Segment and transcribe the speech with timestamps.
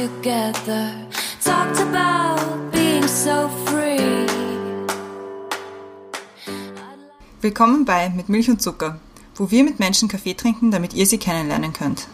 [0.00, 0.92] together.
[1.44, 4.26] Talked about being so free.
[7.42, 8.98] Willkommen bei Mit Milch und Zucker,
[9.34, 12.08] wo wir mit Menschen Kaffee trinken, damit ihr sie kennenlernen könnt.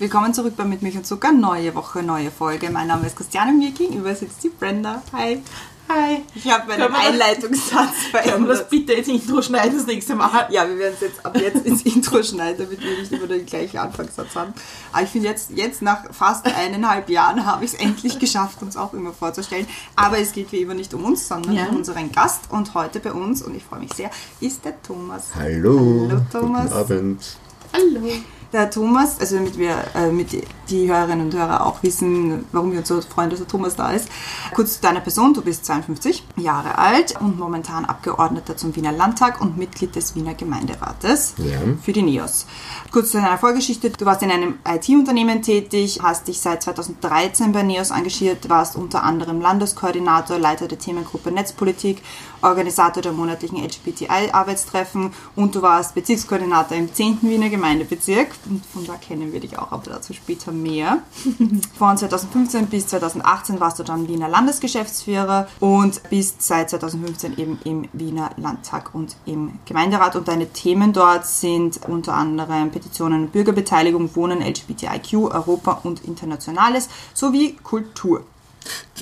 [0.00, 2.70] Willkommen zurück bei Mit Milch und Zucker, neue Woche, neue Folge.
[2.70, 5.02] Mein Name ist Christiane, mir gegenüber sitzt die Brenda.
[5.12, 5.42] Hi.
[5.88, 6.22] Hi.
[6.34, 8.70] Ich habe meinen Einleitungssatz Können wir das verändert.
[8.70, 10.46] bitte ins Intro schneiden das nächste Mal?
[10.50, 13.46] Ja, wir werden es jetzt ab jetzt ins Intro schneiden, damit wir nicht immer den
[13.46, 14.52] gleichen Anfangssatz haben.
[14.92, 18.76] Aber ich finde jetzt, jetzt nach fast eineinhalb Jahren habe ich es endlich geschafft, uns
[18.76, 19.66] auch immer vorzustellen.
[19.96, 21.66] Aber es geht wie immer nicht um uns, sondern Ja.
[21.68, 22.42] um unseren Gast.
[22.50, 25.28] Und heute bei uns, und ich freue mich sehr, ist der Thomas.
[25.34, 26.06] Hallo.
[26.10, 26.64] Hallo, Thomas.
[26.70, 27.36] Guten Abend.
[27.72, 28.12] Hallo.
[28.52, 30.28] Der Thomas, also damit wir, äh, mit
[30.70, 33.90] die Hörerinnen und Hörer auch wissen, warum wir uns so freuen, dass der Thomas da
[33.90, 34.08] ist.
[34.54, 39.42] Kurz zu deiner Person, du bist 52 Jahre alt und momentan Abgeordneter zum Wiener Landtag
[39.42, 41.58] und Mitglied des Wiener Gemeinderates Ja.
[41.82, 42.46] für die NIOS.
[42.90, 47.62] Kurz zu deiner Vorgeschichte, du warst in einem IT-Unternehmen tätig, hast dich seit 2013 bei
[47.62, 52.02] NIOS engagiert, warst unter anderem Landeskoordinator, Leiter der Themengruppe Netzpolitik,
[52.42, 57.18] Organisator der monatlichen LGBTI-Arbeitstreffen und du warst Bezirkskoordinator im 10.
[57.22, 58.28] Wiener Gemeindebezirk.
[58.48, 60.98] Und von da kennen wir dich auch, aber dazu später mehr.
[61.78, 67.88] Von 2015 bis 2018 warst du dann Wiener Landesgeschäftsführer und bist seit 2015 eben im
[67.92, 70.16] Wiener Landtag und im Gemeinderat.
[70.16, 77.56] Und deine Themen dort sind unter anderem Petitionen Bürgerbeteiligung, Wohnen, LGBTIQ, Europa und Internationales sowie
[77.62, 78.22] Kultur.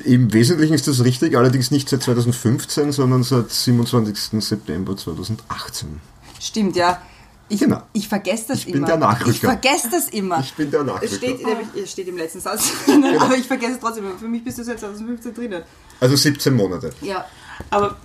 [0.05, 4.43] Im Wesentlichen ist das richtig, allerdings nicht seit 2015, sondern seit 27.
[4.45, 6.01] September 2018.
[6.41, 7.01] Stimmt, ja.
[7.49, 7.81] Ich, Genau.
[7.93, 8.87] ich vergesse das Ich bin immer.
[8.89, 9.31] der Nachrücker.
[9.31, 10.41] Ich vergesse das immer.
[10.41, 11.15] Ich bin der Es Nachrücker.
[11.15, 14.05] steht, nämlich- es steht im letzten Satz drinnen, aber ich vergesse es trotzdem.
[14.19, 15.63] Für mich bist du seit 2015 drinnen.
[16.01, 16.91] Also 17 Monate.
[17.03, 17.25] Ja.
[17.71, 17.97] Aber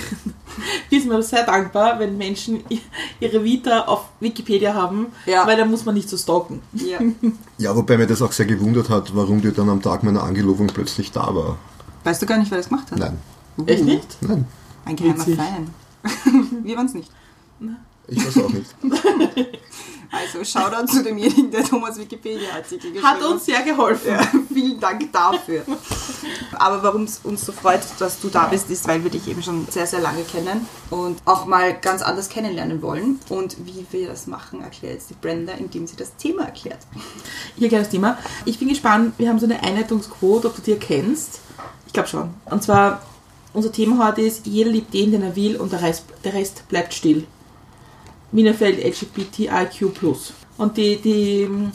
[0.90, 2.62] wir, sind mir sehr dankbar, wenn Menschen
[3.20, 5.46] ihre Vita auf Wikipedia haben, Ja.
[5.46, 6.60] weil da muss man nicht so stalken.
[6.74, 6.98] ja.
[7.58, 10.66] Ja, wobei mir das auch sehr gewundert hat, warum die dann am Tag meiner Angelobung
[10.66, 11.58] plötzlich da war.
[12.04, 12.98] Weißt du gar nicht, wer das gemacht hat?
[12.98, 13.18] Nein,
[13.66, 14.16] Echt nicht?
[14.20, 14.46] nein,
[14.84, 15.24] Ein geheimer.
[15.24, 15.70] Fan.
[16.64, 17.10] Wir waren es nicht.
[18.08, 18.74] ich weiß auch nicht.
[20.12, 24.10] Also, Shoutout zu demjenigen, der Thomas Wikipedia-Artikel geschrieben Hat uns sehr geholfen.
[24.10, 24.20] Ja,
[24.52, 25.64] vielen Dank dafür.
[26.52, 29.42] Aber warum es uns so freut, dass du da bist, ist, weil wir dich eben
[29.42, 33.20] schon sehr, sehr lange kennen und auch mal ganz anders kennenlernen wollen.
[33.30, 36.80] Und wie wir das machen, erklärt jetzt die Brenda, indem sie das Thema erklärt.
[37.56, 38.18] Hier gleich das Thema.
[38.44, 41.40] Ich bin gespannt, wir haben so eine Einleitungsquote, ob du die erkennst.
[41.86, 42.34] Ich glaube schon.
[42.44, 43.00] Und zwar,
[43.54, 46.68] unser Thema heute ist, jeder liebt den, den er will und der Rest, der Rest
[46.68, 47.26] bleibt still.
[48.32, 49.92] Minefeld LGBTIQ+.
[50.58, 51.72] Und die, die ähm,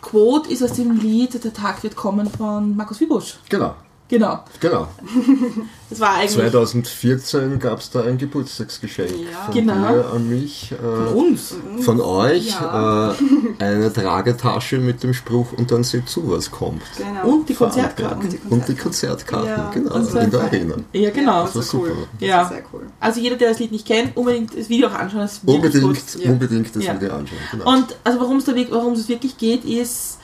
[0.00, 3.38] Quote ist aus dem Lied Der Tag wird kommen von Markus Wiebusch.
[3.48, 3.74] Genau,
[4.08, 4.40] Genau.
[4.60, 4.88] genau.
[5.88, 9.44] Das war eigentlich 2014 gab es da ein Geburtstagsgeschenk Ja.
[9.44, 9.88] von Genau.
[9.94, 10.72] dir an mich.
[10.72, 11.54] Äh, von uns.
[11.80, 13.12] Von euch Ja.
[13.12, 13.14] äh,
[13.62, 16.82] eine Tragetasche mit dem Spruch und dann seht zu, was kommt.
[16.98, 17.28] Genau.
[17.36, 18.36] Und die Konzertkarten.
[18.50, 20.40] Und die Konzertkarten, Ja, genau, das war in der.
[20.40, 20.74] Arena.
[20.92, 21.42] Ja, genau.
[21.44, 21.88] das Das war cool.
[21.90, 22.00] super.
[22.18, 22.42] Das Ja.
[22.42, 22.82] ist sehr cool.
[22.98, 25.20] Also jeder, der das Lied nicht kennt, unbedingt das Video auch anschauen.
[25.20, 26.94] Das Unbedingt, unbedingt das Ja.
[26.94, 27.38] Video anschauen.
[27.52, 27.72] Genau.
[27.72, 30.18] Und also warum es da wirk- warum es wirklich geht, ist,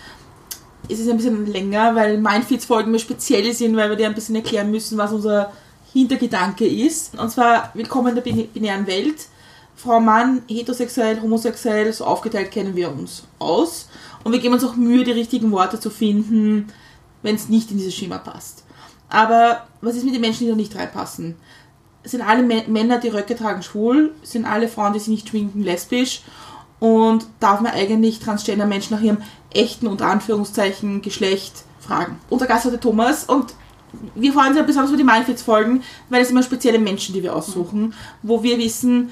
[0.88, 4.34] ist es ein bisschen länger, weil Mindfeeds-Folgen mehr speziell sind, weil wir dir ein bisschen
[4.36, 5.52] erklären müssen, was unser
[5.92, 7.18] Hintergedanke ist.
[7.18, 9.26] Und zwar willkommen in der bin- binären Welt.
[9.76, 13.88] Frau, Mann, heterosexuell, homosexuell, so aufgeteilt kennen wir uns aus.
[14.24, 16.68] Und wir geben uns auch Mühe, die richtigen Worte zu finden,
[17.22, 18.64] wenn es nicht in dieses Schema passt.
[19.08, 21.36] Aber was ist mit den Menschen, die da nicht reinpassen?
[22.04, 24.12] Sind alle Mä- Männer, die Röcke tragen, schwul?
[24.22, 26.22] Sind alle Frauen, die sich nicht schminken, lesbisch?
[26.82, 29.18] Und darf man eigentlich transgender Menschen nach ihrem
[29.54, 32.18] echten, unter Anführungszeichen, Geschlecht fragen?
[32.28, 33.54] Unser Gast heute Thomas und
[34.16, 37.36] wir freuen uns ja besonders über die Mindfits-Folgen, weil es immer spezielle Menschen, die wir
[37.36, 37.94] aussuchen,
[38.24, 39.10] wo wir wissen,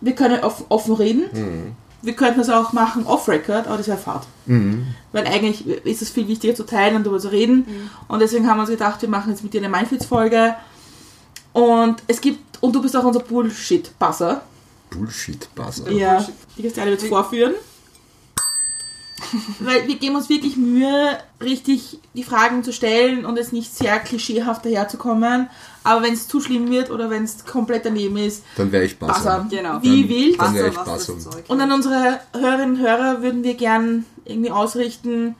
[0.00, 1.76] wir können offen, offen reden.
[2.02, 4.26] Wir könnten das auch machen off-record, aber das wäre Fahrt.
[5.12, 7.66] Weil eigentlich ist es viel wichtiger zu teilen und darüber zu reden.
[8.08, 10.56] Und deswegen haben wir uns gedacht, wir machen jetzt mit dir eine Mindfits-Folge.
[11.52, 14.40] Und es gibt, und du bist auch unser Bullshit-Buzzer.
[14.92, 15.90] Bullshit-Buzzer.
[15.92, 17.54] Ja, die Christiane wird vorführen.
[19.60, 23.98] Weil wir geben uns wirklich Mühe, richtig die Fragen zu stellen und es nicht sehr
[24.00, 25.48] klischeehaft daherzukommen.
[25.84, 28.98] Aber wenn es zu schlimm wird oder wenn es komplett daneben ist, Dann wäre ich
[28.98, 29.14] Buzzer.
[29.14, 29.46] Buzzer.
[29.48, 29.78] Genau.
[29.82, 30.40] Wie Dann- wild.
[30.40, 31.24] dann wär Wasser, ich.
[31.24, 35.34] Zeug Und an unsere Hörerinnen und Hörer würden wir gern irgendwie ausrichten,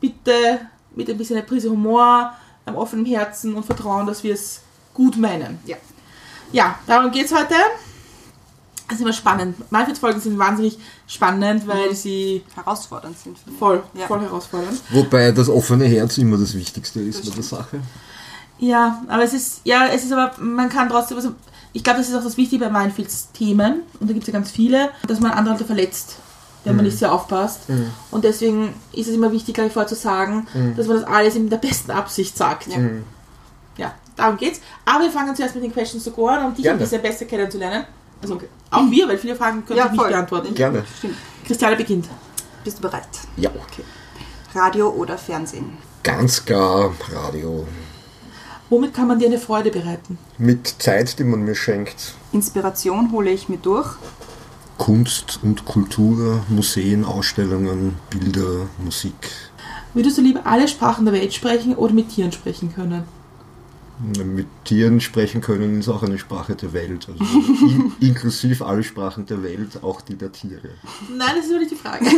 [0.00, 0.60] bitte
[0.94, 2.32] mit ein bisschen einer Prise Humor,
[2.64, 4.60] einem offenen Herzen und Vertrauen, dass wir es
[4.94, 5.58] gut meinen.
[5.66, 5.76] Ja.
[6.52, 7.54] Ja, darum geht es heute.
[8.92, 9.72] Das ist immer spannend.
[9.72, 13.38] Malfits-Folgen sind wahnsinnig spannend, weil sie herausfordernd sind.
[13.58, 14.06] voll, Ja.
[14.06, 14.78] voll herausfordernd.
[14.90, 17.80] Wobei das offene Herz immer das Wichtigste ist bei der Sache.
[18.58, 21.32] Ja, aber es ist, ja, es ist aber, man kann trotzdem, also
[21.72, 24.34] Ich glaube, das ist auch das Wichtige bei Minefields Themen, und da gibt es ja
[24.34, 26.16] ganz viele, dass man andere Leute verletzt,
[26.64, 27.60] wenn man nicht sehr aufpasst.
[28.10, 30.46] Und deswegen ist es immer wichtig, gleich vorher zu sagen,
[30.76, 32.66] dass man das alles in der besten Absicht sagt.
[32.66, 32.78] Ja,
[33.78, 34.60] ja darum geht's.
[34.84, 36.78] Aber wir fangen zuerst mit den Questions to go an, um dich ein Gerne.
[36.80, 37.86] bisschen besser kennenzulernen.
[38.22, 38.40] Also
[38.70, 40.54] auch wir, weil viele Fragen können Ja, ich nicht beantworten.
[40.54, 40.84] Gerne.
[40.98, 41.16] Stimmt.
[41.46, 42.08] Christiane beginnt.
[42.64, 43.08] Bist du bereit?
[43.36, 43.50] Ja.
[44.54, 45.76] Radio oder Fernsehen?
[46.02, 47.66] Ganz klar Radio.
[48.70, 50.18] Womit kann man dir eine Freude bereiten?
[50.38, 52.14] Mit Zeit, die man mir schenkt.
[52.32, 53.96] Inspiration hole ich mir durch.
[54.78, 59.14] Kunst und Kultur, Museen, Ausstellungen, Bilder, Musik.
[59.94, 63.04] Würdest du lieber alle Sprachen der Welt sprechen oder mit Tieren sprechen können?
[64.24, 67.08] Mit Tieren sprechen können ist auch eine Sprache der Welt.
[67.08, 67.24] Also
[67.66, 70.70] in, inklusiv alle Sprachen der Welt, auch die der Tiere.
[71.16, 72.04] Nein, das ist nicht die Frage.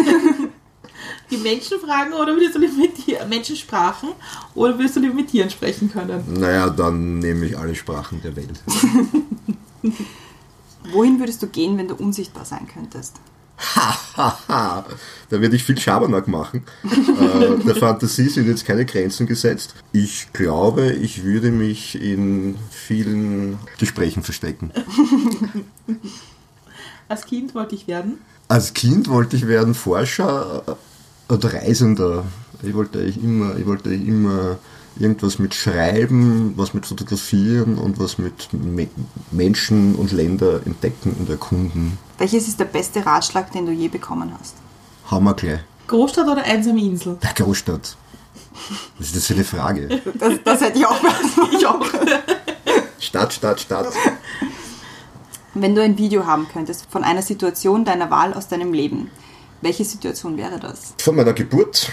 [1.30, 4.10] Die Menschen fragen oder würdest du lieber mit Tieren, Menschen sprachen
[4.54, 6.22] oder würdest du lieber mit Tieren sprechen können?
[6.38, 8.62] Naja, dann nehme ich alle Sprachen der Welt.
[10.92, 13.16] Wohin würdest du gehen, wenn du unsichtbar sein könntest?
[13.56, 14.84] Haha,
[15.30, 16.64] da werde ich viel Schabernack machen.
[16.84, 19.74] äh, der Fantasie sind jetzt keine Grenzen gesetzt.
[19.92, 24.70] Ich glaube, ich würde mich in vielen Gesprächen verstecken.
[27.08, 28.18] Als Kind wollte ich werden.
[28.48, 32.24] Als Kind wollte ich werden Forscher äh, oder Reisender.
[32.62, 34.58] Ich wollte eigentlich immer, ich wollte immer
[34.98, 38.88] irgendwas mit Schreiben, was mit Fotografieren und was mit Me
[39.30, 41.98] Menschen und Länder entdecken und erkunden.
[42.18, 44.54] Welches ist der beste Ratschlag, den du je bekommen hast?
[45.10, 45.60] Hammer gleich.
[45.88, 47.18] Großstadt oder einsame Insel?
[47.22, 47.96] Der Großstadt.
[48.98, 50.00] Was ist das für eine Frage?
[50.18, 51.54] Das, das hätte ich auch beantwortet.
[51.58, 51.84] Ich auch.
[53.00, 53.88] Stadt, Stadt, Stadt.
[55.54, 59.10] Wenn du ein Video haben könntest von einer Situation deiner Wahl aus deinem Leben,
[59.60, 60.94] welche Situation wäre das?
[60.98, 61.90] Von meiner Geburt.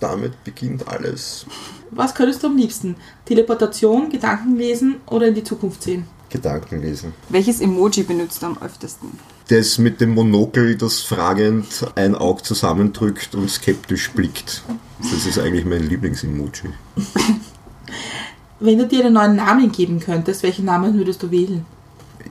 [0.00, 1.46] Damit beginnt alles.
[1.90, 2.96] Was könntest du am liebsten?
[3.24, 6.06] Teleportation, Gedanken lesen oder in die Zukunft sehen?
[6.28, 7.14] Gedanken lesen.
[7.28, 9.18] Welches Emoji benutzt du am öftesten?
[9.48, 14.62] Das mit dem Monokel, das fragend ein Auge zusammendrückt und skeptisch blickt.
[15.00, 16.70] Das ist eigentlich mein Lieblingsemoji.
[18.60, 21.66] Wenn du dir einen neuen Namen geben könntest, welchen Namen würdest du wählen?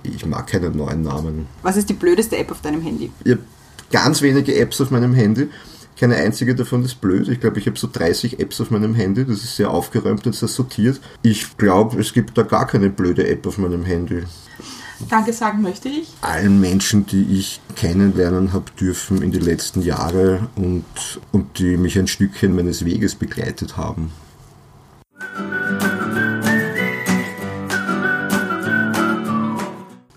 [0.01, 1.47] Ich mag keine neuen Namen.
[1.61, 3.11] Was ist die blödeste App auf deinem Handy?
[3.23, 3.43] Ich habe
[3.91, 5.49] ganz wenige Apps auf meinem Handy.
[5.99, 7.27] Keine einzige davon ist blöd.
[7.27, 9.23] Ich glaube, ich habe so 30 Apps auf meinem Handy.
[9.23, 10.99] Das ist sehr aufgeräumt und sehr sortiert.
[11.21, 14.23] Ich glaube, es gibt da gar keine blöde App auf meinem Handy.
[15.09, 16.13] Danke sagen möchte ich.
[16.21, 20.85] Allen Menschen, die ich kennenlernen habe dürfen in den letzten Jahren und,
[21.31, 24.11] und die mich ein Stückchen meines Weges begleitet haben.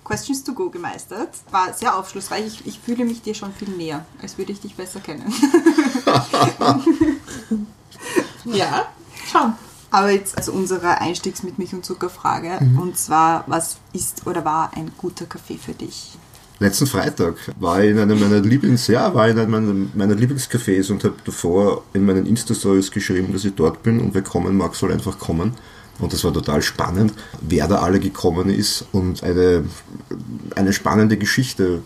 [0.05, 1.31] Questions to go gemeistert.
[1.50, 2.46] War sehr aufschlussreich.
[2.46, 5.25] Ich, ich fühle mich dir schon viel näher, als würde ich dich besser kennen.
[8.46, 8.87] Ja,
[9.31, 9.55] schauen.
[9.96, 12.58] Aber jetzt also unsere Einstiegs mit Milch und Zucker Frage.
[12.78, 16.19] Und zwar, was ist oder war ein guter Kaffee für dich?
[16.58, 20.93] Letzten Freitag war ich in einem meiner Lieblings, ja, war in einem meiner, meiner Lieblingscafés
[20.93, 24.75] und habe davor in meinen Insta-Stories geschrieben, dass ich dort bin und wer kommen mag,
[24.75, 25.54] soll einfach kommen.
[25.99, 29.64] Und das war total spannend, wer da alle gekommen ist und eine,
[30.56, 31.81] eine spannende Geschichte,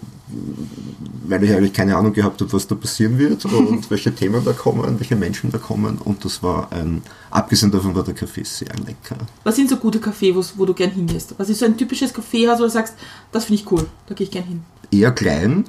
[1.26, 4.52] weil ich eigentlich keine Ahnung gehabt habe, was da passieren wird und welche Themen da
[4.52, 5.98] kommen, welche Menschen da kommen.
[5.98, 9.16] Und das war ein, abgesehen davon war der Kaffee sehr lecker.
[9.44, 11.34] Was sind so gute Cafés, wo, wo du gern hingehst?
[11.38, 12.94] Was ist so ein typisches Kaffeehaus, wo du sagst,
[13.32, 14.62] das finde ich cool, da gehe ich gern hin?
[14.90, 15.64] eher klein,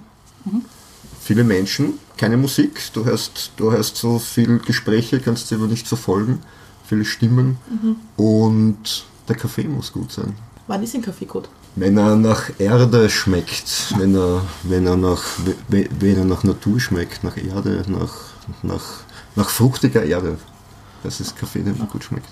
[1.20, 5.88] viele Menschen, keine Musik, du hörst, du hörst so viel Gespräche, kannst sie aber nicht
[5.88, 6.39] verfolgen,
[6.86, 7.58] viele Stimmen
[8.18, 10.34] und der Kaffee muss gut sein.
[10.68, 11.50] Wann ist ein Kaffee gut?
[11.75, 15.24] Wenn er nach Erde schmeckt, wenn er, wenn er, nach,
[15.70, 18.13] we- wenn er nach Natur schmeckt, nach Erde, nach,
[18.62, 18.84] nach,
[19.36, 20.38] nach fruchtiger Erde,
[21.04, 22.28] das ist Kaffee, der mir gut schmeckt.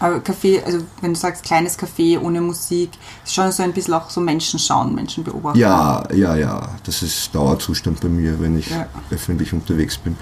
[0.00, 2.90] Aber Kaffee, also wenn du sagst kleines Kaffee ohne Musik,
[3.24, 5.58] ist schon so ein bisschen auch so Menschen schauen, Menschen beobachten.
[5.58, 6.68] Ja, ja, ja.
[6.84, 8.86] Das ist Dauerzustand bei mir, wenn ich Ja.
[9.10, 10.16] öffentlich unterwegs bin.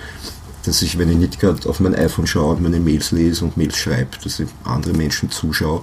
[0.64, 3.56] Dass ich, wenn ich nicht gerade auf mein iPhone schaue und meine Mails lese und
[3.56, 5.82] Mails schreibe, dass ich andere Menschen zuschaue.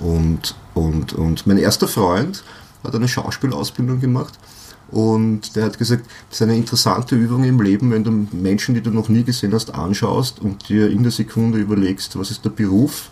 [0.00, 2.44] Und, und, und mein erster Freund
[2.84, 4.38] hat eine Schauspielausbildung gemacht
[4.90, 8.80] und der hat gesagt, das ist eine interessante Übung im Leben, wenn du Menschen, die
[8.80, 12.50] du noch nie gesehen hast, anschaust und dir in der Sekunde überlegst, was ist der
[12.50, 13.10] Beruf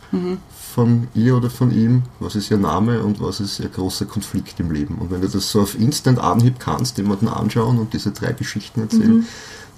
[0.74, 4.58] von ihr oder von ihm, was ist ihr Name und was ist ihr großer Konflikt
[4.58, 4.96] im Leben.
[4.96, 8.80] Und wenn du das so auf Instant Anhieb kannst, jemanden anschauen und diese drei Geschichten
[8.80, 9.26] erzählen,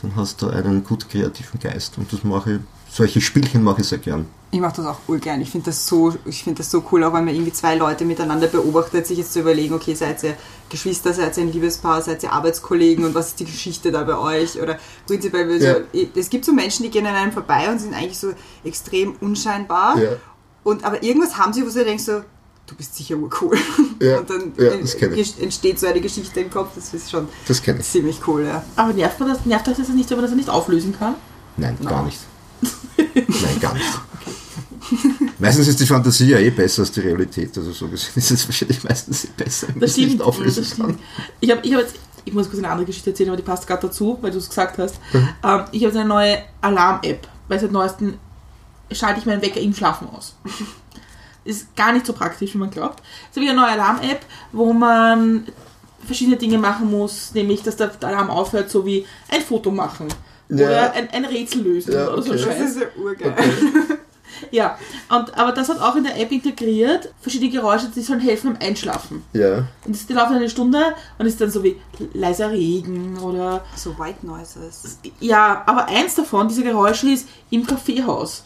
[0.02, 1.98] dann hast du einen gut kreativen Geist.
[1.98, 2.60] Und das mache ich,
[2.90, 4.26] solche Spielchen mache ich sehr gern.
[4.52, 5.40] Ich mache das auch urgern.
[5.40, 8.04] Ich finde das, so, ich find das so cool, auch wenn man irgendwie zwei Leute
[8.04, 10.34] miteinander beobachtet, sich jetzt zu überlegen, okay, seid ihr
[10.68, 14.18] Geschwister, seid ihr ein Liebespaar, seid ihr Arbeitskollegen und was ist die Geschichte da bei
[14.18, 14.60] euch?
[14.60, 14.76] Oder
[15.06, 15.76] prinzipiell, so, Ja.
[16.16, 18.32] es gibt so Menschen, die gehen an einem vorbei und sind eigentlich so
[18.64, 19.96] extrem unscheinbar.
[20.00, 20.10] Ja.
[20.64, 22.22] Und aber irgendwas haben sie, wo du denkst so,
[22.66, 23.56] du bist sicher urcool.
[24.00, 27.78] Ja, Und dann ja, entsteht so eine Geschichte im Kopf, das ist schon Das kenne
[27.80, 27.86] ich.
[27.86, 28.64] ziemlich cool, ja.
[28.74, 31.14] Aber nervt, man das, nervt euch das nicht, wenn man das nicht auflösen kann?
[31.56, 32.18] Nein, gar nicht.
[32.96, 33.86] Nein, gar nicht.
[35.38, 37.56] Meistens ist die Fantasie ja eh besser als die Realität.
[37.56, 40.22] Also so gesehen ist es wahrscheinlich meistens eh besser, Das es nicht stimmt.
[40.22, 40.86] auflösen das kann.
[40.86, 41.00] stimmt.
[41.40, 41.94] Ich, hab, ich, hab jetzt,
[42.24, 44.48] ich muss kurz eine andere Geschichte erzählen, aber die passt gerade dazu, weil du es
[44.48, 44.96] gesagt hast.
[45.12, 45.18] Mhm.
[45.18, 48.14] Ähm, ich habe jetzt eine neue Alarm-App, weil seit neuestem
[48.92, 50.34] schalte ich meinen Wecker im Schlafen aus.
[51.44, 53.02] Ist gar nicht so praktisch, wie man glaubt.
[53.26, 54.20] Jetzt habe ich eine neue Alarm-App,
[54.52, 55.46] wo man
[56.04, 60.08] verschiedene Dinge machen muss, nämlich, dass der Alarm aufhört, so wie ein Foto machen
[60.48, 60.66] Ja.
[60.66, 62.44] oder ein, ein Rätsel lösen Ja, oder so okay.
[62.58, 63.34] Das ist ja urgeil.
[64.50, 64.78] Ja,
[65.08, 68.68] und, aber das hat auch in der App integriert, verschiedene Geräusche, die sollen helfen beim
[68.68, 69.22] Einschlafen.
[69.32, 71.76] Ja, Und das, die laufen eine Stunde und ist dann so wie
[72.14, 73.64] leiser Regen oder.
[73.76, 74.98] So White Noises.
[75.20, 78.42] Ja, aber eins davon, diese Geräusche, ist im Kaffeehaus.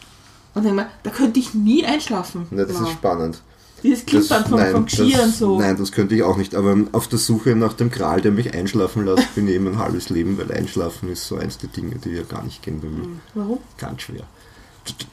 [0.53, 2.47] Und dann denke ich mir, da könnte ich nie einschlafen.
[2.51, 2.87] ja das Wow.
[2.87, 3.41] ist spannend.
[3.83, 5.59] Dieses Klimpern vom, vom Geschirr und so.
[5.59, 6.55] nein, das könnte ich auch nicht.
[6.55, 9.77] Aber auf der Suche nach dem Gral, der mich einschlafen lässt, bin ich eben ein
[9.77, 12.87] halbes Leben, weil Einschlafen ist so eins der Dinge, die ja gar nicht gehen bei
[12.87, 13.07] mir.
[13.35, 13.59] Warum?
[13.77, 14.23] Ganz schwer.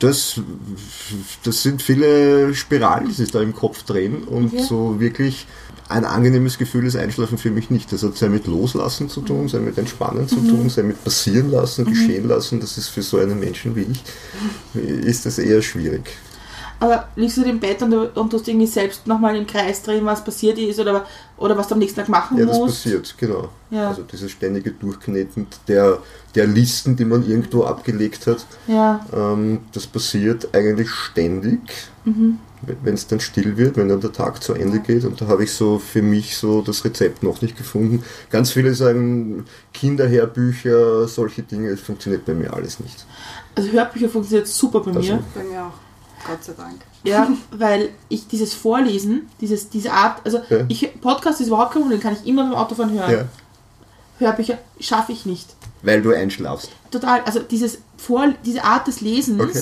[0.00, 0.41] Das,
[1.45, 4.62] das sind viele Spiralen, die sich da im Kopf drehen und Okay.
[4.62, 5.47] so wirklich
[5.88, 7.93] ein angenehmes Gefühl ist Einschlafen für mich nicht.
[7.93, 11.50] Das hat sehr mit Loslassen zu tun, sehr mit Entspannen zu tun, sehr mit passieren
[11.50, 12.61] lassen, geschehen lassen.
[12.61, 14.02] Das ist für so einen Menschen wie ich,
[15.07, 16.02] ist das eher schwierig.
[16.81, 19.83] Aber liegst du im Bett und du, und du hast irgendwie selbst nochmal im Kreis
[19.83, 21.07] drehen, was passiert ist oder,
[21.43, 22.85] oder was du am nächsten Tag machen Ja, das musst?
[22.85, 23.49] passiert, genau.
[23.71, 23.89] Ja.
[23.89, 25.99] Also dieses ständige Durchkneten der,
[26.35, 31.61] der Listen, die man irgendwo abgelegt hat, Ja, ähm, das passiert eigentlich ständig,
[32.05, 35.05] wenn es dann still wird, wenn dann der Tag zu Ende geht.
[35.05, 38.05] Und da habe ich so für mich so das Rezept noch nicht gefunden.
[38.31, 43.05] Ganz viele sagen Kinderhörbücher, solche Dinge, das funktioniert bei mir alles nicht.
[43.55, 45.25] also Hörbücher funktioniert super bei Also- mir.
[45.35, 46.27] Bei mir auch.
[46.29, 46.77] Gott sei Dank.
[47.04, 50.64] Ja, weil ich dieses Vorlesen, dieses, diese Art, also Ja.
[50.68, 53.11] ich, Podcast ist überhaupt kein Problem, kann ich immer beim Autofahren hören.
[53.11, 53.25] Ja,
[54.18, 55.54] Hörbücher schaffe ich nicht.
[55.82, 56.71] weil du einschlafst.
[56.92, 59.59] Total, also dieses Vor, diese Art des Lesens, Okay.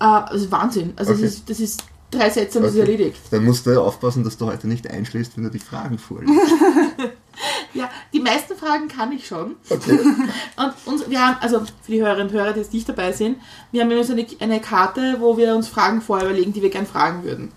[0.00, 0.94] äh, das ist Wahnsinn.
[0.96, 1.22] Also Okay.
[1.22, 2.92] das, ist, das ist drei Sätze und das ist Okay.
[2.92, 3.20] erledigt.
[3.30, 6.32] Dann musst du aufpassen, dass du heute nicht einschläfst, wenn du die Fragen vorliest.
[7.74, 9.56] Ja, die meisten Fragen kann ich schon.
[9.68, 9.98] Okay.
[10.56, 13.38] Und uns, wir haben, also für die Hörerinnen und Hörer, die jetzt nicht dabei sind,
[13.72, 16.70] wir haben immer so eine, eine Karte, wo wir uns Fragen vorher überlegen, die wir
[16.70, 17.52] gern fragen würden.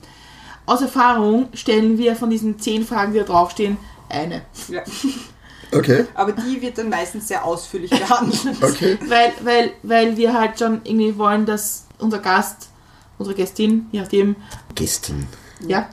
[0.65, 3.77] Aus Erfahrung stellen wir von diesen zehn Fragen, die da draufstehen,
[4.09, 4.41] eine.
[4.67, 4.83] Ja.
[5.71, 6.05] Okay.
[6.13, 8.39] Aber die wird dann meistens sehr ausführlich behandelt.
[8.62, 8.97] Okay.
[9.05, 12.69] Weil, weil, weil wir halt schon irgendwie wollen, dass unser Gast,
[13.17, 14.38] unsere Gästin, je nachdem,
[14.75, 15.27] Gästin.
[15.67, 15.89] ja,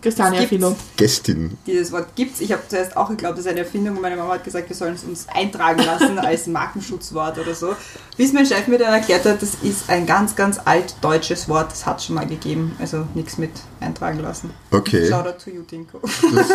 [0.00, 0.76] Christiane-Erfindung.
[0.96, 1.56] Gästin.
[1.66, 2.40] Dieses Wort gibt's.
[2.40, 4.76] Ich habe zuerst auch geglaubt, das ist eine Erfindung und meine Mama hat gesagt, wir
[4.76, 7.74] sollen es uns eintragen lassen als Markenschutzwort oder so.
[8.16, 11.86] Bis mein Chef mir dann erklärt hat, das ist ein ganz, ganz altdeutsches Wort, das
[11.86, 12.76] hat schon mal gegeben.
[12.78, 14.50] Also nichts mit eintragen lassen.
[14.70, 15.08] Okay.
[15.08, 16.00] Shoutout to you, Dinko.
[16.02, 16.48] Das,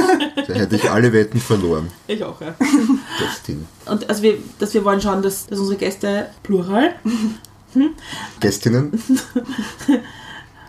[0.47, 1.89] da hätte ich alle Wetten verloren.
[2.07, 2.55] Ich auch, ja.
[3.19, 3.67] Gästin.
[3.85, 6.95] Und also wir, dass wir wollen schauen, dass, dass unsere Gäste plural,
[8.39, 8.91] Gästinnen?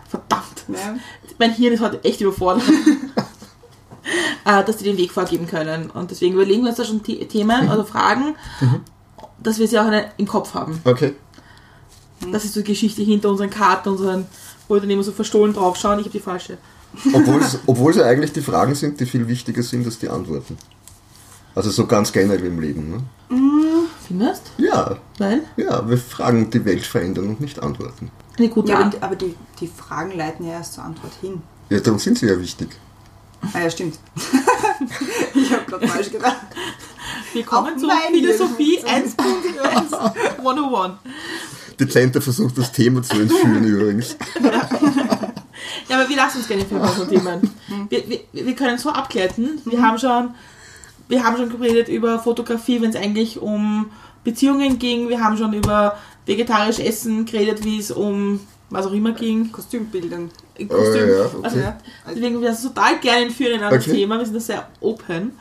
[0.09, 0.97] verdammt, Ja.
[1.37, 2.63] Mein Hirn ist heute echt überfordert,
[4.45, 5.89] äh, dass die den Weg vorgeben können.
[5.89, 8.35] Und deswegen überlegen wir uns da schon The Themen oder Fragen,
[9.41, 10.79] dass wir sie auch eine, im Kopf haben.
[10.83, 11.13] Okay.
[12.31, 14.25] Das ist so die Geschichte hinter unseren Karten, unseren,
[14.67, 15.99] wo wir dann immer so verstohlen draufschauen.
[15.99, 16.57] Ich habe die falsche.
[17.65, 20.57] Obwohl es, ja eigentlich die Fragen sind, die viel wichtiger sind als die Antworten.
[21.53, 22.89] Also so ganz generell im Leben.
[22.89, 23.03] Ne?
[24.07, 24.51] Findest?
[24.57, 25.41] Ja, Weil?
[25.57, 28.11] ja, wir Fragen die Welt verändern und nicht antworten.
[28.37, 31.41] Eine gute Ja, aber, die, die Fragen leiten ja erst zur Antwort hin.
[31.69, 32.69] Ja, darum sind sie ja wichtig.
[33.53, 33.97] Ah ja, stimmt.
[35.33, 36.37] ich habe gerade falsch gedacht.
[37.33, 40.93] Willkommen zu Philosophie Hirn 1.1 101.
[41.79, 44.17] Dezenter versucht das Thema zu entführen übrigens.
[45.89, 47.49] Ja, aber wir lassen uns gerne für so Themen.
[47.89, 49.61] Wir, wir, wir können so abgleiten.
[49.65, 50.33] Wir haben schon,
[51.07, 53.91] wir haben schon geredet über Fotografie, wenn es eigentlich um
[54.23, 55.07] Beziehungen ging.
[55.07, 58.39] Wir haben schon über vegetarisch Essen geredet, wie es um
[58.69, 59.51] was auch immer ging.
[59.51, 60.29] Kostümbildern.
[60.57, 61.03] Kostüm.
[61.03, 61.39] Oh, ja, okay.
[61.43, 61.59] Also,
[62.15, 63.91] deswegen wir das total gerne entführen in ein Okay.
[63.91, 64.17] Thema.
[64.17, 65.33] Wir sind da sehr open.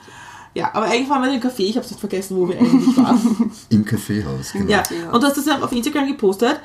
[0.54, 1.60] Ja, aber eigentlich waren wir in dem Café.
[1.62, 3.50] Ich habe nicht vergessen, wo wir eigentlich waren.
[3.70, 4.70] Im Kaffeehaus, genau.
[4.70, 5.10] ja, Ja.
[5.10, 6.60] und du hast das ja auf Instagram gepostet.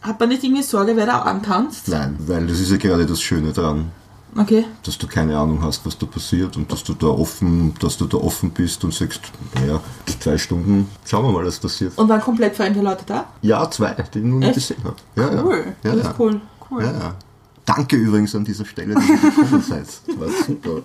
[0.00, 1.88] Hat man nicht irgendwie Sorge, wer da antanzt?
[1.88, 3.90] Nein, weil das ist ja gerade das Schöne dran,
[4.36, 4.64] Okay.
[4.84, 8.06] dass du keine Ahnung hast, was da passiert und dass du da offen, dass du
[8.06, 9.20] da offen bist und sagst,
[9.54, 9.78] naja,
[10.20, 11.92] zwei Stunden, schauen wir mal, was passiert.
[11.98, 13.26] Und waren komplett fremde Leute da?
[13.42, 14.96] Ja, zwei, die ich noch nie gesehen habe.
[15.16, 15.64] Ja, Cool.
[15.84, 16.10] Ja, Das ja.
[16.10, 16.40] ist cool.
[16.70, 16.82] Cool.
[16.84, 17.14] Ja.
[17.66, 19.86] Danke übrigens an dieser Stelle, dass ihr gekommen seid.
[20.06, 20.82] Das war super.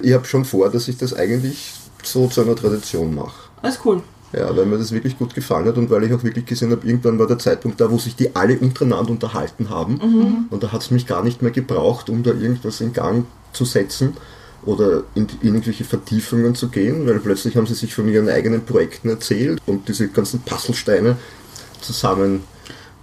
[0.00, 3.32] Ich habe schon vor, dass ich das eigentlich so zu einer Tradition mache.
[3.62, 4.02] Ist cool.
[4.32, 6.86] Ja, weil mir das wirklich gut gefallen hat und weil ich auch wirklich gesehen habe,
[6.86, 9.94] irgendwann war der Zeitpunkt da, wo sich die alle untereinander unterhalten haben.
[9.94, 10.46] Mhm.
[10.50, 13.64] Und da hat es mich gar nicht mehr gebraucht, um da irgendwas in Gang zu
[13.64, 14.14] setzen
[14.66, 18.66] oder in, in irgendwelche Vertiefungen zu gehen, weil plötzlich haben sie sich von ihren eigenen
[18.66, 21.16] Projekten erzählt und diese ganzen Puzzlesteine
[21.80, 22.42] zusammen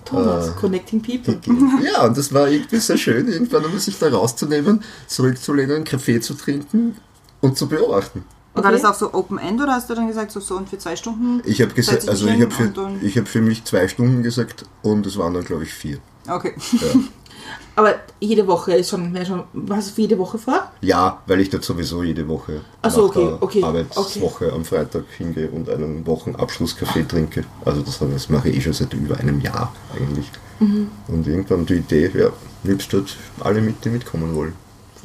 [0.05, 1.39] Thomas, Äh, Connecting People.
[1.83, 6.19] Ja, und das war irgendwie sehr schön, irgendwann einmal sich da rauszunehmen, zurückzulehnen, einen Kaffee
[6.21, 6.95] zu trinken
[7.41, 8.23] und zu beobachten.
[8.55, 8.81] Und war Okay.
[8.81, 11.41] das auch so Open-End oder hast du dann gesagt, so, so und für zwei Stunden?
[11.45, 12.71] Ich habe gesagt, also ich habe für,
[13.01, 15.97] ich hab für mich zwei Stunden gesagt und es waren dann glaube ich vier.
[16.27, 16.53] Okay.
[17.75, 20.71] Aber jede Woche ist schon, wäre schon, was für jede Woche vor?
[20.81, 25.03] Ja, weil ich dort sowieso jede Woche so, nach okay, der okay, Arbeitswoche am Freitag
[25.17, 27.43] hingehe und einen Wochenabschlusskaffee trinke.
[27.65, 30.31] Also das, das mache ich eh schon seit über einem Jahr eigentlich.
[30.59, 30.87] Mhm.
[31.09, 32.29] Und irgendwann die Idee, ja,
[32.63, 34.53] nimmst dort alle mit, die mitkommen wollen.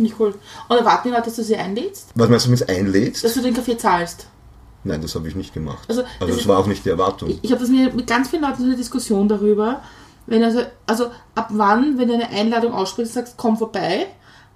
[0.00, 0.34] Finde ich cool.
[0.68, 2.08] Und erwarten die Leute, dass du sie einlädst?
[2.14, 3.22] Was meinst du mit einlädst?
[3.22, 4.28] Dass du den Kaffee zahlst?
[4.82, 5.84] Nein, das habe ich nicht gemacht.
[5.88, 7.28] Also, Also, das das war auch nicht die Erwartung.
[7.28, 9.82] Ich, ich habe das mir mit ganz vielen Leuten so eine Diskussion darüber,
[10.26, 14.06] wenn also, also ab wann, wenn du eine Einladung aussprichst, sagst, komm vorbei,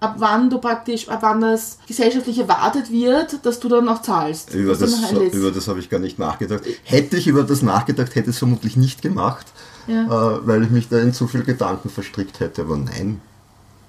[0.01, 4.55] ab wann du praktisch, ab wann das gesellschaftlich erwartet wird, dass du dann auch zahlst.
[4.55, 6.63] Über das, über das habe ich gar nicht nachgedacht.
[6.85, 9.47] Hätte ich über das nachgedacht, hätte ich es vermutlich nicht gemacht,
[9.87, 10.05] Ja.
[10.37, 12.63] äh, weil ich mich da in zu viel Gedanken verstrickt hätte.
[12.63, 13.21] Aber nein,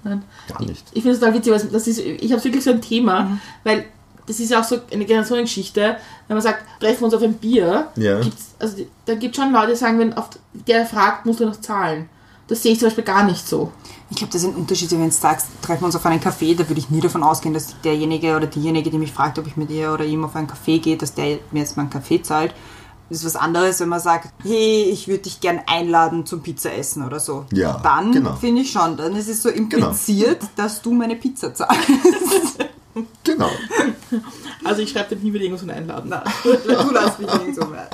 [0.08, 0.22] Nein.
[0.48, 0.84] gar nicht.
[0.92, 3.84] Ich finde es total witzig, weil das ist, ich habe wirklich so ein Thema, weil
[4.26, 5.96] das ist ja auch so eine Generationengeschichte,
[6.28, 8.20] wenn man sagt, treffen wir uns auf ein Bier, Ja.
[8.20, 11.46] gibt's, also da gibt es schon Leute, die sagen, wenn auf der fragt, musst du
[11.46, 12.08] noch zahlen.
[12.48, 13.72] Das sehe ich zum Beispiel gar nicht so.
[14.08, 16.68] Ich glaube, das sind Unterschiede, wenn du sagst, treffen wir uns auf einen Kaffee, da
[16.68, 19.68] würde ich nie davon ausgehen, dass derjenige oder diejenige, die mich fragt, ob ich mit
[19.70, 22.52] ihr oder ihm auf einen Kaffee gehe, dass der mir jetzt mal einen Kaffee zahlt.
[23.08, 26.72] Das ist was anderes, wenn man sagt, hey, ich würde dich gern einladen zum Pizza
[26.74, 27.46] essen oder so.
[27.52, 28.34] Ja, Dann genau.
[28.34, 31.78] finde ich schon, dann ist es so impliziert, dass du meine Pizza zahlst.
[33.24, 33.50] Genau.
[34.64, 36.12] Also ich schreibe dem nie wieder irgendwas von einladen.
[36.42, 36.50] du
[36.92, 37.88] lässt mich nicht so mehr.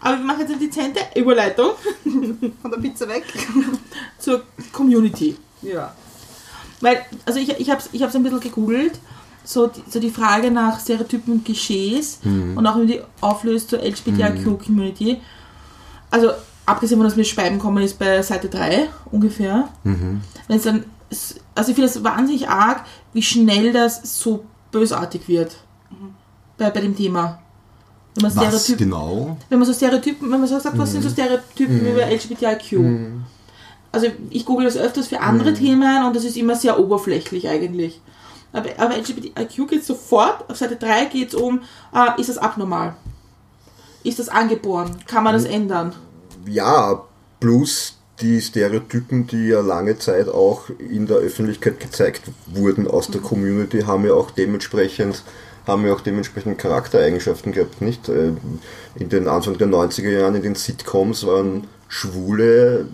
[0.00, 1.70] Aber wir machen jetzt eine dezente Überleitung
[2.62, 3.24] Von der Pizza weg.
[4.18, 4.42] zur
[4.72, 5.36] Community.
[5.62, 5.94] Ja.
[6.80, 9.00] Weil, also ich, ich habe es ich hab's ein bisschen gegoogelt,
[9.46, 12.18] so die, so die Frage nach Stereotypen und Klischees
[12.56, 15.20] und auch wie die auflöst zur LGBTIQ-Community.
[16.10, 16.30] Also,
[16.66, 19.68] abgesehen von, dass mir Schreiben kommen ist bei Seite 3 ungefähr.
[20.48, 20.84] Wenn es dann,
[21.54, 25.56] also ich finde es wahnsinnig arg, wie schnell das so bösartig wird
[26.58, 27.38] bei, bei dem Thema.
[28.14, 29.36] Wenn man Was Stereotypen genau?
[29.48, 32.80] wenn man so Stereotypen, wenn man so sagt, was sind so Stereotypen über LGBTIQ?
[33.92, 38.00] Also ich google das öfters für andere Themen und das ist immer sehr oberflächlich eigentlich.
[38.56, 41.60] Aber, LGBTIQ geht sofort, auf Seite 3 geht es um,
[41.94, 42.96] äh, ist das abnormal?
[44.02, 44.96] Ist das angeboren?
[45.06, 45.92] Kann man das ändern?
[46.46, 47.02] Ja,
[47.40, 53.20] plus die Stereotypen, die ja lange Zeit auch in der Öffentlichkeit gezeigt wurden aus der
[53.20, 55.22] Community, haben ja auch dementsprechend
[55.66, 58.08] haben ja auch dementsprechend Charaktereigenschaften gehabt, nicht?
[58.08, 58.32] Äh,
[58.94, 62.86] In den Anfang der 90er Jahren in den Sitcoms waren Schwule,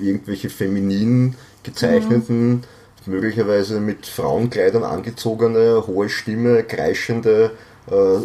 [0.00, 2.62] irgendwelche feminin gezeichneten,
[3.08, 7.52] möglicherweise mit Frauenkleidern angezogene, hohe Stimme, kreischende,
[7.90, 8.20] äh, äh,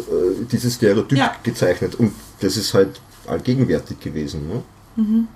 [0.50, 1.34] dieses Stereotyp Ja.
[1.42, 1.94] gezeichnet.
[1.96, 4.48] Und das ist halt allgegenwärtig gewesen.
[4.48, 5.26] Ne?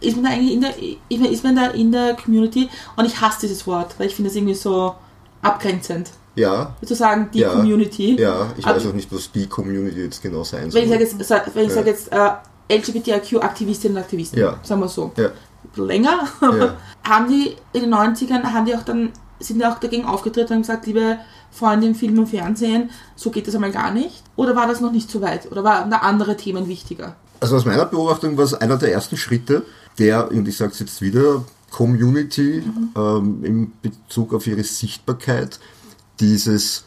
[0.00, 3.06] Ist man da eigentlich in der, ich meine, ist man da in der Community und
[3.06, 4.94] ich hasse dieses Wort, weil ich finde es irgendwie so
[5.42, 6.10] abgrenzend.
[6.34, 7.48] Ja, Sozusagen die Ja.
[7.54, 8.20] Community.
[8.20, 10.82] ja, ich Aber- weiß auch nicht, was die Community jetzt genau sein soll.
[10.82, 11.74] Wenn ich sage jetzt, wenn ich Ja.
[11.74, 12.30] sage jetzt äh,
[12.68, 14.58] LGBTIQ-Aktivistinnen und Aktivisten, Ja.
[14.62, 15.30] sagen wir so, ja,
[15.76, 16.76] länger, Ja.
[17.04, 20.62] haben die in den 90ern, haben die auch dann, sind die auch dagegen aufgetreten und
[20.62, 21.18] gesagt, liebe
[21.50, 24.22] Freunde im Film und Fernsehen, so geht das einmal gar nicht?
[24.36, 25.50] Oder war das noch nicht so weit?
[25.50, 27.16] Oder waren da andere Themen wichtiger?
[27.40, 29.64] Also aus meiner Beobachtung war es einer der ersten Schritte,
[29.98, 32.62] der, und ich sage es jetzt wieder, Community
[32.96, 35.58] ähm, in Bezug auf ihre Sichtbarkeit,
[36.20, 36.84] dieses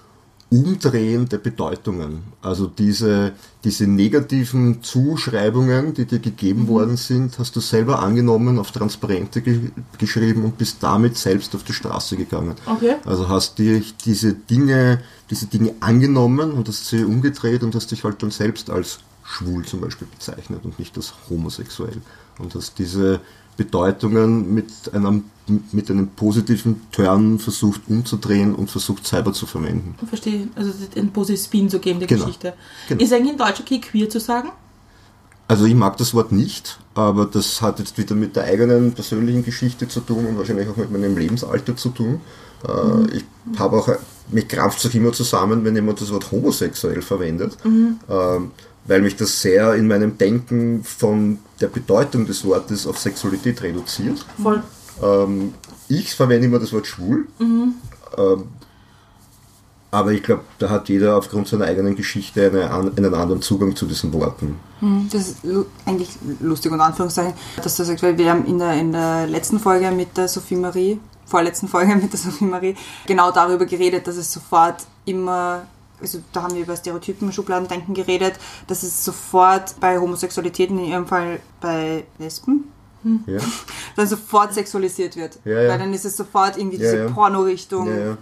[0.50, 7.60] Umdrehen der Bedeutungen, also diese, diese negativen Zuschreibungen, die dir gegeben worden sind, hast du
[7.60, 12.56] selber angenommen, auf Transparente ge geschrieben und bist damit selbst auf die Straße gegangen.
[12.66, 12.96] Okay.
[13.06, 18.06] Also hast dich diese Dinge, diese Dinge angenommen und hast sie umgedreht und hast dich
[18.06, 22.02] halt dann selbst als schwul zum Beispiel bezeichnet und nicht als homosexuell.
[22.40, 23.20] Und hast diese
[23.60, 25.26] Bedeutungen mit einem,
[25.74, 29.96] mit einem positiven Turn versucht umzudrehen und versucht selber zu verwenden.
[30.02, 32.22] Ich verstehe, also einen positiven Spin zu geben der Genau.
[32.26, 32.54] Geschichte.
[32.88, 33.04] Genau.
[33.04, 34.50] Ist eigentlich in Deutsch okay, queer zu sagen?
[35.50, 39.44] Also ich mag das Wort nicht, aber das hat jetzt wieder mit der eigenen persönlichen
[39.44, 42.22] Geschichte zu tun und wahrscheinlich auch mit meinem Lebensalter zu tun.
[42.68, 43.26] Äh, Ich
[43.60, 43.90] habe auch,
[44.32, 48.52] mich krampft es auch immer zusammen, wenn jemand das Wort homosexuell verwendet, ähm,
[48.90, 54.26] weil mich das sehr in meinem Denken von der Bedeutung des Wortes auf Sexualität reduziert.
[54.42, 54.62] Voll.
[55.02, 55.54] Ähm,
[55.88, 57.28] ich verwende immer das Wort schwul.
[57.40, 57.76] Ähm,
[59.92, 63.88] Aber ich glaube, da hat jeder aufgrund seiner eigenen Geschichte eine, einen anderen Zugang zu
[63.88, 64.60] diesen Worten.
[65.12, 65.38] Das ist
[65.86, 66.10] eigentlich
[66.42, 69.90] lustig und Anführungszeichen, dass du sagst, weil wir haben in der, in der letzten Folge
[69.90, 72.76] mit der Sophie Marie, vorletzten Folge mit der Sophie Marie,
[73.08, 75.66] genau darüber geredet, dass es sofort immer,
[76.02, 78.34] also da haben wir über Stereotypen, Schubladendenken geredet,
[78.68, 82.66] dass es sofort bei Homosexualität, in ihrem Fall bei Lesben,
[83.26, 83.40] Ja?
[83.96, 85.40] dann sofort sexualisiert wird.
[85.46, 85.70] Ja, ja.
[85.70, 87.10] Weil dann ist es sofort irgendwie diese.
[87.14, 88.18] Porno-Richtung.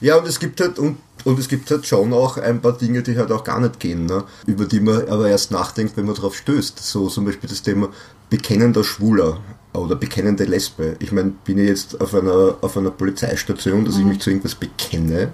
[0.00, 3.02] Ja, und es gibt halt und, und es gibt halt schon auch ein paar Dinge,
[3.02, 4.24] die halt auch gar nicht gehen, ne?
[4.46, 6.78] über die man aber erst nachdenkt, wenn man drauf stößt.
[6.78, 7.88] So zum Beispiel das Thema
[8.30, 9.40] bekennender Schwuler
[9.72, 10.96] oder bekennende Lesbe.
[10.98, 14.54] Ich meine, bin ich jetzt auf einer, auf einer Polizeistation, dass ich mich zu irgendwas
[14.54, 15.32] bekenne.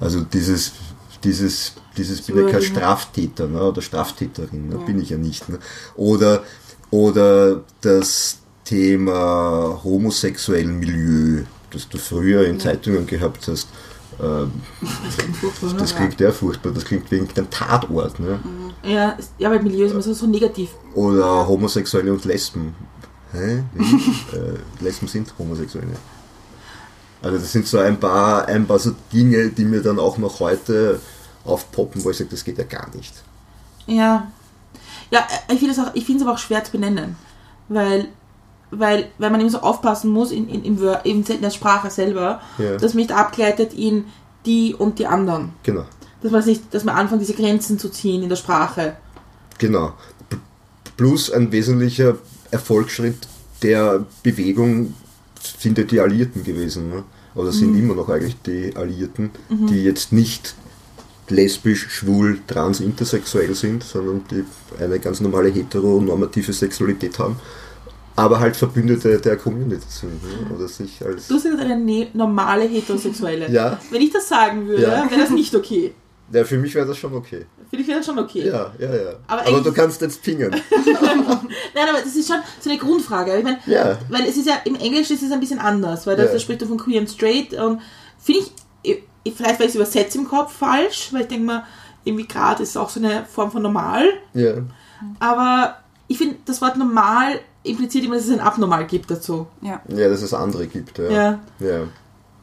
[0.00, 0.72] Also dieses,
[1.26, 2.62] dieses, dieses bin ja kein.
[2.62, 3.60] Straftäter ne?
[3.62, 4.78] oder Straftäterin, ne?
[4.86, 5.48] bin ich ja nicht.
[5.48, 5.58] Ne?
[5.96, 6.42] Oder,
[6.90, 13.68] oder das Thema homosexuellen Milieu, das du früher in Zeitungen gehabt hast.
[14.22, 14.52] Ähm,
[15.78, 18.18] das klingt ja furchtbar, das klingt wegen einem Tatort.
[18.20, 18.40] Ne?
[18.84, 20.70] Ja, ja, weil Milieu ist immer so, so negativ.
[20.94, 22.74] Oder Homosexuelle und Lesben.
[23.32, 23.64] Hä?
[24.32, 25.96] Äh, Lesben sind Homosexuelle.
[27.22, 30.40] Also das sind so ein paar, ein paar so Dinge, die mir dann auch noch
[30.40, 31.00] heute
[31.46, 33.14] aufpoppen, wo ich sage, das geht ja gar nicht.
[33.86, 34.30] Ja.
[35.10, 37.16] Ja, äh, ich finde es auch, ich aber auch schwer zu benennen.
[37.68, 38.08] Weil,
[38.70, 42.76] weil, weil man eben so aufpassen muss in, in, in, in der Sprache selber, Ja.
[42.76, 44.04] dass man nicht abgleitet in
[44.44, 45.52] die und die anderen.
[45.62, 45.84] Genau.
[46.22, 48.96] Dass man nicht, dass man anfängt, diese Grenzen zu ziehen in der Sprache.
[49.58, 49.92] Genau.
[50.96, 52.16] Plus ein wesentlicher
[52.50, 53.28] Erfolgsschritt
[53.62, 54.94] der Bewegung
[55.58, 56.88] sind ja die Alliierten gewesen.
[56.90, 57.04] Ne?
[57.34, 60.54] Oder sind immer noch eigentlich die Alliierten, die jetzt nicht
[61.28, 64.44] lesbisch, schwul, trans, intersexuell sind, sondern die
[64.82, 67.36] eine ganz normale heteronormative Sexualität haben,
[68.14, 70.22] aber halt Verbündete der Community sind.
[70.22, 70.54] Ne?
[70.54, 71.28] Oder sich als.
[71.28, 73.50] Du sind eine ne normale Heterosexuelle.
[73.52, 73.78] Ja.
[73.90, 75.10] Wenn ich das sagen würde, Ja.
[75.10, 75.94] wäre das nicht okay.
[76.32, 77.46] Ja, für mich wäre das schon okay.
[77.70, 78.48] Für dich wäre das schon okay.
[78.48, 79.12] Ja, ja, ja.
[79.28, 80.50] Aber Aber, du kannst jetzt pingen.
[80.50, 83.36] Nein, aber das ist schon so eine Grundfrage.
[83.36, 83.96] Ich meine, Ja.
[84.08, 86.32] weil es ist ja im Englischen ist es ein bisschen anders, weil das Ja.
[86.32, 87.80] da spricht er von queer and straight und
[88.18, 88.52] finde ich,
[89.32, 91.64] vielleicht weil ich es übersetze im Kopf falsch, weil ich denke mal,
[92.04, 94.54] irgendwie gerade ist auch so eine Form von normal, Ja.
[95.18, 95.76] aber
[96.08, 99.46] ich finde, das Wort normal impliziert immer, dass es ein Abnormal gibt dazu.
[99.60, 99.80] Ja.
[99.88, 100.98] ja, dass es andere gibt.
[100.98, 101.10] Ja.
[101.10, 101.38] Ja.
[101.58, 101.80] ja.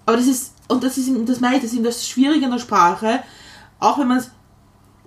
[0.05, 2.51] Aber das ist, und das ist, das meine ich, das ist eben das Schwierige an
[2.51, 3.23] der Sprache,
[3.79, 4.29] auch wenn man es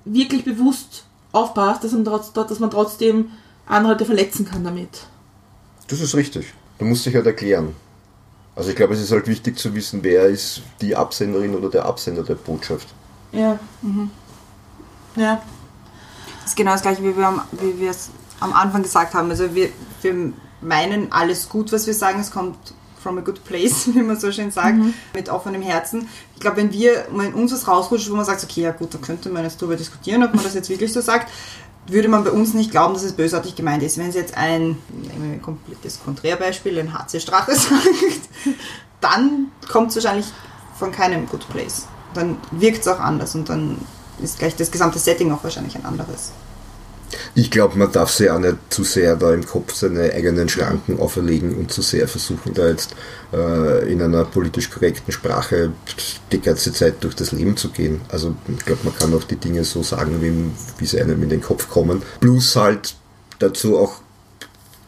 [0.07, 3.31] wirklich bewusst aufpasst, dass man, trotz, dass man trotzdem
[3.67, 5.07] andere Leute verletzen kann damit.
[5.89, 6.55] Das ist richtig.
[6.79, 7.75] Du musst dich halt erklären.
[8.57, 11.85] Also ich glaube, es ist halt wichtig zu wissen, wer ist die Absenderin oder der
[11.85, 12.89] Absender der Botschaft.
[13.33, 13.59] Ja.
[15.15, 15.43] Ja.
[16.41, 19.31] Das ist genau das gleiche, wie wir, am, wie wir es am Anfang gesagt haben.
[19.31, 19.69] Also wir,
[20.01, 22.19] wir meinen alles gut, was wir sagen.
[22.21, 22.57] Es kommt
[23.03, 24.79] from a good place, wie man so schön sagt,
[25.15, 26.09] mit offenem Herzen.
[26.35, 28.99] Ich glaube, wenn wir, wenn uns was rausrutscht, wo man sagt, okay, ja gut, da
[28.99, 31.31] könnte man jetzt darüber diskutieren, ob man das jetzt wirklich so sagt,
[31.89, 33.99] würde man bei uns nicht glauben, dass es bösartig gemeint ist.
[33.99, 34.79] Wenn es jetzt ein,
[35.15, 38.29] ein komplettes Konträrbeispiel, ein HC-Strache sagt,
[39.01, 40.27] dann kommt es wahrscheinlich
[40.79, 41.87] von keinem good place.
[42.15, 43.79] Dann wirkt es auch anders und dann
[44.23, 46.33] ist gleich das gesamte Setting auch wahrscheinlich ein anderes.
[47.35, 50.99] Ich glaube, man darf sich auch nicht zu sehr da im Kopf seine eigenen Schranken
[50.99, 52.95] auferlegen und zu sehr versuchen, da jetzt
[53.33, 55.73] äh, in einer politisch korrekten Sprache
[56.33, 58.01] die ganze Zeit durch das Leben zu gehen.
[58.09, 61.29] Also ich glaube, man kann auch die Dinge so sagen, wie, wie sie einem in
[61.29, 62.03] den Kopf kommen.
[62.21, 62.95] Plus halt
[63.39, 64.01] dazu auch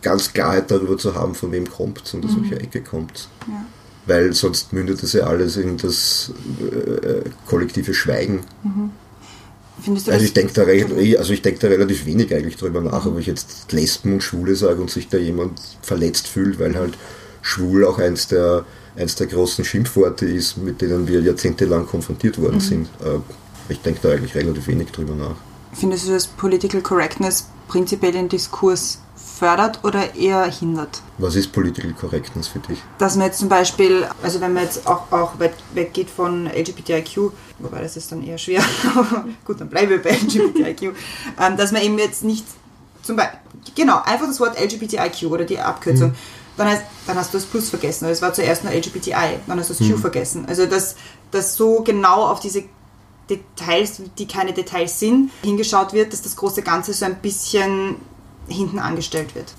[0.02, 3.28] ganz Klarheit darüber zu haben, von wem kommt und aus welcher Ecke kommt.
[3.46, 3.64] Ja.
[4.06, 8.40] Weil sonst mündet das ja alles in das äh, kollektive Schweigen.
[9.82, 12.80] Findest du Also ich denke da, re- also ich denk da relativ wenig eigentlich drüber
[12.80, 16.74] nach, ob ich jetzt Lesben und Schwule sage und sich da jemand verletzt fühlt, weil
[16.76, 16.94] halt
[17.42, 18.64] schwul auch eins der,
[18.96, 22.88] eins der großen Schimpfworte ist, mit denen wir jahrzehntelang konfrontiert worden sind.
[23.04, 23.18] Äh,
[23.70, 25.36] Ich denke da eigentlich relativ wenig drüber nach.
[25.74, 31.02] Findest du, dass Political Correctness prinzipiell den Diskurs fördert oder eher hindert?
[31.18, 32.78] Was ist Political Correctness für dich?
[32.98, 35.34] Dass man jetzt zum Beispiel, also wenn man jetzt auch, auch
[35.74, 38.62] weggeht von LGBTIQ, wobei das ist dann eher schwer,
[39.44, 40.94] gut, dann bleiben wir bei LGBTIQ,
[41.40, 42.44] ähm, dass man eben jetzt nicht
[43.02, 43.38] zum Beispiel,
[43.74, 46.14] genau, einfach das Wort LGBTIQ oder die Abkürzung,
[46.56, 49.58] dann, heißt, dann hast du das Plus vergessen, oder es war zuerst nur LGBTI, dann
[49.58, 50.44] hast du das Q vergessen.
[50.46, 50.96] Also dass,
[51.30, 52.64] dass so genau auf diese
[53.30, 57.96] Details, die keine Details sind, hingeschaut wird, dass das große Ganze so ein bisschen
[58.48, 59.52] hinten angestellt wird.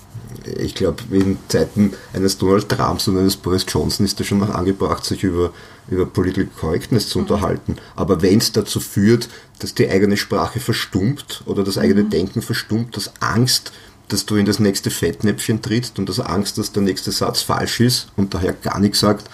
[0.58, 4.50] Ich glaube, in Zeiten eines Donald Trumps und eines Boris Johnson ist es schon noch
[4.50, 5.52] angebracht, sich über,
[5.88, 7.76] über Political Correctness zu unterhalten.
[7.96, 12.96] Aber wenn es dazu führt, dass die eigene Sprache verstummt oder das eigene Denken verstummt,
[12.96, 13.72] dass Angst,
[14.08, 17.80] dass du in das nächste Fettnäpfchen trittst und dass Angst, dass der nächste Satz falsch
[17.80, 19.28] ist und daher gar nichts sagt,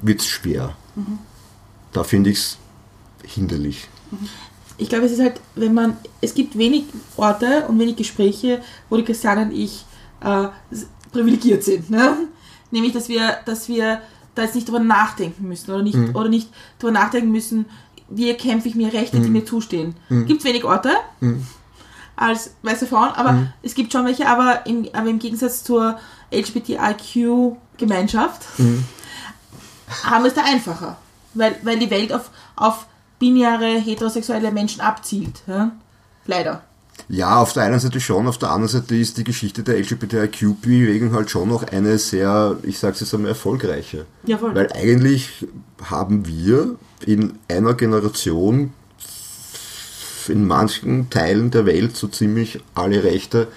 [0.00, 0.74] wird es schwer.
[1.92, 2.58] Da finde ich es
[3.24, 3.88] hinderlich.
[4.78, 6.84] Ich glaube, es ist halt, wenn man, es gibt wenig
[7.16, 9.84] Orte und wenig Gespräche, wo die Christiane und ich
[10.22, 10.48] äh,
[11.12, 11.90] privilegiert sind.
[11.90, 12.16] Ne?
[12.70, 14.00] Nämlich, dass wir, dass wir
[14.34, 17.66] da jetzt nicht drüber nachdenken müssen oder nicht, oder nicht drüber nachdenken müssen,
[18.08, 19.94] wie erkämpfe ich mir Rechte, die mir zustehen.
[20.08, 20.90] Gibt es wenig Orte
[22.16, 25.98] als weiße Frauen, aber es gibt schon welche, aber im, aber im Gegensatz zur
[26.30, 28.42] LGBTIQ-Gemeinschaft
[30.04, 30.96] haben wir es da einfacher,
[31.34, 32.86] weil, weil die Welt auf, auf
[33.18, 35.42] binäre, heterosexuelle Menschen abzielt.
[35.46, 35.72] Ja?
[36.26, 36.62] Leider.
[37.08, 41.12] Ja, auf der einen Seite schon, auf der anderen Seite ist die Geschichte der LGBTIQ-Bewegung
[41.12, 44.06] halt schon noch eine sehr, ich sag's jetzt einmal, erfolgreiche.
[44.24, 44.54] Ja, voll.
[44.54, 45.46] Weil eigentlich
[45.84, 48.72] haben wir in einer Generation
[50.28, 53.48] in manchen Teilen der Welt so ziemlich alle Rechte,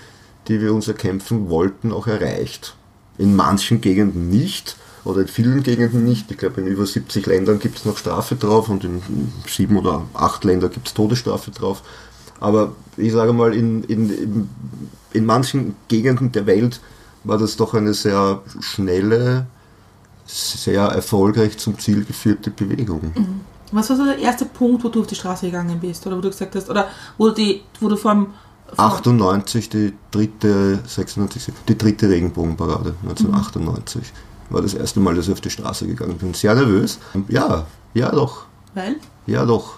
[0.47, 2.75] die wir uns erkämpfen wollten, auch erreicht.
[3.17, 6.29] In manchen Gegenden nicht oder in vielen Gegenden nicht.
[6.31, 9.01] Ich glaube, in über 70 Ländern gibt es noch Strafe drauf und in
[9.47, 11.84] sieben oder acht Ländern gibt es Todesstrafe drauf.
[12.39, 14.50] Aber ich sage mal, in, in,
[15.13, 16.82] in, manchen Gegenden der Welt
[17.24, 19.48] war das doch eine sehr schnelle,
[20.26, 23.13] sehr erfolgreich zum Ziel geführte Bewegung.
[23.71, 26.06] Was war so der erste Punkt, wo du auf die Straße gegangen bist?
[26.06, 28.28] Oder wo du gesagt hast, oder wo du, die, wo du vom,
[28.67, 34.13] vom 98, die dritte, 96, die dritte Regenbogenparade, 1998,
[34.50, 36.34] war das erste Mal, dass ich auf die Straße gegangen bin.
[36.34, 37.00] Sehr nervös.
[37.28, 38.98] Ja, ja doch, Weil?
[39.26, 39.78] ja doch.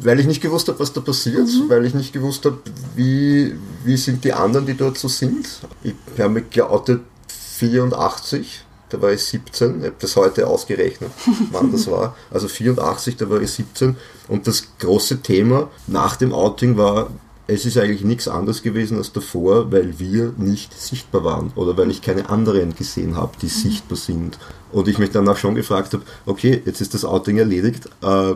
[0.00, 2.58] Weil ich nicht gewusst habe, was da passiert, weil ich nicht gewusst habe,
[2.96, 5.46] wie, wie sind die anderen, die dort so sind.
[5.82, 11.10] Ich habe mich geoutet 84, da war ich 17, ich habe das heute ausgerechnet,
[11.52, 12.16] wann das war.
[12.30, 13.96] Also 84, da war ich 17
[14.28, 17.10] und das große Thema nach dem Outing war,
[17.46, 21.90] es ist eigentlich nichts anderes gewesen als davor, weil wir nicht sichtbar waren oder weil
[21.90, 24.38] ich keine anderen gesehen habe, die sichtbar sind.
[24.72, 28.34] Und ich mich danach schon gefragt habe, okay, jetzt ist das Outing erledigt, äh,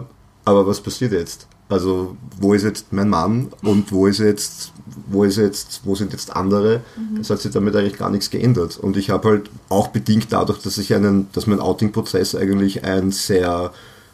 [0.49, 1.47] aber was passiert jetzt?
[1.69, 4.73] Also wo ist jetzt mein Mann und wo ist jetzt,
[5.07, 6.81] wo ist jetzt, wo sind jetzt andere?
[7.21, 8.79] Es hat sich damit eigentlich gar nichts geändert.
[8.79, 13.11] Und ich habe halt auch bedingt dadurch, dass ich einen, dass mein Outing-Prozess eigentlich ein
[13.11, 13.73] sehr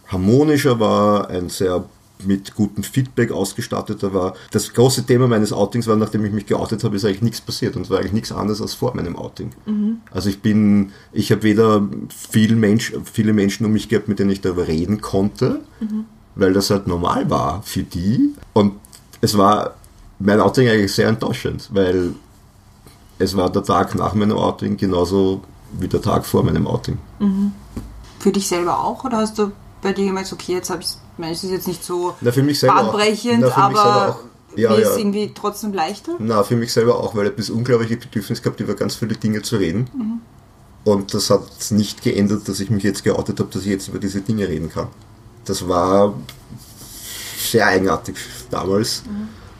[0.08, 1.84] harmonischer war, ein sehr
[2.26, 4.34] mit gutem Feedback ausgestatteter war.
[4.50, 7.76] Das große Thema meines Outings war, nachdem ich mich geoutet habe, ist eigentlich nichts passiert
[7.76, 9.50] und es war eigentlich nichts anderes als vor meinem Outing.
[10.10, 14.30] Also ich bin, ich habe weder viel Mensch, viele Menschen um mich gehabt, mit denen
[14.30, 15.60] ich darüber reden konnte,
[16.34, 18.34] weil das halt normal war für die.
[18.52, 18.74] Und
[19.20, 19.74] es war
[20.18, 22.14] mein Outing eigentlich sehr enttäuschend, weil
[23.18, 25.42] es war der Tag nach meinem Outing genauso
[25.78, 26.98] wie der Tag vor meinem Outing.
[28.18, 29.04] Für dich selber auch?
[29.04, 32.14] Oder hast du bei dir gemerkt, okay, jetzt habe ich es ist jetzt nicht so
[32.20, 32.92] Na, für mich selber auch.
[32.92, 34.18] bahnbrechend, Na, für mich selber aber auch.
[34.56, 34.88] Ja, mir ja.
[34.88, 36.12] ist irgendwie trotzdem leichter?
[36.18, 39.42] Na, für mich selber auch, weil ich das unglaubliche Bedürfnis gehabt, über ganz viele Dinge
[39.42, 40.20] zu reden.
[40.84, 43.98] Und das hat nicht geändert, dass ich mich jetzt geoutet habe, dass ich jetzt über
[43.98, 44.88] diese Dinge reden kann.
[45.44, 46.14] Das war
[47.38, 48.16] sehr eigenartig
[48.50, 49.02] damals.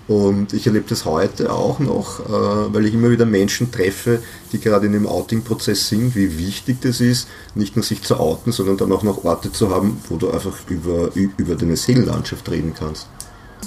[0.07, 4.61] Und ich erlebe das heute auch noch, äh, weil ich immer wieder Menschen treffe, die
[4.61, 8.77] gerade in dem Outing-Prozess sind, wie wichtig das ist, nicht nur sich zu outen, sondern
[8.77, 13.09] dann auch noch Orte zu haben, wo du einfach über, über deine Seelenlandschaft reden kannst.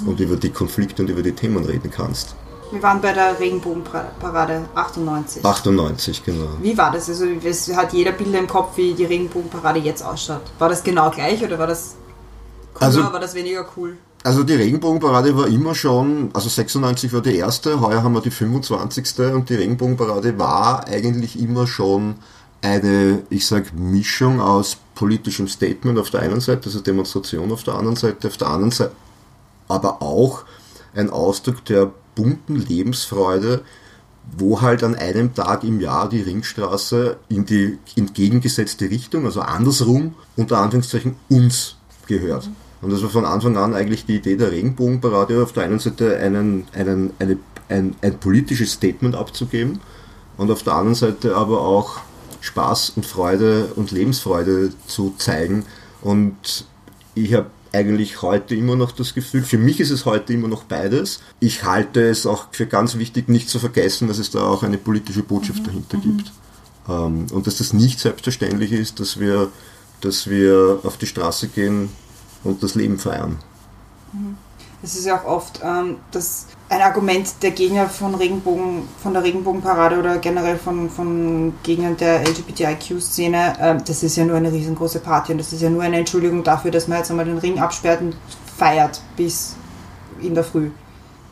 [0.06, 2.36] Und über die Konflikte und über die Themen reden kannst.
[2.69, 5.43] Wir waren bei der Regenbogenparade 98.
[5.43, 6.49] 98, genau.
[6.62, 7.10] Wie war das?
[7.10, 10.41] Also es hat jeder Bilder im Kopf, wie die Regenbogenparade jetzt ausschaut.
[10.60, 11.95] War das genau gleich oder war das
[12.79, 13.97] Also- war das weniger cool?
[14.23, 18.31] Also die Regenbogenparade war immer schon, also 96 war die erste, heuer haben wir die
[18.31, 19.33] 25.
[19.33, 22.15] und die Regenbogenparade war eigentlich immer schon
[22.61, 27.75] eine, ich sag, Mischung aus politischem Statement auf der einen Seite, also Demonstration auf der
[27.75, 28.91] anderen Seite, auf der anderen Seite,
[29.67, 30.43] aber auch
[30.95, 33.61] ein Ausdruck der bunten Lebensfreude,
[34.37, 40.15] wo halt an einem Tag im Jahr die Ringstraße in die entgegengesetzte Richtung, also andersrum,
[40.35, 42.49] unter Anführungszeichen uns gehört.
[42.81, 46.17] Und das war von Anfang an eigentlich die Idee der Regenbogenparade, auf der einen Seite
[46.17, 47.37] einen, einen, eine,
[47.69, 49.79] ein, ein politisches Statement abzugeben
[50.37, 51.99] und auf der anderen Seite aber auch
[52.41, 55.65] Spaß und Freude und Lebensfreude zu zeigen.
[56.01, 56.65] Und
[57.15, 60.63] ich habe eigentlich heute immer noch das Gefühl, für mich ist es heute immer noch
[60.63, 61.19] beides.
[61.39, 64.77] Ich halte es auch für ganz wichtig, nicht zu vergessen, dass es da auch eine
[64.77, 66.31] politische Botschaft dahinter gibt.
[66.87, 69.49] Ähm, und dass das nicht selbstverständlich ist, dass wir,
[70.01, 71.89] dass wir auf die Straße gehen
[72.43, 73.38] und das Leben feiern.
[74.84, 79.23] Es ist ja auch oft ähm, das ein Argument der Gegner von Regenbogen, von der
[79.23, 85.00] Regenbogenparade oder generell von, von Gegnern der LGBTIQ-Szene, ähm, das ist ja nur eine riesengroße
[85.00, 87.60] Party und das ist ja nur eine Entschuldigung dafür, dass man jetzt einmal den Ring
[87.60, 88.15] absperrt und
[88.58, 89.56] feiert bis
[90.21, 90.69] in der Früh.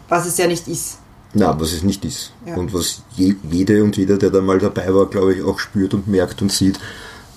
[0.07, 0.99] Was es ja nicht ist.
[1.33, 2.31] Na, was es nicht ist.
[2.45, 2.55] Ja.
[2.55, 5.93] Und was je, jede und jeder, der da mal dabei war, glaube ich, auch spürt
[5.93, 6.79] und merkt und sieht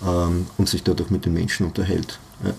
[0.07, 2.21] ähm, und sich dadurch mit den Menschen unterhält.
[2.45, 2.51] Ja.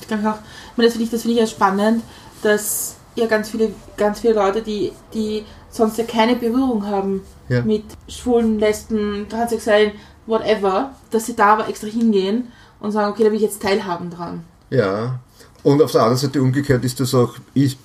[0.00, 2.02] Ich denke auch, ich meine, das finde ich, das finde ich ja spannend,
[2.42, 7.62] dass ja ganz viele, ganz viele Leute, die, die sonst ja keine Berührung haben Ja.
[7.62, 9.92] mit Schwulen, Lesben, Transsexuellen,
[10.26, 12.48] whatever, dass sie da aber extra hingehen
[12.80, 14.44] und sagen, okay, da will ich jetzt teilhaben dran.
[14.70, 15.18] Ja,
[15.62, 17.78] und auf der anderen Seite umgekehrt ist das auch, ist,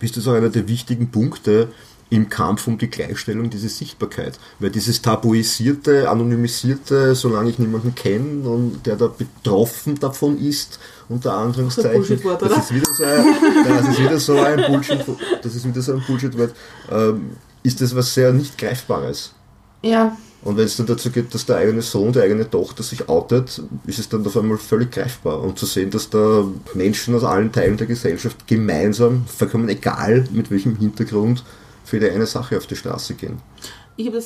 [0.00, 1.68] ist das auch einer der wichtigen Punkte
[2.08, 4.38] im Kampf um die Gleichstellung, diese Sichtbarkeit.
[4.58, 11.34] Weil dieses tabuisierte, anonymisierte, solange ich niemanden kenne und der da betroffen davon ist, unter
[11.34, 12.56] Anführungszeichen, das oder?
[12.56, 15.04] ist wieder so ein, das ist wieder so ein Bullshit,
[15.42, 16.54] das ist wieder so ein Bullshit-Wort,
[16.90, 17.30] ähm,
[17.62, 19.32] ist das was sehr nicht Greifbares.
[19.82, 23.08] Ja, Und wenn es dann dazu geht, dass der eigene Sohn, die eigene Tochter sich
[23.08, 25.40] outet, ist es dann auf einmal völlig greifbar.
[25.40, 30.50] Und zu sehen, dass da Menschen aus allen Teilen der Gesellschaft gemeinsam, vollkommen egal mit
[30.52, 31.42] welchem Hintergrund,
[31.86, 33.38] für die eine Sache auf die Straße gehen.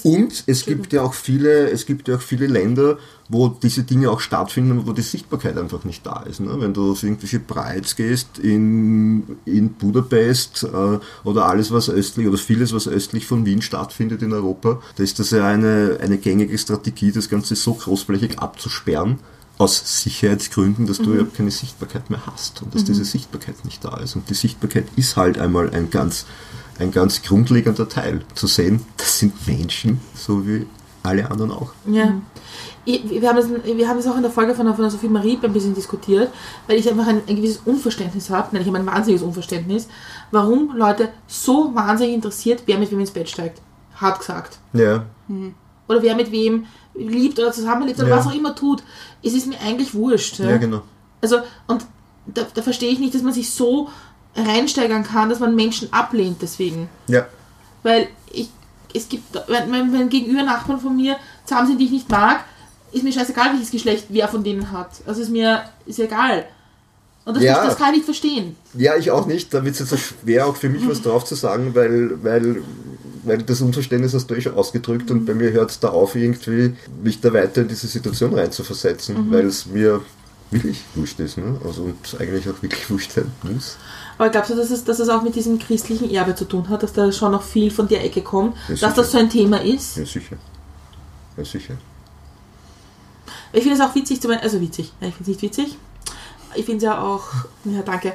[0.03, 4.11] Und es gibt ja auch viele, es gibt ja auch viele Länder, wo diese Dinge
[4.11, 6.41] auch stattfinden, wo die Sichtbarkeit einfach nicht da ist.
[6.41, 6.57] Ne?
[6.59, 12.37] Wenn du auf irgendwelche Prides gehst in, in Budapest äh, oder alles, was östlich oder
[12.37, 16.59] vieles, was östlich von Wien stattfindet in Europa, da ist das ja eine, eine gängige
[16.59, 19.21] Strategie, das Ganze so großflächig abzusperren,
[19.61, 23.99] aus Sicherheitsgründen, dass du ja keine Sichtbarkeit mehr hast und dass diese Sichtbarkeit nicht da
[23.99, 24.17] ist.
[24.17, 26.25] Und die Sichtbarkeit ist halt einmal ein ganz,
[26.81, 28.23] ein ganz grundlegender Teil.
[28.35, 30.67] Zu sehen, das sind Menschen, so wie
[31.03, 31.73] alle anderen auch.
[31.87, 32.21] Ja.
[32.85, 35.09] Ich, wir, haben das, wir haben das auch in der Folge von der, von Sophie
[35.09, 36.31] Marie ein bisschen diskutiert,
[36.67, 39.89] weil ich einfach ein, ein gewisses Unverständnis habe, nein, ich habe ein wahnsinniges Unverständnis,
[40.31, 43.61] warum Leute so wahnsinnig interessiert, wer mit wem ins Bett steigt.
[43.97, 44.59] Hart gesagt.
[44.73, 45.05] Ja,
[45.89, 46.65] Oder wer mit wem
[46.95, 48.17] liebt oder zusammenlebt oder Ja.
[48.17, 48.83] was auch immer tut.
[49.23, 50.39] Es ist mir eigentlich wurscht.
[50.39, 50.83] ja, genau.
[51.21, 51.85] Also, und
[52.27, 53.89] da, da verstehe ich nicht, dass man sich so
[54.37, 56.89] reinsteigern kann, dass man Menschen ablehnt deswegen.
[57.09, 57.27] Ja,
[57.83, 58.49] Weil ich,
[58.95, 62.45] es gibt, wenn, wenn, wenn gegenüber Nachbarn von mir zusammen sind, die ich nicht mag,
[62.93, 64.91] ist mir scheißegal, welches Geschlecht wer von denen hat.
[65.07, 66.45] Also ist mir ist egal.
[67.25, 67.65] Und das, Ja.
[67.65, 68.57] das kann ich nicht verstehen.
[68.75, 69.53] ja, ich auch nicht.
[69.53, 72.63] Da wird es jetzt so schwer, auch für mich was drauf zu sagen, weil, weil,
[73.25, 76.17] weil das Unverständnis hast du eh schon ausgedrückt und bei mir hört es da auf,
[76.17, 80.01] irgendwie mich da weiter in diese Situation reinzuversetzen, weil es mir
[80.51, 81.37] wirklich wurscht ist.
[81.37, 81.61] Ne?
[81.65, 83.77] Also und eigentlich auch wirklich wurscht sein muss.
[84.21, 86.83] Aber glaubst du, dass es, dass es auch mit diesem christlichen Erbe zu tun hat,
[86.83, 89.63] dass da schon noch viel von der Ecke kommt, Ja, dass das so ein Thema
[89.63, 89.97] ist?
[89.97, 90.37] Ja, sicher.
[91.39, 91.75] Ja, sicher.
[93.55, 95.79] Ich finde es auch witzig, also witzig, ich finde es nicht witzig.
[96.55, 97.23] Ich finde es ja auch,
[97.65, 98.13] ja danke.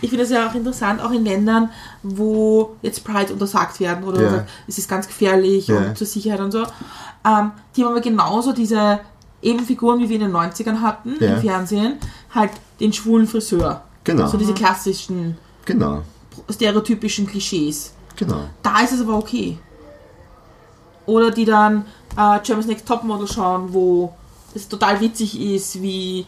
[0.00, 1.70] Ich finde es ja auch interessant, auch in Ländern,
[2.04, 4.30] wo jetzt Pride untersagt werden oder Ja.
[4.30, 5.78] sagt, es ist ganz gefährlich Ja.
[5.78, 6.62] und zur Sicherheit und so.
[7.26, 9.00] Ähm, die haben aber genauso diese
[9.42, 11.34] Ebenfiguren, wie wir in den 90ern hatten Ja.
[11.34, 11.94] im Fernsehen,
[12.32, 13.82] halt den schwulen Friseur.
[14.04, 14.26] Genau.
[14.28, 16.02] So diese klassischen, Genau.
[16.50, 17.92] stereotypischen Klischees.
[18.16, 18.44] Genau.
[18.62, 19.58] Da ist es aber okay.
[21.06, 21.84] Oder die dann
[22.16, 24.12] äh, Germany's Next Topmodel schauen, wo
[24.54, 26.26] es total witzig ist, wie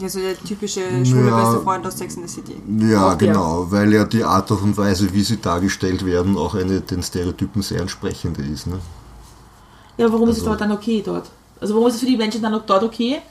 [0.00, 1.40] Ja, so der typische schwule Ja.
[1.42, 2.54] beste Freund aus Sex in the City.
[2.80, 3.28] Ja, der.
[3.28, 7.62] genau, weil ja die Art und Weise, wie sie dargestellt werden, auch eine den Stereotypen
[7.62, 8.66] sehr entsprechende ist.
[8.66, 8.78] Ne?
[9.96, 11.30] Ja, warum ist es Also- dort dann okay dort?
[11.60, 13.22] Also warum ist es für die Menschen dann auch dort okay,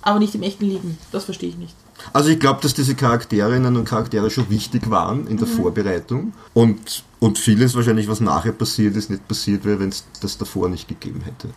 [0.00, 0.96] aber nicht im echten Leben?
[1.10, 1.74] Das verstehe ich nicht.
[2.12, 7.04] Also ich glaube, dass diese Charakterinnen und Charaktere schon wichtig waren in der Vorbereitung und,
[7.20, 10.88] und vieles wahrscheinlich, was nachher passiert ist, nicht passiert wäre, wenn es das davor nicht
[10.88, 11.48] gegeben hätte.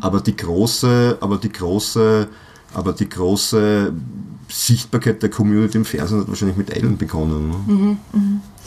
[0.00, 2.28] Aber die große, aber die große,
[2.74, 3.92] aber die große
[4.48, 7.48] Sichtbarkeit der Community im Fernsehen hat wahrscheinlich mit Ellen begonnen.
[7.50, 7.96] Ne?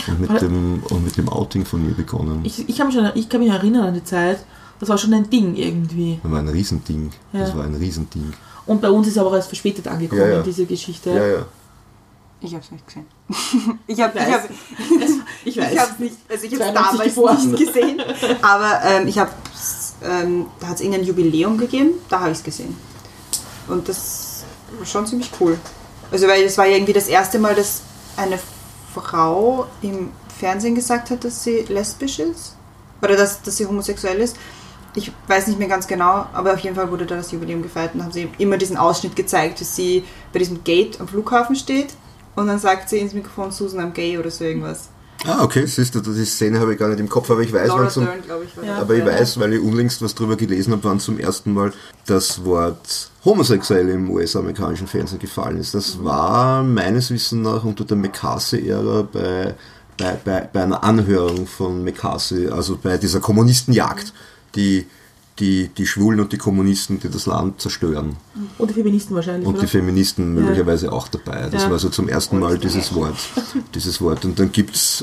[0.08, 2.42] Und, mit dem, und mit dem Outing von ihr begonnen.
[2.44, 4.40] Ich, ich, kann mich schon, ich kann mich erinnern an die Zeit,
[4.80, 6.20] das war schon ein Ding irgendwie.
[6.22, 7.12] Das war ein Riesending.
[7.32, 7.58] Das Ja.
[7.58, 8.34] war ein Riesending.
[8.66, 10.42] Und bei uns ist aber erst verspätet angekommen, Ja, ja.
[10.44, 11.10] diese Geschichte.
[11.12, 11.46] Ja, ja.
[12.42, 13.06] Ich hab's nicht gesehen.
[13.88, 14.44] ich hab, ich hab,
[15.46, 15.80] Ich ich weiß.
[15.80, 17.52] hab's nicht, also ich hab's 92 damals geboren.
[17.52, 18.02] nicht gesehen.
[18.42, 22.44] Aber ähm, ich hab's, ähm, da hat es irgendein Jubiläum gegeben, da habe ich es
[22.44, 22.76] gesehen.
[23.68, 24.44] Und das
[24.78, 25.58] war schon ziemlich cool.
[26.12, 27.82] Also weil es war ja irgendwie das erste Mal, dass
[28.18, 28.38] eine
[28.94, 32.56] Frau im Fernsehen gesagt hat, dass sie lesbisch ist.
[33.02, 34.36] Oder dass, dass sie homosexuell ist.
[34.96, 37.96] Ich weiß nicht mehr ganz genau, aber auf jeden Fall wurde da das Jubiläum gefeiert
[37.96, 41.96] und haben sie immer diesen Ausschnitt gezeigt, dass sie bei diesem Gate am Flughafen steht
[42.36, 44.90] und dann sagt sie ins Mikrofon Susan, I'm gay oder so irgendwas.
[45.28, 47.70] Ah, okay, siehst du, die Szene habe ich gar nicht im Kopf, aber ich weiß,
[47.70, 48.78] Laura wann zum, Dern, ich, war Ja.
[48.78, 51.74] aber ich weiß, weil ich unlängst was drüber gelesen habe, wann zum ersten Mal
[52.06, 55.74] das Wort homosexuell im US-amerikanischen Fernsehen gefallen ist.
[55.74, 59.56] Das war meines Wissens nach unter der McCarthy-Ära bei,
[59.98, 64.14] bei, bei, bei einer Anhörung von McCarthy, also bei dieser Kommunistenjagd,
[64.56, 64.86] die
[65.40, 68.16] die, die Schwulen und die Kommunisten, die das Land zerstören.
[68.58, 69.64] Und die Feministen wahrscheinlich, Und oder?
[69.64, 71.50] die Feministen möglicherweise auch dabei.
[71.50, 71.72] Das Ja.
[71.72, 73.16] war so zum ersten Mal dieses Wort.
[73.74, 74.24] Dieses Wort.
[74.24, 74.52] Und dann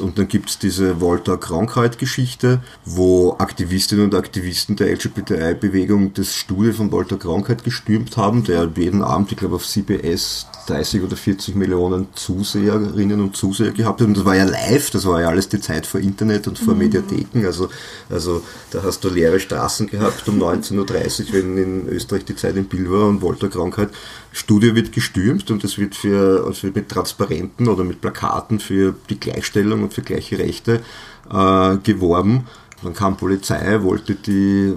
[0.02, 7.16] und dann gibt's diese Volta-Krankheit-Geschichte, wo Aktivistinnen und Aktivisten der LGBTI-Bewegung das Studio von Volta
[7.16, 13.20] Krankheit gestürmt haben, der jeden Abend, ich glaube, auf CBS 30 oder 40 Millionen Zuseherinnen
[13.20, 14.08] und Zuseher gehabt hat.
[14.08, 16.74] Und das war ja live, das war ja alles die Zeit vor Internet und vor
[16.74, 17.44] Mediatheken.
[17.44, 17.68] Also,
[18.08, 22.56] also da hast du leere Straßen gehabt um 19.30 Uhr, wenn in Österreich die Zeit
[22.56, 23.90] im Bild war und Volta Krankheit.
[24.32, 29.82] Studio wird gestürmt und es wird, wird mit Transparenten oder mit Plakaten für die Gleichstellung
[29.82, 30.82] und für gleiche Rechte
[31.30, 32.46] äh, geworben.
[32.82, 34.74] Dann kam Polizei, wollte die,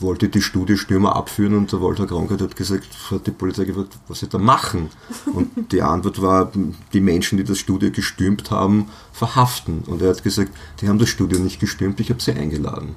[0.00, 4.20] wollte die Studiostürmer abführen und der Walter Krankheit hat gesagt, hat die Polizei gefragt, was
[4.20, 4.88] sie da machen.
[5.32, 6.50] Und die Antwort war,
[6.92, 9.82] die Menschen, die das Studio gestürmt haben, verhaften.
[9.86, 12.96] Und er hat gesagt, die haben das Studio nicht gestürmt, ich habe sie eingeladen.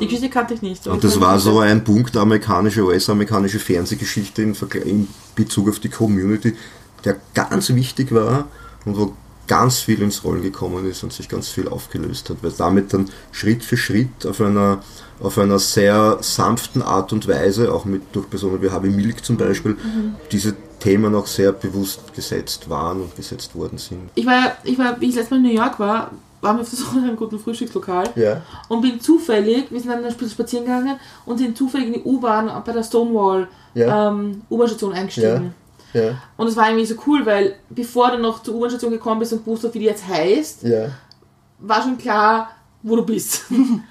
[0.00, 0.86] Die Geschichte kannte ich nicht.
[0.86, 4.54] Und das war so ein Punkt der amerikanische, US-amerikanische Fernsehgeschichte in,
[4.84, 6.54] in Bezug auf die Community,
[7.04, 8.48] der ganz wichtig war
[8.84, 9.14] und wo
[9.46, 13.10] ganz viel ins Rollen gekommen ist und sich ganz viel aufgelöst hat, weil damit dann
[13.32, 14.82] Schritt für Schritt auf einer,
[15.18, 19.36] auf einer sehr sanften Art und Weise, auch mit durch Personen wie Harvey Milk zum
[19.36, 19.76] Beispiel,
[20.30, 24.10] diese Themen auch sehr bewusst gesetzt waren und gesetzt worden sind.
[24.14, 26.68] Ich war, ich war, wie ich letztes Mal in New York war, waren wir auf
[26.68, 28.40] so einem guten Frühstückslokal Ja.
[28.68, 32.02] und bin zufällig, wir sind dann ein bisschen spazieren gegangen und sind zufällig in die
[32.02, 34.08] U-Bahn bei der Stonewall Ja.
[34.08, 35.54] ähm, U-Bahn-Station eingestiegen.
[35.92, 36.16] Ja.
[36.36, 39.46] Und es war irgendwie so cool, weil bevor du noch zur U-Bahn-Station gekommen bist und
[39.46, 40.64] wusstest, wie die jetzt heißt,
[41.58, 42.50] war schon klar,
[42.82, 43.44] wo du bist.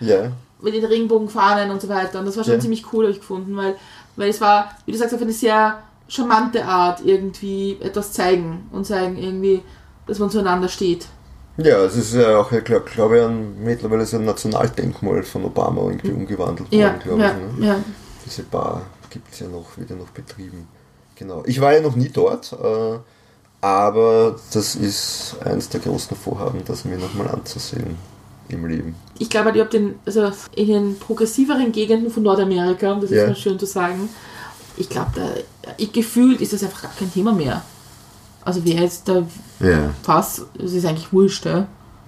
[0.62, 2.20] Mit den Regenbogenfahnen und so weiter.
[2.20, 3.76] Und das war schon ziemlich cool, habe ich gefunden, weil,
[4.18, 5.80] weil es war, wie du sagst, auf eine sehr
[6.10, 9.62] charmante Art irgendwie etwas zeigen und zeigen irgendwie,
[10.08, 11.06] dass man zueinander steht.
[11.62, 15.45] Ja, es ist ja auch, ich glaube glaub ich, ein, mittlerweile so ein Nationaldenkmal von
[15.45, 17.60] Obama irgendwie umgewandelt worden, Ja, glaube ja, ich.
[17.60, 17.68] Ne?
[17.68, 17.76] ja.
[18.26, 20.68] Diese Bar gibt es ja noch, wird ja noch betrieben.
[21.16, 21.43] Genau.
[21.45, 22.97] Ich war ja noch nie dort, äh,
[23.62, 27.97] aber das ist eins der großen Vorhaben, das mir nochmal anzusehen
[28.47, 28.95] im Leben.
[29.18, 33.24] Ich glaube, ich habe den, also in den progressiveren Gegenden von Nordamerika, um das Ja.
[33.24, 34.10] ist mal schön zu sagen,
[34.78, 35.43] ich glaube,
[35.91, 37.64] gefühlt ist das einfach gar kein Thema mehr.
[38.46, 39.24] Also wer jetzt da
[39.60, 39.90] Ja.
[40.06, 41.68] was, es ist eigentlich wurscht, ja.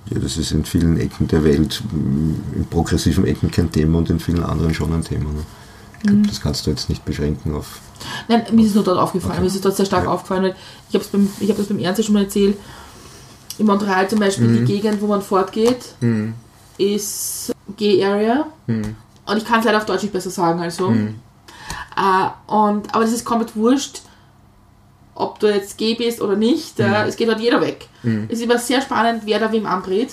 [0.09, 4.09] ja, das ist in vielen Ecken der Welt, m, in progressiven Ecken kein Thema und
[4.09, 5.31] in vielen anderen schon ein Thema.
[5.31, 5.43] Ne?
[6.03, 7.79] Ich glaube, das kannst du jetzt nicht beschränken auf.
[8.27, 9.33] Nein, mir ist es nur dort aufgefallen.
[9.33, 9.41] Okay.
[9.41, 10.09] Mir ist es dort sehr stark Ja.
[10.11, 10.55] aufgefallen, weil
[10.89, 12.57] ich habe beim, ich hab das beim Ernst schon mal erzählt.
[13.59, 14.65] In Montreal zum Beispiel, Mhm.
[14.65, 15.93] die Gegend, wo man fortgeht,
[16.79, 18.47] ist Gay Area.
[18.67, 18.95] Mhm.
[19.27, 20.89] Und ich kann es leider auf Deutsch nicht besser sagen als so.
[20.89, 24.01] Äh, und, aber das ist komplett wurscht,
[25.15, 26.79] ob du jetzt gay bist oder nicht.
[26.79, 26.85] Mhm.
[26.85, 27.87] Äh, es geht dort jeder weg.
[28.29, 30.09] Es ist immer sehr spannend, wer da wem andreht.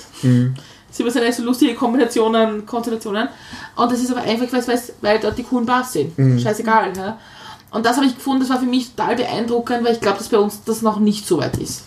[0.90, 3.28] Es sind immer so lustige Kombinationen, Konstellationen.
[3.76, 6.16] Und das ist aber einfach, weil, weil, weil dort die coolen Bars sind.
[6.40, 6.96] Scheißegal.
[6.96, 7.18] Ja?
[7.70, 10.28] Und das habe ich gefunden, das war für mich total beeindruckend, weil ich glaube, dass
[10.28, 11.84] bei uns das noch nicht so weit ist.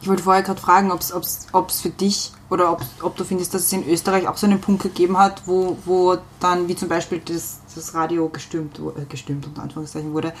[0.00, 3.62] Ich wollte vorher gerade fragen, ob es für dich oder ob, ob du findest, dass
[3.62, 7.20] es in Österreich auch so einen Punkt gegeben hat, wo, wo dann, wie zum Beispiel
[7.24, 10.32] das, das Radio gestürmt, wo- äh, gestürmt unter Anführungszeichen wurde.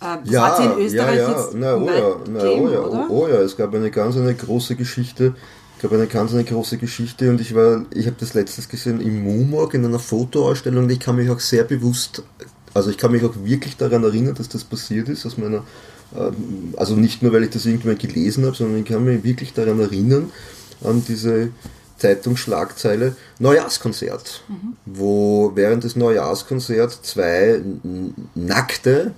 [0.00, 1.30] Äh, sie in Österreich ja, ja.
[1.30, 4.16] jetzt Na, oh, ja, na, gegeben, oh, ja, oh, oh ja, es gab eine ganz
[4.16, 5.34] eine große Geschichte.
[5.76, 9.00] Es gab eine ganz eine große Geschichte und ich war, ich habe das letztes gesehen
[9.00, 12.24] im Mumorg in einer Fotoausstellung und ich kann mich auch sehr bewusst,
[12.74, 15.62] also ich kann mich auch wirklich daran erinnern, dass das passiert ist, aus meiner,
[16.16, 19.52] ähm, also nicht nur, weil ich das irgendwann gelesen habe, sondern ich kann mich wirklich
[19.52, 20.32] daran erinnern,
[20.82, 21.50] an diese
[21.98, 24.42] Zeitungsschlagzeile Neujahrskonzert,
[24.84, 27.60] wo während des Neujahrskonzerts zwei
[28.34, 29.12] nackte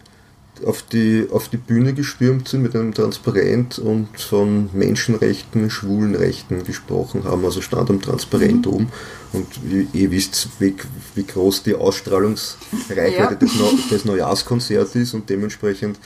[0.65, 7.25] auf die, auf die Bühne gestürmt sind mit einem Transparent und von Menschenrechten, Schwulenrechten gesprochen
[7.25, 7.45] haben.
[7.45, 8.89] Also stand am Transparent oben.
[9.33, 9.47] Und
[9.93, 10.75] ihr wisst, wie,
[11.15, 13.35] wie groß die Ausstrahlungsreichweite Ja.
[13.35, 15.99] des, Neu des Neujahrskonzerts ist und dementsprechend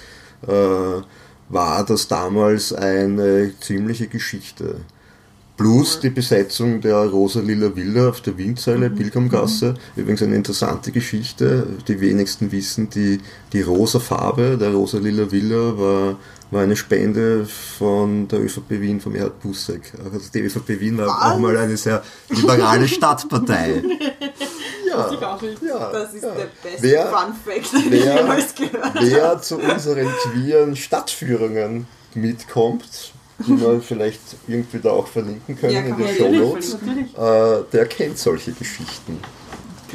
[0.47, 1.03] äh,
[1.49, 4.77] war das damals eine ziemliche Geschichte.
[5.57, 9.75] Plus die Besetzung der Rosa-Lila Villa auf der Windseile, Pilgrimgasse.
[9.95, 11.67] Übrigens eine interessante Geschichte.
[11.87, 13.21] Die wenigsten wissen, die,
[13.53, 16.17] die rosa Farbe der Rosa-Lila Villa war,
[16.51, 19.93] war eine Spende von der ÖVP Wien, vom Erhard Busseck.
[20.13, 23.83] Also die ÖVP Wien war auch mal eine sehr liberale Stadtpartei.
[24.87, 26.31] Ja, ja, Das ist ja.
[26.35, 29.01] der beste Wer- Fun Fact, den ich wer- jemals gehört habe.
[29.11, 33.13] Wer zu unseren queeren Stadtführungen mitkommt,
[33.47, 37.87] die wir vielleicht irgendwie da auch verlinken können Ja, in den Show Notes, äh, der
[37.87, 39.19] kennt solche Geschichten.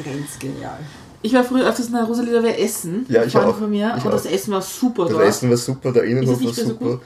[0.02, 0.78] Grenzgenial.
[1.22, 3.04] Ich war früher öfters in der Rosalia Essen.
[3.08, 3.56] Ja, ich auch.
[3.58, 4.30] Von mir, Ich und das auch.
[4.30, 5.24] Essen war super Das dort.
[5.26, 6.84] Essen war super, der Innenhof war so super.
[6.92, 7.00] gut?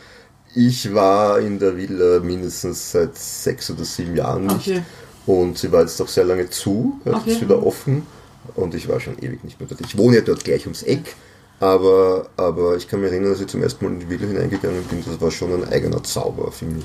[0.57, 4.69] ich war in der Villa mindestens seit sechs oder sieben Jahren nicht.
[4.69, 4.83] Okay.
[5.27, 7.31] Und sie war jetzt auch sehr lange zu, jetzt Okay.
[7.33, 8.07] ist wieder offen.
[8.55, 9.81] Und ich war schon ewig nicht mehr dort.
[9.81, 11.17] Ich wohne ja dort gleich ums Eck,
[11.61, 14.83] aber, aber ich kann mich erinnern, als ich zum ersten Mal in die Villa hineingegangen
[14.85, 16.85] bin, das war schon ein eigener Zauber für mich.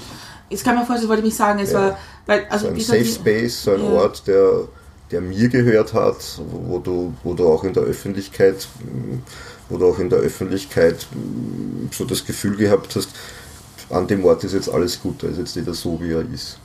[0.50, 1.82] Jetzt kann man vorstellen, wollte ich mich sagen, es Ja.
[1.82, 3.90] war, weil, also So ein Safe Space, so ein Ja.
[3.92, 4.68] Ort, der,
[5.12, 6.18] der mir gehört hat,
[6.52, 8.68] wo, wo, du, wo du auch in der Öffentlichkeit,
[9.70, 11.08] wo du auch in der Öffentlichkeit
[11.92, 13.10] so das Gefühl gehabt hast,
[13.90, 16.58] an dem Ort ist jetzt alles gut, da ist jetzt jeder so, wie er ist.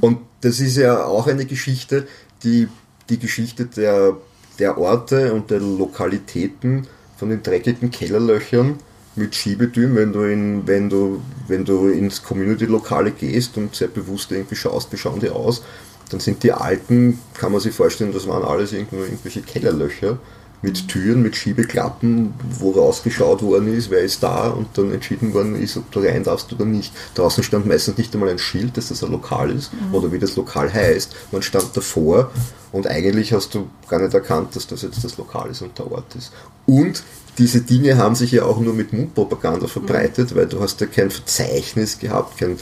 [0.00, 2.06] Und das ist ja auch eine Geschichte,
[2.44, 2.68] die
[3.08, 4.16] die Geschichte der,
[4.58, 6.86] der Orte und der Lokalitäten
[7.24, 8.76] von den dreckigen Kellerlöchern
[9.16, 14.30] mit Schiebetüren, wenn du, in, wenn du, wenn du ins Community-Lokale gehst und sehr bewusst
[14.30, 15.62] irgendwie schaust, wie schauen die aus,
[16.10, 20.18] dann sind die alten, kann man sich vorstellen, das waren alles irgendwo irgendwelche Kellerlöcher
[20.64, 25.54] mit Türen, mit Schiebeklappen, wo rausgeschaut worden ist, wer ist da und dann entschieden worden
[25.54, 26.92] ist, ob du rein darfst oder nicht.
[27.14, 30.34] Draußen stand meistens nicht einmal ein Schild, dass das ein Lokal ist oder wie das
[30.36, 31.14] Lokal heißt.
[31.30, 32.32] Man stand davor
[32.72, 35.92] und eigentlich hast du gar nicht erkannt, dass das jetzt das Lokal ist und der
[35.92, 36.32] Ort ist.
[36.66, 37.04] Und
[37.38, 41.10] diese Dinge haben sich ja auch nur mit Mundpropaganda verbreitet, weil du hast ja kein
[41.10, 42.56] Verzeichnis gehabt, kein,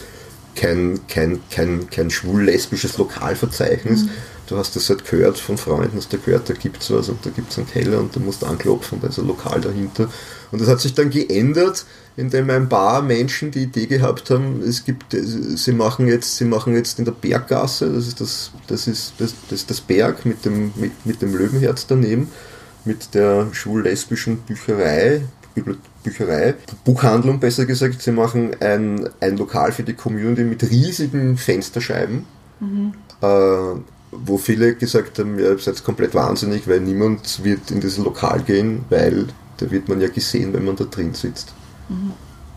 [0.57, 4.07] kein, kein, kein, kein schwul-lesbisches Lokalverzeichnis.
[4.53, 7.31] Du hast das halt gehört von Freunden, hast du gehört, da gibt's was und da
[7.31, 10.11] gibt's einen Keller und da musst du anklopfen, da ist ein Lokal dahinter.
[10.51, 11.87] Und das hat sich dann geändert,
[12.19, 16.75] indem ein paar Menschen die Idee gehabt haben, es gibt, sie machen jetzt, sie machen
[16.75, 20.45] jetzt in der Berggasse, das ist das, das ist das, das, ist das Berg mit
[20.45, 22.29] dem, mit, mit dem Löwenherz daneben,
[22.85, 25.23] mit der schwul-lesbischen Bücherei,
[26.05, 32.27] Bücherei, Buchhandlung besser gesagt, sie machen ein, ein Lokal für die Community mit riesigen Fensterscheiben,
[33.23, 33.81] äh,
[34.13, 38.43] wo viele gesagt haben, ja, ihr seid komplett wahnsinnig, weil niemand wird in dieses Lokal
[38.43, 41.55] gehen, weil da wird man ja gesehen, wenn man da drin sitzt.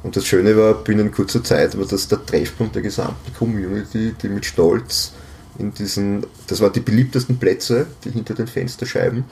[0.03, 4.29] Und das Schöne war, binnen kurzer Zeit war das der Treffpunkt der gesamten Community, die
[4.29, 5.13] mit Stolz
[5.57, 9.23] in diesen, das waren die beliebtesten Plätze, die hinter den Fensterscheiben,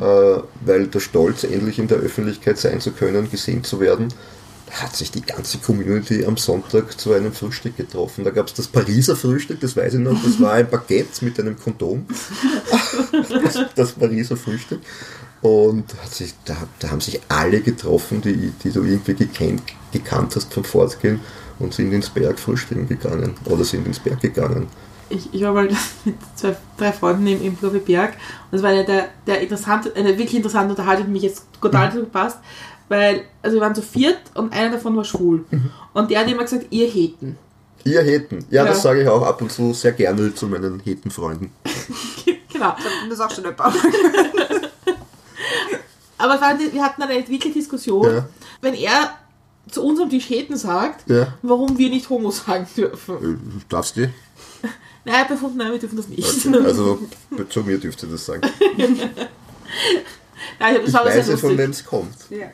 [0.00, 4.08] äh, weil der Stolz, endlich in der Öffentlichkeit sein zu können, gesehen zu werden,
[4.72, 8.24] hat sich die ganze Community am Sonntag zu einem Frühstück getroffen.
[8.24, 11.38] Da gab es das Pariser Frühstück, das weiß ich noch, das war ein Baguette mit
[11.38, 12.06] einem Kondom.
[13.42, 14.80] Das, das Pariser Frühstück.
[15.42, 19.62] Und hat sich, da, da haben sich alle getroffen, die, die du irgendwie gekannt,
[19.92, 21.20] gekannt hast vom Fortgehen
[21.58, 24.68] und sind ins Berg frühstücken gegangen oder sind ins Berg gegangen.
[25.08, 25.68] ich, ich war mal
[26.04, 28.14] mit zwei, drei Freunden im, im Berg
[28.50, 31.90] und es war eine, der, der interessante, eine wirklich interessante Unterhaltung, die mich jetzt total
[31.92, 32.00] Mhm.
[32.00, 32.38] gepasst,
[32.92, 35.44] weil, also wir waren zu viert und einer davon war schwul.
[35.50, 35.70] Mhm.
[35.94, 37.36] Und der hat immer gesagt, ihr Heten.
[37.84, 38.44] Ihr Heten.
[38.50, 38.68] Ja, Ja.
[38.70, 41.50] das sage ich auch ab und zu sehr gerne zu meinen Hetenfreunden.
[42.52, 42.76] genau.
[43.02, 43.74] Und das auch schon ein paar.
[46.18, 48.28] Aber wir hatten eine wirklich Diskussion, Ja.
[48.60, 49.14] wenn er
[49.70, 51.34] zu uns am Tisch Heten sagt, Ja.
[51.42, 53.16] warum wir nicht Homo sagen dürfen.
[53.16, 54.02] Äh, Darfst du?
[55.04, 56.46] Nein, er befunden, nein, wir dürfen das nicht.
[56.46, 56.58] Okay.
[56.64, 57.00] Also
[57.48, 58.42] zu mir dürft ihr das sagen.
[60.60, 62.14] Nein, Ich aber weiß ja, von wem es kommt.
[62.30, 62.46] Ja.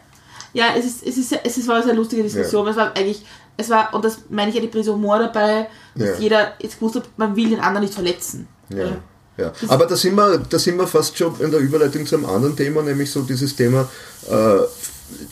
[0.52, 2.66] Ja, es ist, es ist, es ist, war eine sehr lustige Diskussion.
[2.68, 3.24] Es war eigentlich,
[3.56, 6.14] es war, und das meine ich ja die Prise Humor dabei, dass Ja.
[6.18, 8.48] jeder jetzt gewusst hat, man will den anderen nicht verletzen.
[8.70, 8.96] Ja.
[9.36, 9.52] Ja.
[9.68, 12.56] Aber da sind, wir, da sind wir fast schon in der Überleitung zu einem anderen
[12.56, 13.88] Thema, nämlich so dieses Thema
[14.28, 14.58] äh,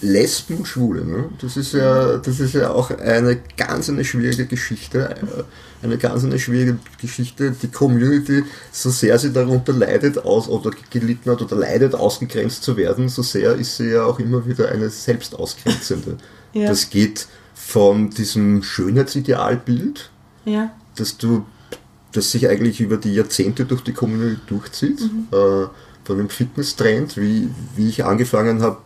[0.01, 1.05] Lesben und Schwule.
[1.05, 1.31] Ne?
[1.41, 5.11] Das, ist ja, das ist ja auch eine ganz eine schwierige Geschichte.
[5.11, 5.43] äh,
[5.83, 7.51] Eine ganz eine schwierige Geschichte.
[7.63, 12.77] Die Community, so sehr sie darunter leidet aus oder gelitten hat oder leidet, ausgegrenzt zu
[12.77, 16.17] werden, so sehr ist sie ja auch immer wieder eine selbstausgrenzende.
[16.55, 16.69] Ja.
[16.69, 20.11] Das geht von diesem Schönheitsidealbild,
[20.45, 20.71] Ja.
[20.97, 21.45] dass du,
[22.13, 25.01] das sich eigentlich über die Jahrzehnte durch die Community durchzieht,
[25.33, 25.67] äh,
[26.05, 28.79] von dem Fitnesstrend, wie, wie ich angefangen habe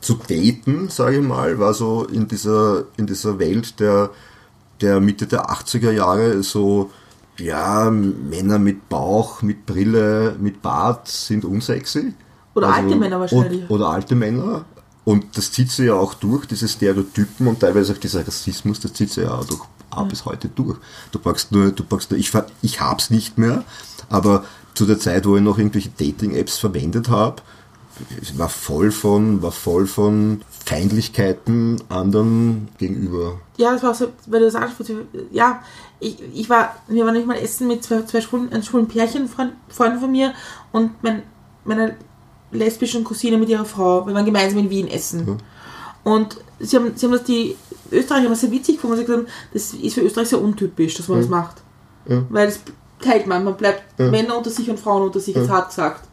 [0.00, 4.10] zu daten, sage ich mal, war so in dieser, in dieser Welt der,
[4.80, 6.90] der Mitte der 80er Jahre so,
[7.36, 12.14] ja, Männer mit Bauch, mit Brille, mit Bart sind unsexy.
[12.54, 13.62] Oder alte Männer wahrscheinlich.
[13.62, 14.64] Und, oder alte Männer.
[15.04, 18.92] Und das zieht sie ja auch durch, diese Stereotypen und teilweise auch dieser Rassismus, das
[18.92, 20.78] zieht sie ja auch durch, auch bis heute durch.
[21.10, 22.32] Du packst nur, du packst nur, ich,
[22.62, 23.64] ich hab's nicht mehr,
[24.08, 24.44] aber
[24.74, 27.42] zu der Zeit, wo ich noch irgendwelche Dating-Apps verwendet habe,
[28.20, 33.40] es war voll von, war voll von Feindlichkeiten anderen gegenüber.
[33.56, 34.92] Ja, das war auch so, weil du das ansprichst.
[35.32, 35.62] Ja,
[35.98, 39.52] ich, ich war, wir waren nicht mal essen mit zwei, zwei schwulen, schwulen Pärchen, Freund,
[39.68, 40.32] Freunden von mir
[40.72, 41.22] und mein,
[41.64, 41.92] meiner
[42.52, 44.06] lesbischen Cousine mit ihrer Frau.
[44.06, 45.38] Wir waren gemeinsam in Wien essen.
[46.02, 47.56] Und sie haben, sie haben das, die
[47.92, 50.94] Österreicher haben das sehr witzig gefunden, sie gesagt haben, das ist für Österreich sehr untypisch,
[50.94, 51.56] dass man das macht.
[52.06, 52.22] Ja.
[52.30, 52.60] Weil das
[53.00, 56.08] teilt man, man bleibt Männer unter sich und Frauen unter sich, jetzt hart gesagt.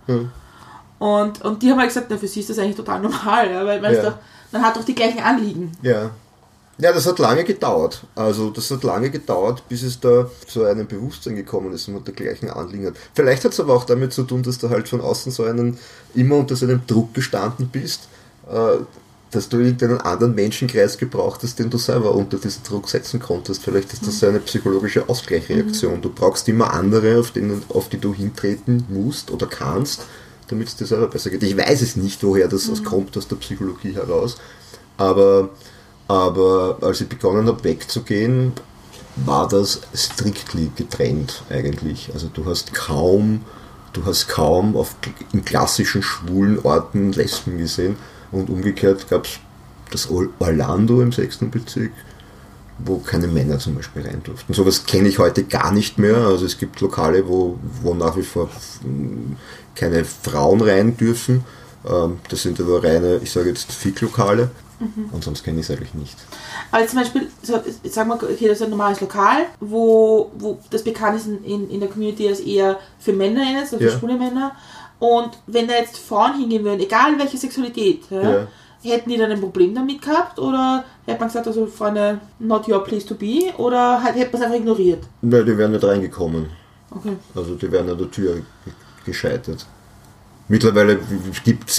[0.99, 3.65] Und, und die haben halt gesagt, na, für sie ist das eigentlich total normal, ja,
[3.65, 4.03] weil man, Ja.
[4.03, 4.17] doch,
[4.51, 5.71] man hat doch die gleichen Anliegen.
[5.81, 6.09] Ja.
[6.79, 8.03] Ja, das hat lange gedauert.
[8.13, 12.51] Also das hat lange gedauert, bis es da zu einem Bewusstsein gekommen ist und dergleichen
[12.51, 12.93] Anliegen hat.
[13.15, 15.79] Vielleicht hat es aber auch damit zu tun, dass du halt von außen so einen
[16.13, 18.01] immer unter so einem Druck gestanden bist,
[18.47, 18.77] äh,
[19.31, 23.63] dass du irgendeinen anderen Menschenkreis gebraucht hast, den du selber unter diesen Druck setzen konntest.
[23.63, 25.99] Vielleicht ist das so eine psychologische Ausgleichsreaktion.
[26.01, 30.03] Du brauchst immer andere, auf, denen, auf die du hintreten musst oder kannst,
[30.47, 31.43] damit es dir selber besser geht.
[31.43, 32.83] Ich weiß es nicht, woher das mhm.
[32.83, 34.37] kommt aus der Psychologie heraus,
[34.97, 35.49] aber
[36.07, 38.53] aber als ich begonnen habe wegzugehen,
[39.25, 42.11] war das strictly getrennt eigentlich.
[42.13, 43.41] Also du hast kaum,
[43.93, 44.95] du hast kaum auf,
[45.33, 47.97] in klassischen schwulen Orten Lesben gesehen
[48.31, 49.39] und umgekehrt gab es
[49.91, 51.39] das Orlando im 6.
[51.49, 51.91] Bezirk,
[52.79, 54.53] wo keine Männer zum Beispiel rein durften.
[54.53, 56.17] Sowas kenne ich heute gar nicht mehr.
[56.17, 58.49] Also es gibt Lokale, wo, wo nach wie vor
[59.77, 61.43] keine Frauen rein dürfen.
[61.87, 64.49] Ähm, das sind aber reine, ich sage jetzt Fick-Lokale.
[64.79, 65.09] Mhm.
[65.11, 66.15] Und sonst kenne ich es eigentlich nicht.
[66.71, 67.59] Aber zum Beispiel, so,
[67.89, 71.79] sagen wir, okay, das ist ein normales Lokal, wo, wo das bekannt ist in, in
[71.79, 73.97] der Community als eher für Männer ist, also für ja.
[73.97, 74.55] schwule Männer.
[74.99, 78.47] Und wenn da jetzt Frauen hingehen würden, egal welche Sexualität, ja, ja.
[78.83, 80.37] hätten die dann ein Problem damit gehabt?
[80.39, 83.53] Oder hätte man gesagt, also Freunde, not your place to be?
[83.57, 85.03] Oder hätte man es einfach ignoriert?
[85.21, 86.49] Nein, die wären nicht reingekommen.
[86.91, 87.17] Okay.
[87.35, 88.37] Also die wären an der Tür
[89.07, 89.65] gescheitert.
[90.49, 90.99] Mittlerweile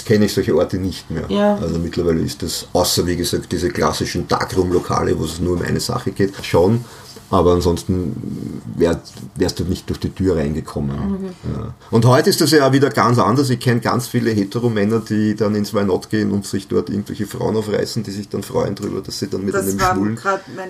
[0.05, 1.25] kenne ich solche Orte nicht mehr.
[1.29, 1.55] Ja.
[1.55, 5.79] Also mittlerweile ist das, außer wie gesagt, diese klassischen Darkroom-Lokale, wo es nur um eine
[5.79, 6.85] Sache geht, schon.
[7.31, 8.99] Aber ansonsten wär,
[9.35, 10.97] wärst du nicht durch die Tür reingekommen.
[11.15, 11.33] Okay.
[11.53, 11.73] Ja.
[11.91, 13.51] Und heute ist das ja auch wieder ganz anders.
[13.51, 17.27] Ich kenne ganz viele Heteromänner, die dann ins Why Not gehen und sich dort irgendwelche
[17.27, 20.19] Frauen aufreißen, die sich dann freuen darüber, dass sie dann mit das einem Schwulen,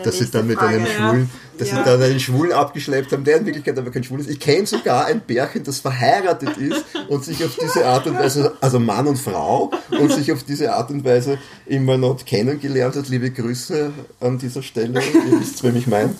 [0.03, 1.77] dass sie dann mit Frage, einem Schwulen, dass ja.
[1.77, 4.29] sie dann einen Schwulen abgeschleppt haben, der in Wirklichkeit aber kein Schwul ist.
[4.29, 8.53] Ich kenne sogar ein Bärchen, das verheiratet ist und sich auf diese Art und Weise,
[8.59, 13.07] also Mann und Frau, und sich auf diese Art und Weise immer noch kennengelernt hat.
[13.07, 14.99] Liebe Grüße an dieser Stelle.
[14.99, 16.15] Ihr wisst, wer mich meint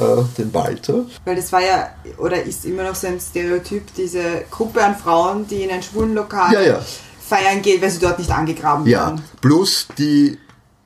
[0.00, 1.06] äh, den Walter.
[1.24, 5.46] Weil das war ja, oder ist immer noch so ein Stereotyp, diese Gruppe an Frauen,
[5.46, 6.80] die in ein schwulen Lokal ja, ja.
[7.20, 9.06] feiern geht, weil sie dort nicht angegraben ja.
[9.06, 9.18] werden.
[9.18, 10.38] Ja, plus die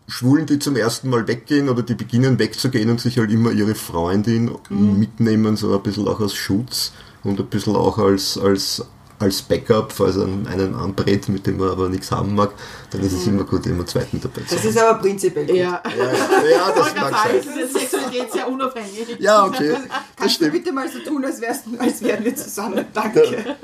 [0.09, 3.75] Schwulen, die zum ersten Mal weggehen oder die beginnen wegzugehen und sich halt immer ihre
[3.75, 4.99] Freundin mhm.
[4.99, 6.93] mitnehmen, so ein bisschen auch als Schutz
[7.25, 8.85] und ein bisschen auch als, als
[9.19, 12.51] als Backup, falls er einen anbrät, mit dem man aber nichts haben mag,
[12.91, 13.35] dann ist es mhm.
[13.35, 14.57] immer gut, immer zweiten dabei zu haben.
[14.57, 15.57] Das ist aber prinzipiell gut.
[15.57, 17.37] Ja, ja, ja das mag sein.
[17.37, 19.17] Das ist Sexualität sehr unabhängig.
[19.19, 19.71] Ja, okay.
[19.71, 19.81] Das
[20.17, 20.55] Kannst stimmt.
[20.55, 22.85] du bitte mal so tun, als, wärst, als wären wir zusammen?
[22.93, 23.57] Danke.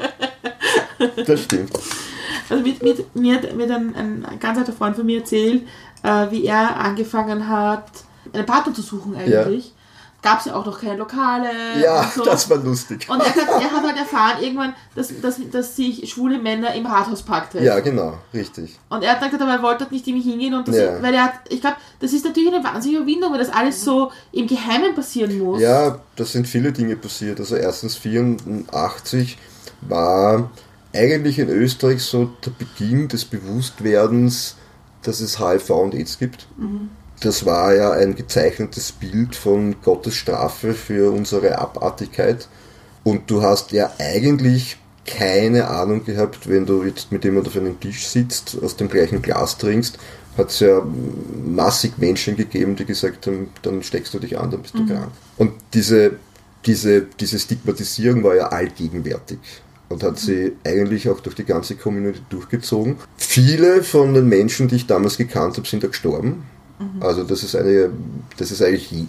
[1.27, 1.73] Das stimmt.
[2.49, 5.65] Also mir, mir, mir hat, mir hat ein, ein ganz alter Freund von mir erzählt,
[6.03, 7.91] äh, wie er angefangen hat,
[8.33, 9.67] einen Partner zu suchen eigentlich.
[9.67, 9.73] Ja
[10.23, 11.49] gab es ja auch noch keine Lokale.
[11.83, 12.25] Ja, so.
[12.25, 13.09] das war lustig.
[13.11, 16.87] Und er hat, er hat halt erfahren irgendwann, dass, dass, dass sich schwule Männer im
[16.87, 17.67] Rathauspark treffen.
[17.67, 18.79] Ja, genau, richtig.
[18.89, 21.03] Und er hat dann gesagt, aber er wollte halt nicht irgendwie hingehen und das, ja.
[21.03, 24.13] weil er hat, ich glaube, das ist natürlich eine wahnsinnige Überwindung, weil das alles so
[24.31, 25.61] im Geheimen passieren muss.
[25.61, 27.41] Ja, da sind viele Dinge passiert.
[27.41, 29.39] Also erstens 84
[29.81, 30.51] war
[30.95, 34.57] eigentlich in Österreich so der Beginn des Bewusstwerdens,
[35.03, 36.47] dass es HIV und AIDS gibt.
[36.57, 36.91] Mhm
[37.23, 42.49] das war ja ein gezeichnetes Bild von Gottes Strafe für unsere Abartigkeit.
[43.05, 47.81] Und du hast ja eigentlich keine Ahnung gehabt, wenn du jetzt mit jemandem auf einem
[47.81, 49.99] Tisch sitzt, aus dem gleichen Glas trinkst,
[50.39, 50.83] hat es ja
[51.45, 54.89] massig Menschen gegeben, die gesagt haben, dann steckst du dich an, dann bist du mhm.
[54.89, 55.09] krank.
[55.37, 56.13] Und diese,
[56.65, 59.39] diese, diese Stigmatisierung war ja allgegenwärtig
[59.89, 62.97] und hat sie eigentlich auch durch die ganze Community durchgezogen.
[63.17, 66.45] Viele von den Menschen, die ich damals gekannt habe, sind da gestorben.
[66.83, 67.03] Mhm.
[67.03, 67.91] Also das ist eine,
[68.37, 69.07] das ist eigentlich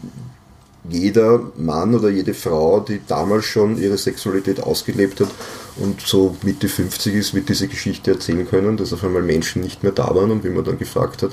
[0.90, 5.30] jeder Mann oder jede Frau, die damals schon ihre Sexualität ausgelebt hat
[5.78, 9.84] und so Mitte 50 ist, wird diese Geschichte erzählen können, dass auf einmal Menschen nicht
[9.84, 11.32] mehr da waren und wie man dann gefragt hat,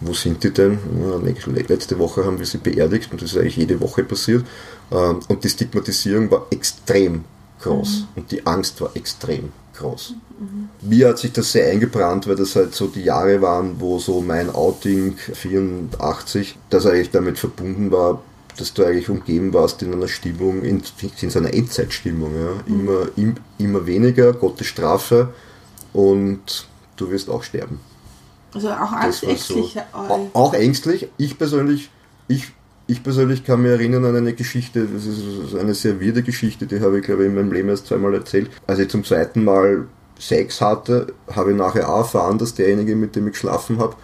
[0.00, 0.78] wo sind die denn?
[1.46, 4.44] letzte Woche haben wir sie beerdigt und das ist eigentlich jede Woche passiert.
[4.90, 7.24] Ähm, und die Stigmatisierung war extrem
[7.60, 8.06] groß mhm.
[8.16, 10.14] und die Angst war extrem groß.
[10.38, 10.68] Mhm.
[10.82, 14.20] Mir hat sich das sehr eingebrannt, weil das halt so die Jahre waren, wo so
[14.20, 18.22] mein Outing 84, das eigentlich damit verbunden war,
[18.56, 20.82] dass du eigentlich umgeben warst in einer Stimmung, in,
[21.20, 22.32] in so einer Endzeitstimmung.
[22.34, 22.50] Ja.
[22.66, 22.80] Mhm.
[22.80, 25.32] Immer, im, immer weniger, Gottes Strafe
[25.92, 26.66] und
[26.96, 27.80] du wirst auch sterben.
[28.52, 29.42] Also auch ängstlich.
[29.42, 31.08] So, auch, auch ängstlich.
[31.18, 31.90] Ich persönlich,
[32.28, 32.52] ich
[32.88, 36.80] ich persönlich kann mich erinnern an eine Geschichte, das ist eine sehr wirde Geschichte, die
[36.80, 38.50] habe ich glaube ich in meinem Leben erst zweimal erzählt.
[38.66, 39.86] Als ich zum zweiten Mal
[40.18, 43.94] Sex hatte, habe ich nachher auch erfahren, dass derjenige, mit dem ich geschlafen habe,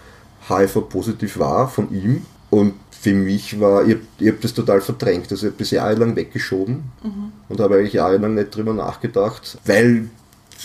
[0.49, 2.23] HIV-positiv war von ihm.
[2.51, 5.31] Und für mich war, ich, ich habe das total verdrängt.
[5.31, 7.33] Also ich habe das jahrelang weggeschoben mhm.
[7.49, 10.09] und habe eigentlich jahrelang nicht drüber nachgedacht, weil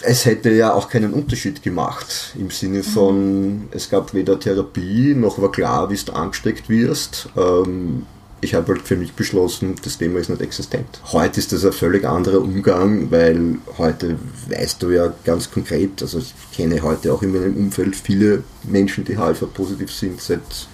[0.02, 5.42] es hätte ja auch keinen Unterschied gemacht im Sinne von, es gab weder Therapie, noch
[5.42, 7.30] war klar, wie du angesteckt wirst.
[7.36, 8.06] Ähm,
[8.42, 11.02] ich habe halt für mich beschlossen, das Thema ist nicht existent.
[11.12, 14.18] Heute ist das ein völlig anderer Umgang, weil heute
[14.48, 19.04] weißt du ja ganz konkret, also ich kenne heute auch in meinem Umfeld viele Menschen,
[19.04, 20.68] die HIV-positiv sind seit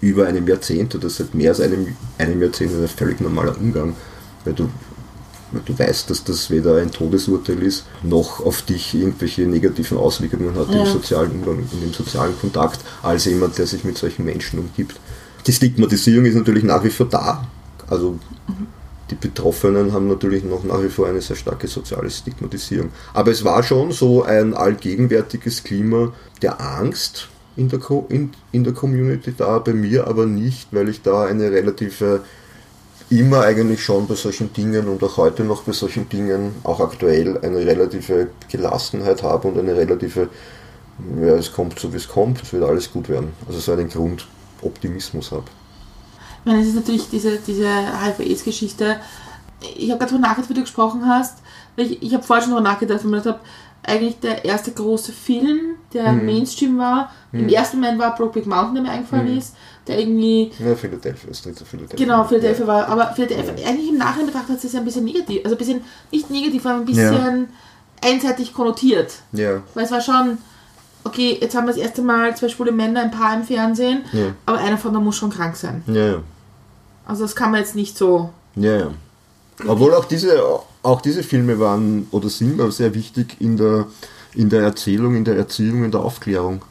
[0.00, 3.96] über einem Jahrzehnt oder seit mehr als einem, einem Jahrzehnt ein völlig normaler Umgang,
[4.44, 4.68] weil du,
[5.64, 10.70] du weißt, dass das weder ein Todesurteil ist, noch auf dich irgendwelche negativen Auswirkungen hat
[10.72, 10.80] Ja.
[10.80, 14.96] im sozialen Umgang, in dem sozialen Kontakt, als jemand, der sich mit solchen Menschen umgibt.
[15.46, 17.46] Die Stigmatisierung ist natürlich nach wie vor da.
[17.88, 18.18] Also
[19.10, 22.90] die Betroffenen haben natürlich noch nach wie vor eine sehr starke soziale Stigmatisierung.
[23.14, 28.64] Aber es war schon so ein allgegenwärtiges Klima der Angst in der, Co in, in
[28.64, 32.22] der Community da, bei mir aber nicht, weil ich da eine relative,
[33.10, 37.38] immer eigentlich schon bei solchen Dingen und auch heute noch bei solchen Dingen, auch aktuell,
[37.38, 40.28] eine relative Gelassenheit habe und eine relative,
[41.20, 43.32] ja, es kommt so wie es kommt, es wird alles gut werden.
[43.46, 45.44] Also so einen Grundoptimismus habe.
[46.40, 49.00] Ich meine, es ist natürlich diese, diese HIV-Aids-Geschichte.
[49.76, 51.38] Ich habe gerade darüber nachgedacht, wie du gesprochen hast.
[51.76, 53.48] weil Ich, ich habe vorher schon darüber nachgedacht, weil ich mir gedacht habe,
[53.88, 56.26] eigentlich der erste große Film, der Mhm.
[56.26, 57.10] Mainstream war.
[57.32, 59.38] Im ersten Moment war Brokeback Mountain, der mir eingefallen Mhm.
[59.38, 59.54] ist,
[59.86, 62.04] der irgendwie, Ja, Philadelphia, das dritte Philadelphia.
[62.04, 62.66] genau, Philadelphia Ja.
[62.66, 62.88] war.
[62.88, 65.80] Aber Philadelphia, eigentlich im Nachhinein betrachtet hat es ein bisschen negativ, also ein bisschen,
[66.10, 67.48] nicht negativ, aber ein bisschen
[68.02, 69.14] einseitig konnotiert.
[69.32, 70.38] Ja, Weil es war schon,
[71.04, 74.34] okay, jetzt haben wir das erste Mal zwei schwule Männer, ein Paar im Fernsehen, Ja.
[74.44, 75.82] aber einer von denen muss schon krank sein.
[75.86, 76.22] ja, ja.
[77.08, 78.30] Also das kann man jetzt nicht so.
[78.56, 78.90] Ja, ja.
[79.68, 80.42] Obwohl auch diese,
[80.82, 83.86] auch diese Filme waren oder sind sehr wichtig in der,
[84.34, 86.62] in der Erzählung, in der Erziehung, in der Aufklärung.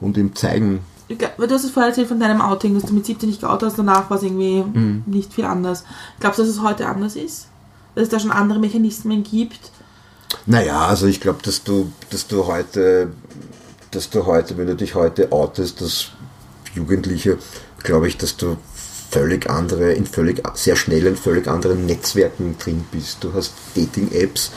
[0.00, 0.80] Und im Zeigen.
[1.18, 3.78] Du hast es vorher erzählt von deinem Outing, dass du mit 17 nicht geoutet hast,
[3.78, 5.02] danach war es irgendwie Mhm.
[5.06, 5.84] nicht viel anders.
[6.20, 7.48] Glaubst du, dass es heute anders ist?
[7.94, 9.70] Dass es da schon andere Mechanismen gibt?
[10.46, 13.12] Naja, also ich glaube, dass du, dass du heute,
[13.92, 16.06] dass du heute, wenn du dich heute outest, dass
[16.74, 17.38] Jugendliche,
[17.82, 18.56] glaube ich, dass du
[19.10, 23.18] völlig andere, in völlig, sehr schnell in völlig anderen Netzwerken drin bist.
[23.22, 24.50] Du hast Dating-Apps,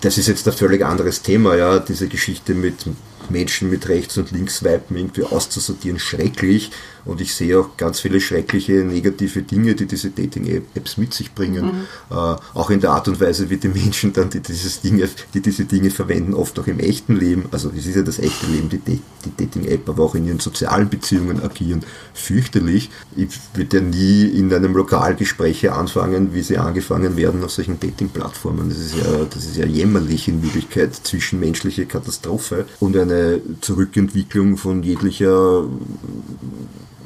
[0.00, 2.86] das ist jetzt ein völlig anderes Thema, ja, diese Geschichte mit
[3.30, 6.70] Menschen mit rechts und links Swipen irgendwie auszusortieren, schrecklich.
[7.08, 11.86] Und ich sehe auch ganz viele schreckliche negative Dinge, die diese Dating-Apps mit sich bringen.
[12.10, 15.40] Äh, auch in der Art und Weise, wie die Menschen dann, die, dieses Dinge, die
[15.40, 18.68] diese Dinge verwenden, oft auch im echten Leben, also es ist ja das echte Leben,
[18.68, 19.00] die, die
[19.38, 21.80] Dating-App, aber auch in ihren sozialen Beziehungen agieren,
[22.12, 22.90] fürchterlich.
[23.16, 28.68] Ich würde ja nie in einem Lokalgespräch anfangen, wie sie angefangen werden auf solchen Dating-Plattformen.
[28.68, 34.82] Das ist ja, das ist ja jämmerlich in Wirklichkeit, zwischenmenschliche Katastrophe und eine Zurückentwicklung von
[34.82, 35.64] jeglicher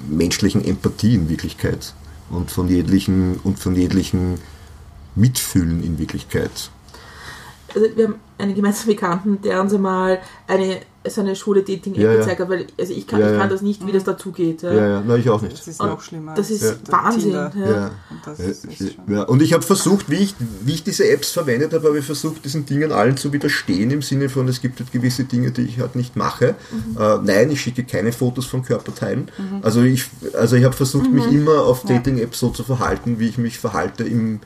[0.09, 1.95] menschlichen Empathie in Wirklichkeit
[2.31, 4.39] und von jeglichen und von jeglichen
[5.15, 6.71] Mitfühlen in Wirklichkeit.
[7.75, 12.13] Also wir haben einen gemeinsamen Bekannten, der uns einmal eine, so eine schwule Dating-App Ja,
[12.13, 12.19] ja.
[12.19, 13.53] gezeigt hat, weil also ich kann, Ja, ich kann ja.
[13.53, 14.63] das nicht, wie das dazugeht.
[14.63, 14.73] Ja.
[14.73, 15.59] Ja, ja, na, ich auch nicht.
[15.59, 16.35] Das ist noch schlimmer.
[16.35, 17.51] das ist Wahnsinn, ja.
[17.55, 17.91] Ja.
[18.11, 18.97] Und das ist, ist
[19.27, 22.45] und ich habe versucht, wie ich, wie ich diese Apps verwendet habe, habe ich versucht,
[22.45, 25.79] diesen Dingen allen zu widerstehen, im Sinne von, es gibt halt gewisse Dinge, die ich
[25.81, 26.55] halt nicht mache.
[26.99, 29.31] Äh, nein, ich schicke keine Fotos von Körperteilen.
[29.63, 31.83] Also ich, also ich habe versucht, mich immer auf.
[31.83, 34.41] Dating-Apps so zu verhalten, wie ich mich verhalte, im,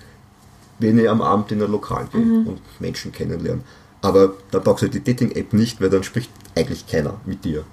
[0.79, 3.61] wenn ich am Abend in ein Lokal gehe und Menschen kennenlerne.
[4.07, 7.65] Aber da brauchst du halt die Dating-App nicht, weil dann spricht eigentlich keiner mit dir.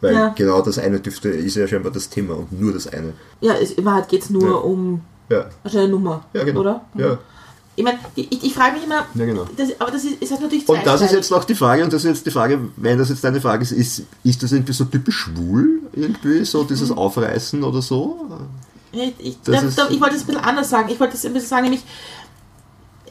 [0.00, 0.28] Weil Ja.
[0.36, 3.12] genau das eine dürfte, ist ja scheinbar das Thema und nur das eine.
[3.40, 4.54] Ja, es, in Wahrheit geht es nur Ja.
[4.56, 5.00] um
[5.30, 6.60] Ja, eine Nummer, ja genau.
[6.60, 6.84] oder?
[6.94, 7.18] Ja.
[7.76, 9.46] Ich meine, ich, ich frage mich immer, Ja, genau.
[9.56, 11.92] das, aber das ist, ist halt natürlich Und das ist jetzt noch die Frage, und
[11.92, 14.72] das ist jetzt die Frage, wenn das jetzt deine Frage ist, ist, ist das irgendwie
[14.72, 18.26] so typisch schwul, irgendwie, so dieses Aufreißen oder so?
[18.92, 20.88] Ich, ich, Das da, da, ich wollte es ein bisschen anders sagen.
[20.90, 21.82] Ich wollte es ein bisschen sagen, nämlich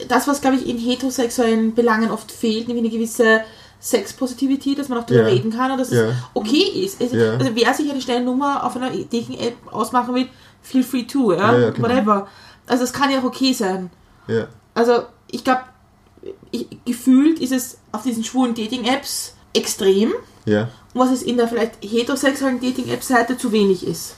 [0.08, 3.40] das, was, glaube ich, in heterosexuellen Belangen oft fehlt, nämlich eine gewisse
[3.80, 5.34] Sexpositivität, dass man auch darüber Ja.
[5.34, 6.08] reden kann und dass Ja.
[6.10, 7.00] es okay ist.
[7.00, 7.32] Also, Ja.
[7.34, 10.28] also wer sich eine schnelle Nummer auf einer Dating-App ausmachen will,
[10.62, 11.52] feel free to, ja?
[11.52, 11.88] Ja, ja, genau.
[11.88, 12.28] whatever.
[12.66, 13.90] Also es kann ja auch okay sein.
[14.74, 15.62] Also ich glaube,
[16.50, 20.12] ich, gefühlt ist es auf diesen schwulen Dating-Apps extrem,
[20.44, 20.68] Ja.
[20.94, 24.14] was es in der vielleicht heterosexuellen Dating-App-Seite zu wenig ist.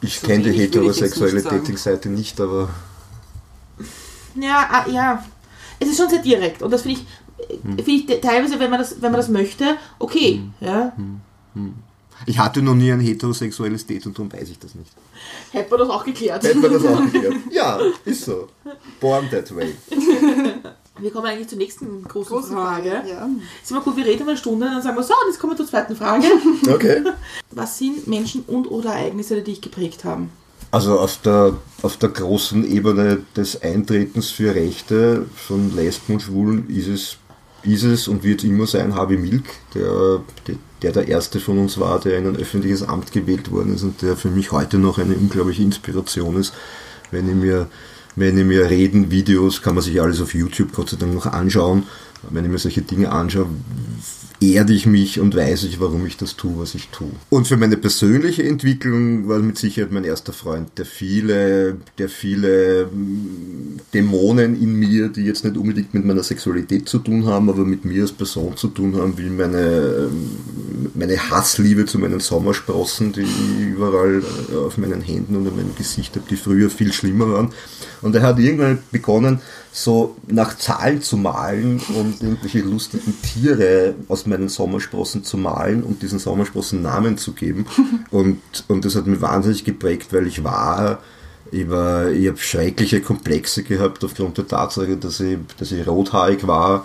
[0.00, 1.42] Ich So kenne die heterosexuelle.
[1.42, 2.68] Dating-Seite nicht, aber
[4.40, 5.24] Ja, ah, ja.
[5.78, 7.06] Es ist schon sehr direkt und das finde ich,
[7.62, 7.76] Hm.
[7.76, 10.40] finde ich te- teilweise, wenn man das, wenn man das möchte, okay.
[10.40, 10.52] Hm.
[10.66, 10.92] Ja.
[12.24, 14.90] ich hatte noch nie ein heterosexuelles Date und darum weiß ich das nicht.
[15.52, 16.42] Hätten wir das auch geklärt.
[16.44, 17.34] Hätten wir das auch geklärt?
[17.50, 18.48] Ja, ist so.
[19.00, 19.74] Born that way.
[20.98, 22.90] Wir kommen eigentlich zur nächsten großen Große Frage.
[22.90, 23.08] Frage.
[23.10, 23.28] Ja.
[23.62, 25.56] Ist immer gut, wir reden eine Stunde, dann sagen wir so, und jetzt kommen wir
[25.58, 26.24] zur zweiten Frage.
[26.72, 27.02] Okay.
[27.50, 30.30] Was sind Menschen und oder Ereignisse, die dich geprägt haben?
[30.76, 36.68] Also auf der, auf der großen Ebene des Eintretens für Rechte von Lesben und Schwulen
[36.68, 37.16] ist es,
[37.62, 40.20] ist es und wird immer sein Harvey Milk, der,
[40.82, 44.02] der der erste von uns war, der in ein öffentliches Amt gewählt worden ist und
[44.02, 46.52] der für mich heute noch eine unglaubliche Inspiration ist,
[47.10, 47.68] wenn ich mir,
[48.14, 51.24] wenn ich mir Reden, Videos, kann man sich alles auf YouTube Gott sei Dank noch
[51.24, 51.84] anschauen,
[52.28, 53.46] wenn ich mir solche Dinge anschaue,
[54.40, 57.10] erde ich mich und weiß ich, warum ich das tue, was ich tue.
[57.30, 62.86] Und für meine persönliche Entwicklung war mit Sicherheit mein erster Freund, der viele, der viele
[62.86, 67.64] mm, Dämonen in mir, die jetzt nicht unbedingt mit meiner Sexualität zu tun haben, aber
[67.64, 70.08] mit mir als Person zu tun haben, wie meine,
[70.94, 74.22] meine Hassliebe zu meinen Sommersprossen, die ich überall
[74.52, 77.52] äh, auf meinen Händen und in meinem Gesicht habe, die früher viel schlimmer waren.
[78.02, 79.40] Und er hat irgendwann begonnen,
[79.72, 86.02] so nach Zahlen zu malen und irgendwelche lustigen Tiere aus meinen Sommersprossen zu malen und
[86.02, 87.66] diesen Sommersprossen Namen zu geben.
[88.10, 91.00] Und, und das hat mich wahnsinnig geprägt, weil ich war,
[91.50, 96.46] ich, war, ich habe schreckliche Komplexe gehabt aufgrund der Tatsache, dass ich, dass ich rothaarig
[96.46, 96.84] war,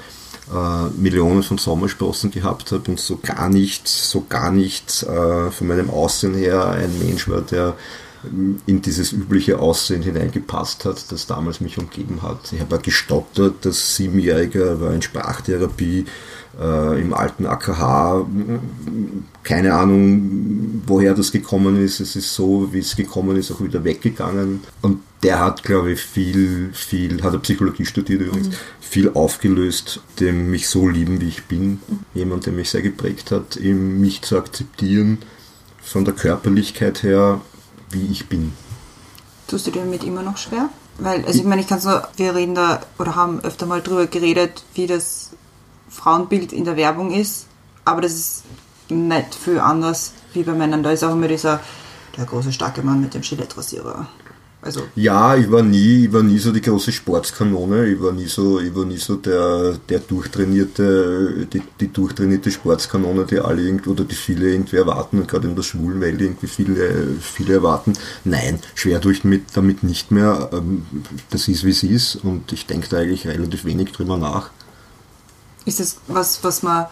[0.51, 5.67] äh, Millionen von Sommersprossen gehabt habe und so gar nicht, so gar nicht äh, von
[5.67, 7.75] meinem Aussehen her ein Mensch war, der
[8.23, 12.53] in dieses übliche Aussehen hineingepasst hat, das damals mich umgeben hat.
[12.53, 16.05] Ich habe gestottert, das Siebenjähriger war in Sprachtherapie
[16.59, 18.25] äh, im alten AKH.
[19.43, 21.99] Keine Ahnung, woher das gekommen ist.
[21.99, 24.61] Es ist so, wie es gekommen ist, auch wieder weggegangen.
[24.81, 28.53] Und der hat, glaube ich, viel, viel, hat er Psychologie studiert übrigens, mhm.
[28.79, 31.79] viel aufgelöst, dem mich so lieben, wie ich bin.
[32.13, 35.19] Jemand, der mich sehr geprägt hat, mich zu akzeptieren,
[35.81, 37.41] von der Körperlichkeit her
[37.93, 38.53] wie ich bin.
[39.47, 40.69] Tust du dir damit immer noch schwer?
[40.97, 44.07] Weil, also ich meine, ich kann so, wir reden da oder haben öfter mal drüber
[44.07, 45.31] geredet, wie das
[45.89, 47.47] Frauenbild in der Werbung ist,
[47.83, 48.43] aber das ist
[48.89, 50.83] nicht viel anders wie bei Männern.
[50.83, 51.59] Da ist auch immer dieser,
[52.17, 54.07] der große starke Mann mit dem Gillette-Rasierer.
[54.63, 58.27] Also ja, ich war nie, ich war nie so die große Sportskanone, ich war nie
[58.27, 63.89] so, ich war nie so der, der durchtrainierte, die, die durchtrainierte Sportskanone, die alle irgendwie
[63.89, 67.93] oder die viele irgendwie erwarten und gerade in der schwulen Welt irgendwie viele, viele erwarten.
[68.23, 70.49] Nein, schwer durch mit, damit nicht mehr.
[70.53, 70.85] Ähm,
[71.31, 74.51] das ist wie es ist und ich denke da eigentlich relativ wenig drüber nach.
[75.65, 76.85] Ist das was, was man,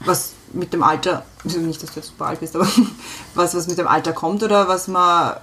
[0.00, 2.66] was mit dem Alter, nicht, dass du jetzt super alt bist, aber
[3.36, 5.36] was, was mit dem Alter kommt oder was man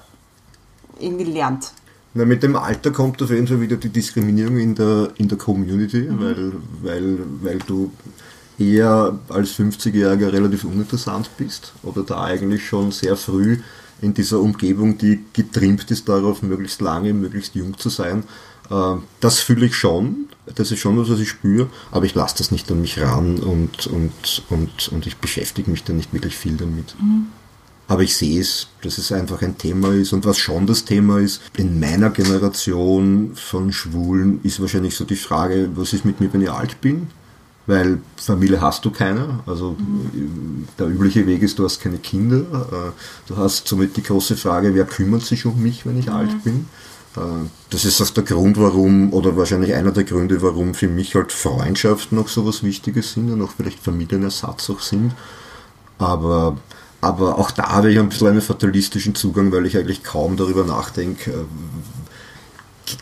[1.00, 1.72] irgendwie lernt.
[2.14, 5.38] Na, mit dem Alter kommt auf jeden Fall wieder die Diskriminierung in der, in der
[5.38, 6.20] Community, mhm.
[6.20, 7.92] weil, weil, weil du
[8.58, 13.60] eher als 50-Jähriger relativ uninteressant bist oder da eigentlich schon sehr früh
[14.02, 18.24] in dieser Umgebung, die getrimmt ist darauf, möglichst lange, möglichst jung zu sein.
[18.70, 22.38] Äh, das fühle ich schon, das ist schon was, was ich spüre, aber ich lasse
[22.38, 26.36] das nicht an mich ran und, und, und, und ich beschäftige mich da nicht wirklich
[26.36, 26.96] viel damit.
[27.00, 27.28] Mhm.
[27.88, 30.12] Aber ich sehe es, dass es einfach ein Thema ist.
[30.12, 35.16] Und was schon das Thema ist, in meiner Generation von Schwulen ist wahrscheinlich so die
[35.16, 37.08] Frage, was ist mit mir, wenn ich alt bin?
[37.66, 39.40] Weil Familie hast du keine.
[39.46, 40.68] Also mhm.
[40.78, 42.38] der übliche Weg ist, du hast keine Kinder.
[42.38, 42.92] Äh,
[43.28, 46.14] du hast somit die große Frage, wer kümmert sich um mich, wenn ich mhm.
[46.14, 46.68] alt bin?
[47.16, 51.16] Äh, das ist auch der Grund, warum, oder wahrscheinlich einer der Gründe, warum für mich
[51.16, 55.14] halt Freundschaften noch so was Wichtiges sind und auch vielleicht Familienersatz auch sind.
[55.98, 56.58] Aber
[57.02, 60.64] aber auch da habe ich ein bisschen einen fatalistischen Zugang, weil ich eigentlich kaum darüber
[60.64, 61.36] nachdenke, äh,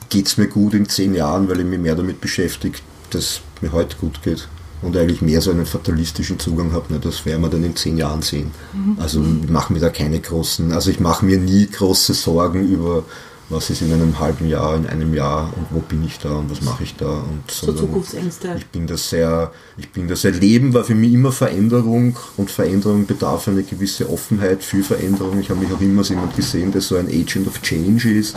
[0.09, 2.79] geht es mir gut in zehn Jahren, weil ich mich mehr damit beschäftige,
[3.11, 4.47] dass mir heute gut geht.
[4.81, 7.97] Und eigentlich mehr so einen fatalistischen Zugang habe, ne, das werden wir dann in zehn
[7.97, 8.51] Jahren sehen.
[8.73, 8.97] Mhm.
[8.99, 13.03] Also ich mache mir da keine großen, also ich mache mir nie große Sorgen über
[13.49, 16.49] was ist in einem halben Jahr, in einem Jahr und wo bin ich da und
[16.49, 17.19] was mache ich da.
[17.19, 18.55] Und so Zukunftsängste.
[18.57, 22.49] Ich bin da sehr, ich bin da sehr, Leben war für mich immer Veränderung und
[22.49, 25.39] Veränderung bedarf eine gewisse Offenheit für Veränderung.
[25.39, 28.35] Ich habe mich auch immer als jemand gesehen, der so ein Agent of Change ist,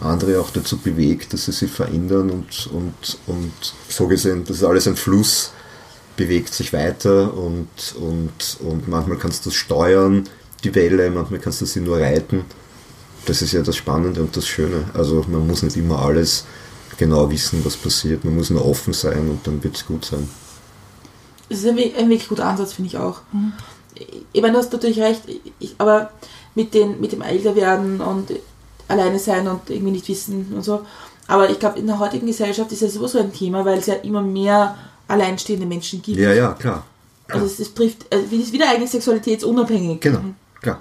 [0.00, 3.52] andere auch dazu bewegt, dass sie sich verändern und, und, und
[3.88, 5.52] so gesehen, das ist alles ein Fluss,
[6.16, 7.68] bewegt sich weiter und,
[8.00, 10.24] und, und manchmal kannst du das steuern,
[10.64, 12.44] die Welle, manchmal kannst du sie nur reiten
[13.28, 14.84] das ist ja das Spannende und das Schöne.
[14.94, 16.44] Also man muss nicht immer alles
[16.96, 18.24] genau wissen, was passiert.
[18.24, 20.28] Man muss nur offen sein und dann wird es gut sein.
[21.48, 23.20] Das ist ein, ein wirklich guter Ansatz, finde ich auch.
[23.32, 23.52] Mhm.
[24.32, 25.22] Ich meine, du hast natürlich recht,
[25.58, 26.10] ich, aber
[26.54, 28.32] mit, den, mit dem Älterwerden und
[28.86, 30.86] alleine sein und irgendwie nicht wissen und so.
[31.26, 33.94] Aber ich glaube, in der heutigen Gesellschaft ist ja sowieso ein Thema, weil es ja
[33.94, 34.76] immer mehr
[35.08, 36.18] alleinstehende Menschen gibt.
[36.18, 36.84] Ja, ja, klar.
[37.26, 37.42] klar.
[37.42, 40.00] Also es, es trifft, also es ist wieder eigentlich sexualitätsunabhängig.
[40.00, 40.20] Genau,
[40.62, 40.80] klar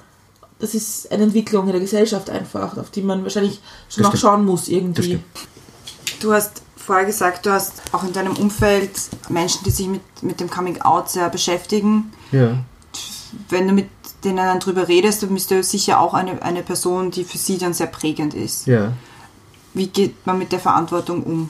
[0.59, 4.45] das ist eine Entwicklung in der Gesellschaft einfach, auf die man wahrscheinlich schon noch schauen
[4.45, 5.19] muss irgendwie.
[6.19, 8.91] Du hast vorher gesagt, du hast auch in deinem Umfeld
[9.29, 12.11] Menschen, die sich mit, mit dem Coming Out sehr beschäftigen.
[12.31, 12.57] Ja.
[13.49, 13.89] Wenn du mit
[14.23, 17.57] denen dann drüber redest, dann bist du sicher auch eine, eine Person, die für sie
[17.57, 18.67] dann sehr prägend ist.
[18.67, 18.93] Ja.
[19.73, 21.49] Wie geht man mit der Verantwortung um?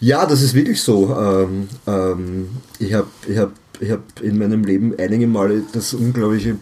[0.00, 1.16] Ja, das ist wirklich so.
[1.16, 2.48] Ähm, ähm,
[2.78, 6.56] ich habe ich hab, ich hab in meinem Leben einige Male das unglaubliche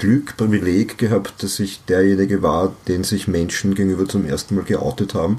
[0.00, 5.14] Glück, Privileg gehabt, dass ich derjenige war, den sich Menschen gegenüber zum ersten Mal geoutet
[5.14, 5.38] haben.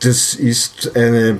[0.00, 1.38] Das ist eine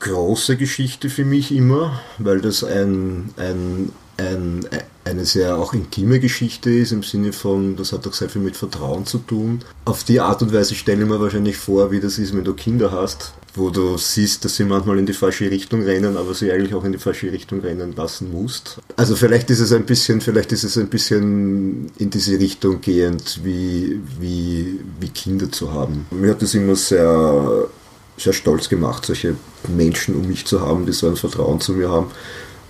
[0.00, 4.66] große Geschichte für mich immer, weil das ein, ein, ein,
[5.04, 8.56] eine sehr auch intime Geschichte ist, im Sinne von, das hat auch sehr viel mit
[8.56, 9.62] Vertrauen zu tun.
[9.84, 12.54] Auf die Art und Weise stelle ich mir wahrscheinlich vor, wie das ist, wenn du
[12.54, 16.52] Kinder hast, wo du siehst, dass sie manchmal in die falsche Richtung rennen, aber sie
[16.52, 18.78] eigentlich auch in die falsche Richtung rennen lassen musst.
[18.96, 23.40] Also vielleicht ist es ein bisschen, vielleicht ist es ein bisschen in diese Richtung gehend,
[23.42, 26.06] wie, wie, wie Kinder zu haben.
[26.10, 27.68] Mir hat das immer sehr,
[28.16, 29.34] sehr stolz gemacht, solche
[29.68, 32.10] Menschen um mich zu haben, die so ein Vertrauen zu mir haben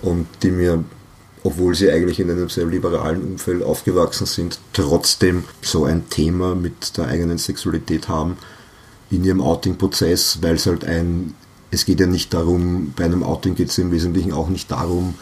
[0.02, 0.84] und die mir
[1.42, 6.96] obwohl sie eigentlich in einem sehr liberalen Umfeld aufgewachsen sind, trotzdem so ein Thema mit
[6.96, 8.36] der eigenen Sexualität haben
[9.10, 11.34] in ihrem Outing-Prozess, weil es halt ein,
[11.70, 15.14] es geht ja nicht darum, bei einem Outing geht es im Wesentlichen auch nicht darum,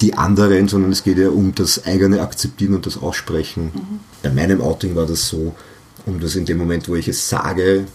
[0.00, 3.72] die anderen, sondern es geht ja um das eigene Akzeptieren und das Aussprechen.
[3.74, 4.00] Mhm.
[4.22, 5.54] Bei meinem Outing war das so,
[6.04, 7.86] um das in dem Moment, wo ich es sage,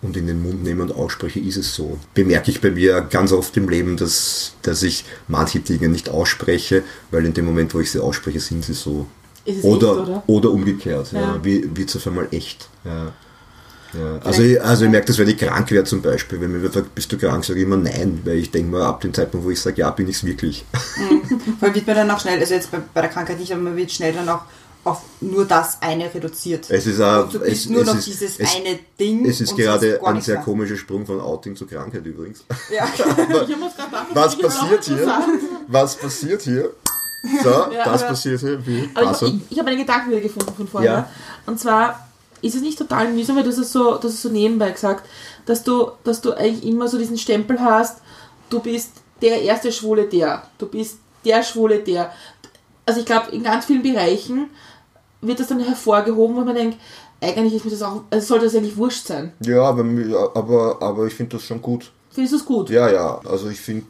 [0.00, 1.98] und in den Mund nehme und ausspreche, ist es so.
[2.14, 6.82] Bemerke ich bei mir ganz oft im Leben, dass, dass ich manche Dinge nicht ausspreche,
[7.10, 9.06] weil in dem Moment, wo ich sie ausspreche, sind sie so.
[9.62, 10.50] Oder, echt, oder, oder?
[10.50, 11.20] umgekehrt, ja.
[11.20, 12.68] ja wie, wird es auf einmal echt.
[12.84, 13.12] Ja.
[13.94, 16.70] Ja, also, ich, also ich merke das, wenn ich krank werde zum Beispiel, wenn mir
[16.70, 19.46] fragt, bist du krank, sage ich immer nein, weil ich denke mal, ab dem Zeitpunkt,
[19.46, 20.64] wo ich sage, ja, bin ich es wirklich.
[20.98, 21.22] Mhm.
[21.58, 23.62] Vor allem wird man dann auch schnell, also jetzt bei, bei der Krankheit nicht, aber
[23.62, 24.42] man wird schnell dann auch
[24.84, 26.70] auf nur das eine reduziert.
[26.70, 29.26] Es ist auch, du bist es, nur es noch ist, dieses es, eine Ding.
[29.26, 32.44] Es ist gerade ein sehr komischer Sprung von Outing zu Krankheit übrigens.
[32.70, 32.88] Ja.
[34.14, 35.14] Was passiert hier?
[35.68, 36.70] Was passiert hier?
[37.42, 38.66] So, ja, das aber, passiert hier.
[38.66, 38.88] Wie?
[38.94, 40.92] Aber ich, ich, ich habe einen Gedanken wieder gefunden von vorher.
[40.92, 41.10] Ja.
[41.46, 42.07] Und zwar
[42.42, 45.08] ist es nicht total mühsam, weil du hast es so, das ist so nebenbei gesagt,
[45.46, 48.00] dass du, dass du eigentlich immer so diesen Stempel hast,
[48.50, 52.12] du bist der erste Schwule der, du bist der Schwule der.
[52.86, 54.50] Also ich glaube, in ganz vielen Bereichen
[55.20, 56.78] wird das dann hervorgehoben, wo man denkt,
[57.20, 59.32] eigentlich ist mir das auch, also sollte das eigentlich wurscht sein.
[59.40, 59.84] Ja, aber,
[60.34, 61.90] aber, aber ich finde das schon gut.
[62.10, 62.70] Findest du es gut?
[62.70, 63.20] Ja, ja.
[63.28, 63.86] Also ich finde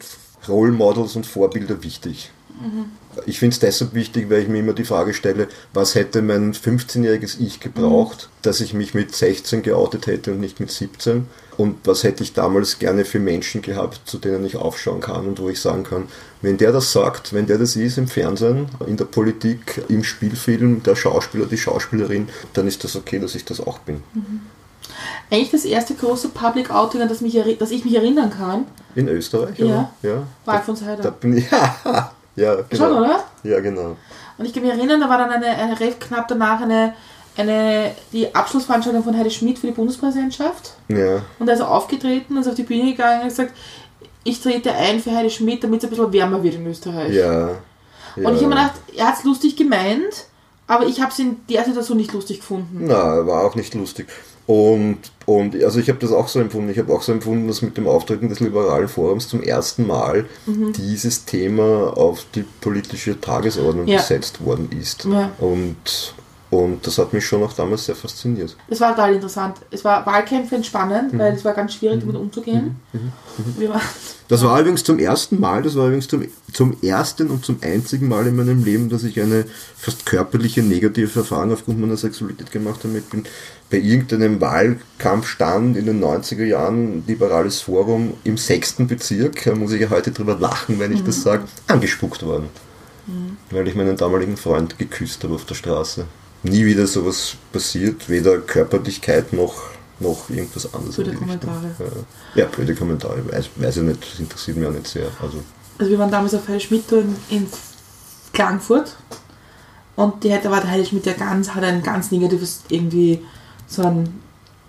[0.48, 2.30] Role Models und Vorbilder wichtig.
[2.60, 2.86] Mhm.
[3.26, 6.54] Ich finde es deshalb wichtig, weil ich mir immer die Frage stelle, was hätte mein
[6.54, 8.42] 15-jähriges Ich gebraucht, mhm.
[8.42, 11.26] dass ich mich mit 16 geoutet hätte und nicht mit 17?
[11.56, 15.40] Und was hätte ich damals gerne für Menschen gehabt, zu denen ich aufschauen kann und
[15.40, 16.06] wo ich sagen kann,
[16.40, 20.84] wenn der das sagt, wenn der das ist im Fernsehen, in der Politik, im Spielfilm,
[20.84, 24.02] der Schauspieler, die Schauspielerin, dann ist das okay, dass ich das auch bin.
[24.14, 24.40] Mhm.
[25.30, 28.66] Eigentlich das erste große Public Outing, an das, mich, das ich mich erinnern kann.
[28.94, 29.58] In Österreich?
[29.58, 29.92] Ja.
[30.02, 30.22] ja.
[30.44, 31.02] War Alfons Heider.
[31.02, 31.50] Da bin ich,
[31.84, 32.84] ja, ja, genau.
[32.84, 33.24] Schon, oder?
[33.42, 33.96] Ja, genau.
[34.38, 36.94] Und ich kann mich erinnern, da war dann eine, eine recht knapp danach eine,
[37.36, 40.74] eine, die Abschlussveranstaltung von Heidi Schmidt für die Bundespräsidentschaft.
[40.88, 41.22] Ja.
[41.38, 43.52] Und er ist aufgetreten und ist auf die Bühne gegangen und gesagt,
[44.24, 47.12] ich trete ein für Heidi Schmidt, damit es ein bisschen wärmer wird in Österreich.
[47.12, 47.48] Ja.
[47.48, 48.28] ja.
[48.28, 50.26] Und ich habe mir gedacht, er hat es lustig gemeint,
[50.66, 52.84] aber ich habe es in der Situation nicht lustig gefunden.
[52.86, 54.06] Na, war auch nicht lustig.
[54.48, 54.96] Und,
[55.26, 56.70] und also ich habe das auch so empfunden.
[56.70, 60.24] Ich habe auch so empfunden, dass mit dem Auftreten des Liberalen Forums zum ersten Mal
[60.46, 60.72] mhm.
[60.72, 63.98] dieses Thema auf die politische Tagesordnung ja.
[63.98, 65.04] gesetzt worden ist.
[65.04, 65.32] Ja.
[65.38, 66.14] Und,
[66.48, 68.56] und das hat mich schon auch damals sehr fasziniert.
[68.68, 69.56] Es war total interessant.
[69.70, 71.18] Es war Wahlkämpfe entspannend, mhm.
[71.18, 72.80] weil es war ganz schwierig, damit umzugehen.
[72.94, 73.12] Mhm.
[73.36, 73.66] mhm.
[73.66, 73.72] mhm.
[74.28, 76.22] Das war übrigens zum ersten Mal, das war übrigens zum,
[76.52, 81.20] zum ersten und zum einzigen Mal in meinem Leben, dass ich eine fast körperliche negative
[81.20, 82.98] Erfahrung aufgrund meiner Sexualität gemacht habe.
[82.98, 83.24] Ich bin
[83.70, 89.80] bei irgendeinem Wahlkampfstand in den 90er Jahren, liberales Forum im sechsten Bezirk, da muss ich
[89.80, 91.06] ja heute drüber lachen, wenn ich mhm.
[91.06, 92.48] das sage, angespuckt worden.
[93.06, 93.36] Mhm.
[93.50, 96.06] Weil ich meinen damaligen Freund geküsst habe auf der Straße.
[96.44, 99.54] Nie wieder sowas passiert, weder Körperlichkeit noch,
[100.00, 100.96] noch irgendwas anderes.
[100.96, 101.74] Blöde Kommentare.
[101.78, 102.42] Ja.
[102.42, 105.08] ja, blöde Kommentare, weiß, weiß ich nicht, das interessiert mich auch nicht sehr.
[105.20, 105.42] Also,
[105.78, 107.46] also wir waren damals auf Heide Schmidt in, in
[108.32, 108.96] Klagenfurt
[109.96, 113.20] und die hätte, war der Heide Schmidt ja ganz, hat ein ganz negatives irgendwie
[113.68, 114.20] so ein,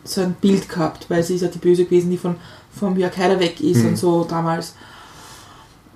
[0.04, 2.36] so ein Bild gehabt, weil sie ist ja die Böse gewesen, die von,
[2.78, 3.90] vom Jörg Heider weg ist mhm.
[3.90, 4.76] und so damals.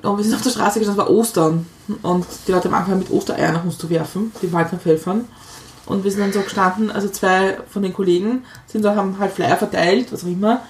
[0.01, 1.65] Und wir sind auf der Straße gestanden, es war Ostern.
[2.01, 5.27] Und die Leute haben angefangen mit Ostereier nach uns zu werfen, die Wahlkampfhelfern.
[5.85, 9.33] Und wir sind dann so gestanden, also zwei von den Kollegen sind da, haben halt
[9.33, 10.61] Flyer verteilt, was auch immer.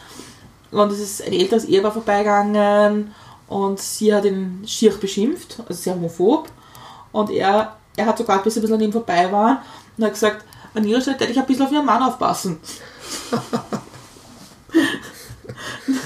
[0.72, 3.14] Und es ist ein älteres Ehepaar vorbeigegangen
[3.48, 6.50] und sie hat ihn schier beschimpft, also sehr homophob.
[7.12, 9.62] Und er, er hat sogar, bis sie ein bisschen an ihm vorbei war,
[9.98, 12.58] und hat gesagt, an ihrer Stelle hätte ich ein bisschen auf ihren Mann aufpassen.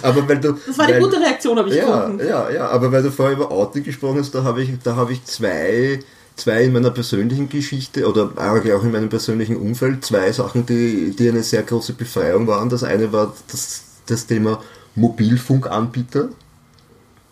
[0.02, 2.28] aber weil du, Das war eine weil, gute Reaktion, habe ich ja, gefunden.
[2.28, 5.14] ja, ja, aber weil du vorher über Outing gesprochen hast, da habe ich, da habe
[5.14, 6.00] ich zwei,
[6.36, 11.16] zwei in meiner persönlichen Geschichte oder eigentlich auch in meinem persönlichen Umfeld, zwei Sachen, die,
[11.18, 12.70] die eine sehr große Befreiung waren.
[12.70, 14.62] Das eine war das, das Thema
[14.96, 16.30] Mobilfunkanbieter.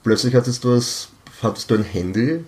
[0.03, 1.09] Plötzlich hattest du, das,
[1.41, 2.43] hattest du ein Handy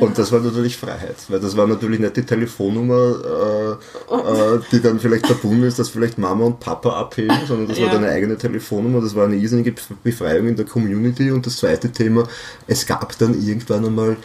[0.00, 3.78] und das war natürlich Freiheit, weil das war natürlich nicht die Telefonnummer,
[4.10, 7.78] äh, äh, die dann vielleicht verbunden ist, dass vielleicht Mama und Papa abheben, sondern das
[7.78, 7.92] war Ja.
[7.94, 9.00] deine eigene Telefonnummer.
[9.00, 11.30] Das war eine irrsinnige Befreiung in der Community.
[11.30, 12.24] Und das zweite Thema,
[12.66, 14.16] es gab dann irgendwann einmal,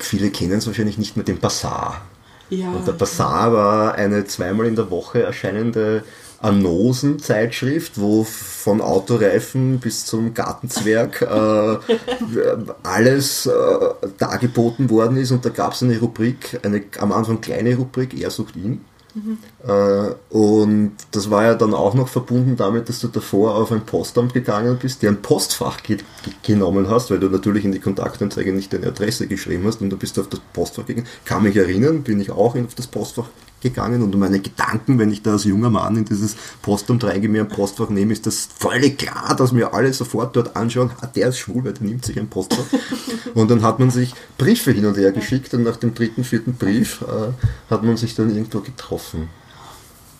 [0.00, 2.02] viele kennen es wahrscheinlich nicht mehr, den Bazaar.
[2.50, 2.70] Ja.
[2.70, 6.02] Und der Bazaar war eine zweimal in der Woche erscheinende
[6.40, 11.26] Anosen-Zeitschrift, wo von Autoreifen bis zum Gartenzwerg äh,
[12.82, 13.52] alles äh,
[14.18, 15.30] dargeboten worden ist.
[15.30, 18.84] Und da gab es eine Rubrik, eine am Anfang kleine Rubrik, er sucht ihn.
[19.66, 23.84] Äh, und das war ja dann auch noch verbunden damit, dass du davor auf ein
[23.84, 26.04] Postamt gegangen bist, dir ein Postfach ge ge
[26.42, 29.96] genommen hast, weil du natürlich in die Kontaktanzeige nicht deine Adresse geschrieben hast und du
[29.96, 31.08] bist auf das Postfach gegangen.
[31.24, 33.26] Kann mich erinnern, bin ich auch auf das Postfach
[33.60, 37.42] gegangen und meine Gedanken, wenn ich da als junger Mann in dieses Postamt reingehe, mir
[37.42, 41.28] ein Postfach nehme, ist das völlig klar, dass mir alle sofort dort anschauen, ah, der
[41.28, 42.64] ist schwul, weil der nimmt sich ein Postfach.
[43.34, 46.54] und dann hat man sich Briefe hin und her geschickt und nach dem dritten, vierten
[46.54, 47.32] Brief äh,
[47.72, 49.28] hat man sich dann irgendwo getroffen.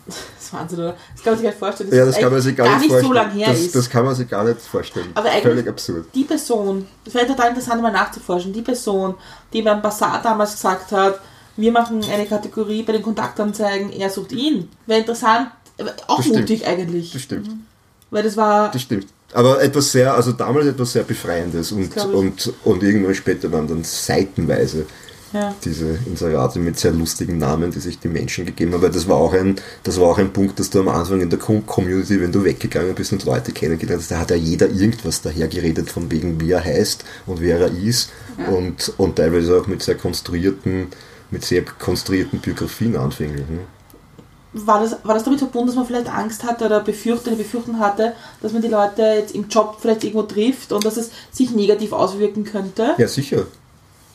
[0.07, 0.95] Das ist Wahnsinn, oder?
[1.15, 1.89] Das kann man sich gar nicht vorstellen.
[1.91, 3.13] dass Ja, das kann man sich gar, nicht so vorstellen.
[3.13, 3.75] lange her das, ist.
[3.75, 5.09] das kann man sich gar nicht vorstellen.
[5.13, 6.05] Aber eigentlich- Völlig absurd.
[6.15, 9.13] die Person, das wäre total interessant mal nachzuforschen, die Person,
[9.53, 11.21] die beim Bazaar damals gesagt hat,
[11.61, 14.67] wir machen eine Kategorie bei den Kontaktanzeigen, er sucht ihn.
[14.87, 15.47] Wäre interessant,
[15.79, 16.39] aber auch Das stimmt.
[16.41, 17.13] mutig eigentlich.
[17.13, 17.49] Das stimmt.
[18.09, 19.07] Weil das war, Das stimmt.
[19.33, 23.81] Aber etwas sehr, also damals etwas sehr Befreiendes und, und, und irgendwann später waren dann
[23.85, 24.85] seitenweise
[25.31, 25.55] ja.
[25.63, 28.81] diese Inserate mit sehr lustigen Namen, die sich die Menschen gegeben haben.
[28.81, 31.29] Weil das war auch ein, das war auch ein Punkt, dass du am Anfang in
[31.29, 34.69] der Com- Community, wenn du weggegangen bist und Leute kennengelernt hast, da hat ja jeder
[34.69, 38.11] irgendwas dahergeredet von wegen, wie er heißt und wer er ist
[38.51, 40.87] und, und teilweise auch mit sehr konstruierten,
[41.31, 43.47] mit sehr konstruierten Biografien anfänglich.
[43.49, 43.61] Ne?
[44.53, 47.79] war, das, war das damit verbunden, dass man vielleicht Angst hatte oder befürchtet, eine Befürchtung
[47.79, 51.51] hatte, dass man die Leute jetzt im Job vielleicht irgendwo trifft und dass es sich
[51.51, 52.95] negativ auswirken könnte?
[52.97, 53.47] Ja, sicher.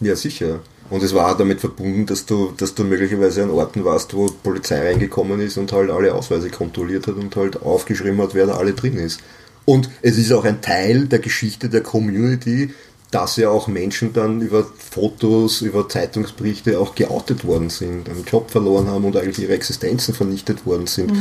[0.01, 0.61] Ja, sicher.
[0.91, 4.27] Und es war auch damit verbunden, dass du, dass du möglicherweise an Orten warst, wo
[4.27, 8.57] Polizei reingekommen ist und halt alle Ausweise kontrolliert hat und halt aufgeschrieben hat, wer da
[8.57, 9.21] alle drin ist.
[9.65, 12.73] Und es ist auch ein Teil der Geschichte der Community,
[13.11, 18.51] dass ja auch Menschen dann über Fotos, über Zeitungsberichte auch geoutet worden sind, einen Job
[18.51, 21.13] verloren haben und eigentlich ihre Existenzen vernichtet worden sind.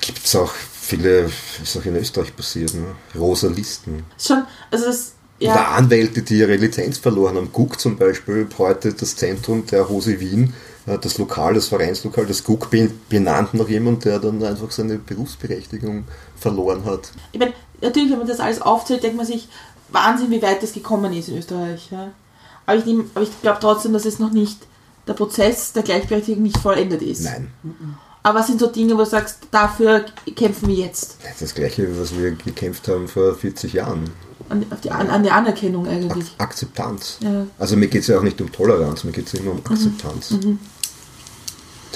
[0.00, 1.30] Gibt es auch viele,
[1.62, 2.94] ist auch in Österreich passiert, ne?
[3.18, 4.04] rosa Listen.
[4.18, 7.48] Schon, also das, Oder ja, Anwälte, die ihre Lizenz verloren haben.
[7.52, 10.52] Guck zum Beispiel, heute das Zentrum der Hose Wien,
[10.86, 14.98] äh, das Lokal, das Vereinslokal, das Guck be- benannt nach jemand, der dann einfach seine
[14.98, 16.04] Berufsberechtigung
[16.38, 17.10] verloren hat.
[17.32, 19.48] ich meine, natürlich, wenn man das alles aufzählt, denkt man sich,
[19.90, 21.88] Wahnsinn, wie weit das gekommen ist in Österreich.
[21.90, 22.10] Ja?
[22.66, 24.58] Aber ich, nehm- aber ich glaube trotzdem, dass es noch nicht,
[25.06, 27.22] der Prozess der Gleichberechtigung nicht vollendet ist.
[27.22, 27.48] Nein,
[28.24, 31.18] Aber was sind so Dinge, wo du sagst, dafür kämpfen wir jetzt?
[31.38, 34.10] das gleiche, was wir gekämpft haben vor 40 Jahren.
[34.48, 36.26] An, die, an, an der Anerkennung Ak eigentlich.
[36.38, 37.18] Akzeptanz.
[37.20, 37.46] Ja.
[37.58, 40.34] Also mir geht es ja auch nicht um Toleranz, mir geht es immer um Akzeptanz.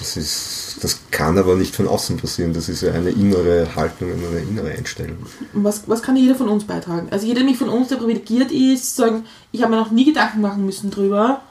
[0.00, 2.54] Das, ist, das kann aber nicht von außen passieren.
[2.54, 5.18] Das ist ja eine innere Haltung und eine innere Einstellung.
[5.52, 7.08] Was, was kann jeder von uns beitragen?
[7.10, 10.40] Also jeder nämlich von uns, der privilegiert ist, sagen, ich habe mir noch nie Gedanken
[10.40, 11.42] machen müssen drüber,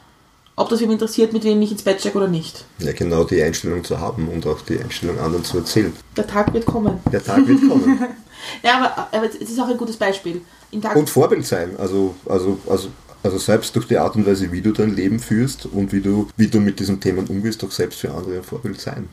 [0.55, 2.65] ob das mich interessiert, mit wem ich ins Bett stecke oder nicht.
[2.79, 5.93] Ja, genau die Einstellung zu haben und auch die Einstellung anderen zu erzählen.
[6.17, 6.99] Der Tag wird kommen.
[7.11, 7.99] Der Tag wird kommen.
[8.63, 10.41] Ja, aber, aber es ist auch ein gutes Beispiel.
[10.71, 11.71] Und Vorbild sein.
[11.77, 12.87] Also, also, also,
[13.23, 16.27] also selbst durch die Art und Weise, wie du dein Leben führst und wie du,
[16.37, 19.09] wie du mit diesen Themen umgehst, doch selbst für andere ein Vorbild sein.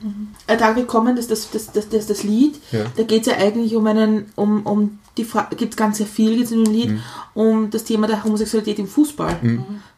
[0.46, 2.84] ein Tag wird kommen, das, das, das, das, das, Lied, Ja.
[2.96, 6.06] da geht es ja eigentlich um einen, um, um die Frage, gibt es ganz sehr
[6.06, 6.98] viel jetzt in dem Lied,
[7.34, 9.40] um das Thema der Homosexualität im Fußball.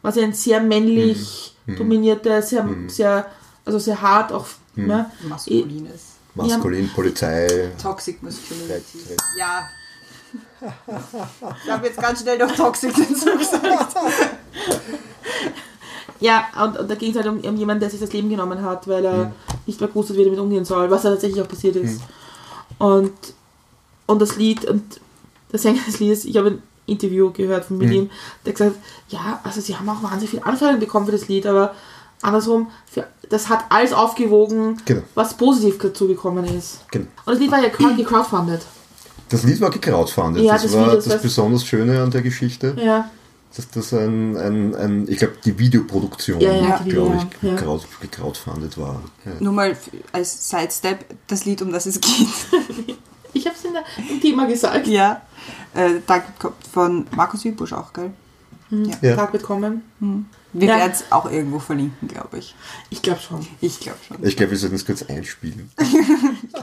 [0.02, 3.26] Was ja ein sehr männlich dominierter, sehr, sehr,
[3.64, 4.46] also sehr hart auch,
[4.76, 6.14] ja, Maskulines.
[6.34, 7.70] Maskulin, Polizei.
[7.82, 8.98] Toxic Masculinity.
[9.36, 9.68] Ja.
[11.64, 13.94] Ich habe jetzt ganz schnell noch Toxic dazu gesagt.
[16.20, 18.60] Ja, und, und da ging es halt um, um jemanden, der sich das Leben genommen
[18.62, 19.32] hat, weil er
[19.66, 22.00] nicht mehr gewusst hat, wie er damit umgehen soll, was da tatsächlich auch passiert ist.
[22.78, 23.12] Und,
[24.06, 25.00] und das Lied, und
[25.52, 28.10] der Sänger des Liedes, ich habe ein Interview gehört von mit ihm,
[28.44, 28.76] der hat gesagt,
[29.10, 31.74] ja, also sie haben auch wahnsinnig viel Anfragen bekommen für das Lied, aber
[32.22, 35.02] andersrum, für, das hat alles aufgewogen, Genau.
[35.14, 36.80] was positiv dazu gekommen ist.
[36.90, 37.06] Genau.
[37.26, 38.62] Und das Lied war ja crowd- gecrowdfundet.
[39.28, 40.42] Das Lied war gecrowdfundet.
[40.44, 42.74] Ja, das, das war Video, das, das- besonders Schöne an der Geschichte.
[42.82, 43.10] Ja,
[43.56, 47.54] Dass das ein, ein, ein ich glaube, die Videoproduktion, Ja, ja, die glaube ich, ja.
[47.54, 49.02] gecrowd, gecrowdfundet war.
[49.24, 49.32] Ja.
[49.40, 49.76] Nur mal
[50.12, 52.12] als Sidestep das Lied, um das es geht.
[53.32, 54.86] ich habe es in der- im Thema gesagt.
[54.86, 55.22] Ja.
[55.74, 58.10] Äh, Tag kommt von Markus Wiebusch auch, gell?
[59.02, 59.16] Ja.
[59.16, 59.82] Tag bekommen.
[60.54, 60.76] Wir Ja.
[60.78, 62.54] werden es auch irgendwo verlinken, glaube ich.
[62.90, 63.46] Ich glaube schon.
[63.60, 64.16] Ich glaube schon.
[64.26, 65.70] Ich glaube, wir sollten es kurz einspielen.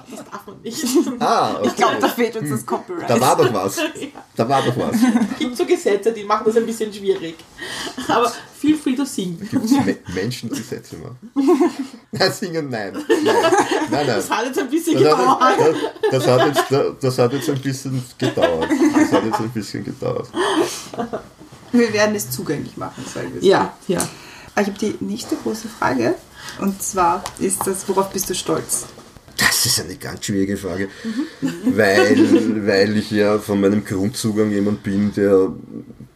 [0.10, 0.86] Das darf man nicht.
[1.20, 1.68] Ah, okay.
[1.68, 3.10] Ich glaube, da fehlt uns das Copyright.
[3.10, 3.78] Da war doch was.
[4.36, 4.96] Da war doch was.
[4.96, 7.36] Es gibt so Gesetze, die machen das ein bisschen schwierig.
[8.08, 9.38] Aber feel free to sing.
[9.40, 11.18] Gibt es Me Menschen, die Sätze machen?
[12.12, 12.94] Nein, singen, nein.
[12.94, 13.90] Nein, nein.
[13.92, 14.08] nein.
[14.08, 15.42] Das hat jetzt ein bisschen Das gedauert.
[15.42, 15.60] hat,
[16.12, 18.70] das, das, hat jetzt, das hat jetzt ein bisschen gedauert.
[18.96, 20.30] Das hat jetzt ein bisschen gedauert.
[21.72, 23.46] Wir werden es zugänglich machen, sagen wir es.
[23.46, 24.08] Ja, ja.
[24.58, 26.16] Ich habe die nächste große Frage.
[26.60, 28.86] Und zwar ist das, worauf bist du stolz?
[29.38, 30.88] Das ist eine ganz schwierige Frage,
[31.66, 35.52] weil, weil ich ja von meinem Grundzugang jemand bin, der,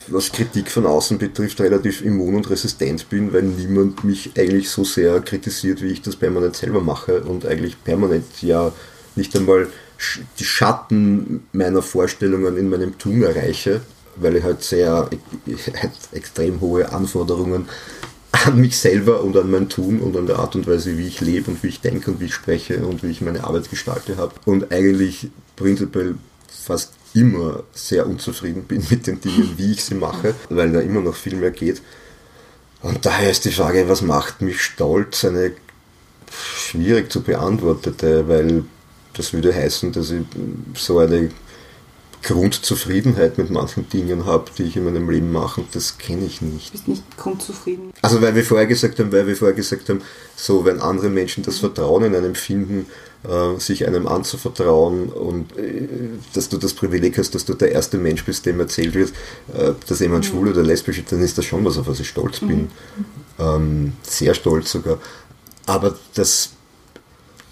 [0.08, 4.86] was Kritik von außen betrifft, relativ immun und resistent bin, weil niemand mich eigentlich so
[4.86, 8.72] sehr kritisiert, wie ich das permanent selber mache und eigentlich permanent ja
[9.16, 9.68] nicht einmal
[10.40, 13.82] die Schatten meiner Vorstellungen in meinem Tun erreiche,
[14.22, 15.10] weil ich halt sehr
[15.82, 17.68] halt extrem hohe Anforderungen
[18.32, 21.22] an mich selber und an mein Tun und an der Art und Weise, wie ich
[21.22, 24.18] lebe und wie ich denke und wie ich spreche und wie ich meine Arbeit gestalte
[24.18, 24.34] habe.
[24.46, 26.16] Und eigentlich prinzipiell
[26.48, 31.02] fast immer sehr unzufrieden bin mit den Dingen, wie ich sie mache, weil da immer
[31.02, 31.82] noch viel mehr geht.
[32.82, 35.52] Und daher ist die Frage, was macht mich stolz, eine
[36.32, 38.64] schwierig zu beantwortete, weil
[39.14, 40.22] das würde heißen, dass ich
[40.76, 41.32] so eine
[42.22, 46.68] Grundzufriedenheit mit manchen Dingen habe, die ich in meinem Leben mache, das kenne ich nicht.
[46.68, 47.92] Du bist nicht grundzufrieden.
[48.02, 50.02] Also weil wir vorher gesagt haben, weil wir vorher gesagt haben,
[50.36, 52.88] so wenn andere Menschen das Vertrauen in einem finden,
[53.24, 55.88] äh, sich einem anzuvertrauen und äh,
[56.34, 59.12] dass du das Privileg hast, dass du der erste Mensch bist, dem erzählt wird,
[59.54, 62.10] äh, dass jemand schwul oder lesbisch ist, dann ist das schon was, auf was ich
[62.10, 62.70] stolz bin.
[63.40, 65.00] Ähm, sehr stolz sogar.
[65.66, 66.52] Aber das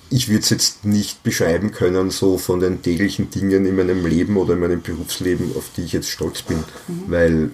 [0.10, 4.38] ich würde es jetzt nicht beschreiben können, so von den täglichen Dingen in meinem Leben
[4.38, 6.64] oder in meinem Berufsleben, auf die ich jetzt stolz bin,
[7.08, 7.52] weil,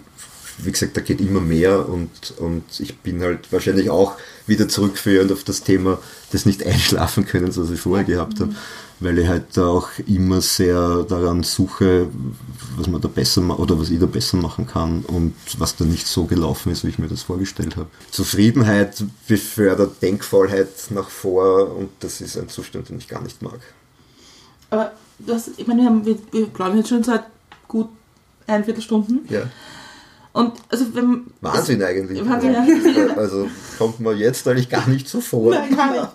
[0.59, 4.15] wie gesagt, da geht immer mehr und, und ich bin halt wahrscheinlich auch
[4.47, 5.99] wieder zurückführend auf das Thema
[6.31, 8.53] des nicht einschlafen können, was ich vorher gehabt habe,
[8.99, 12.07] weil ich halt auch immer sehr daran suche,
[12.77, 16.07] was man da besser oder was ich da besser machen kann und was da nicht
[16.07, 17.87] so gelaufen ist, wie ich mir das vorgestellt habe.
[18.11, 23.59] Zufriedenheit befördert Denkfaulheit nach vor und das ist ein Zustand, den ich gar nicht mag.
[24.69, 27.25] Aber das, ich meine, wir, haben, wir, wir plaudern jetzt schon seit
[27.67, 27.89] gut
[28.47, 29.21] ein Viertelstunden.
[29.29, 29.43] Ja.
[30.33, 32.27] Und also wenn Wahnsinn eigentlich.
[32.27, 33.13] Wahnsinn, ja.
[33.17, 33.47] Also
[33.77, 35.51] kommt mir jetzt eigentlich gar nicht so vor.
[35.51, 36.07] Nein, gar nicht.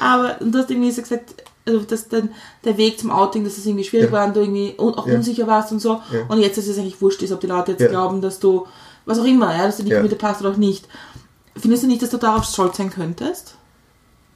[0.00, 1.34] Aber du hast irgendwie so gesagt,
[1.66, 2.30] also dass dann
[2.64, 4.12] der Weg zum Outing, dass es irgendwie schwierig Ja.
[4.12, 5.14] war und du irgendwie auch Ja.
[5.14, 6.00] unsicher warst und so.
[6.12, 6.22] Ja.
[6.28, 8.66] Und jetzt, dass es eigentlich wurscht ist, ob die Leute jetzt glauben, dass du,
[9.04, 10.02] was auch immer, ja, dass du nicht Ja.
[10.02, 10.88] mit dir passt oder auch nicht.
[11.54, 13.54] Findest du nicht, dass du darauf stolz sein könntest?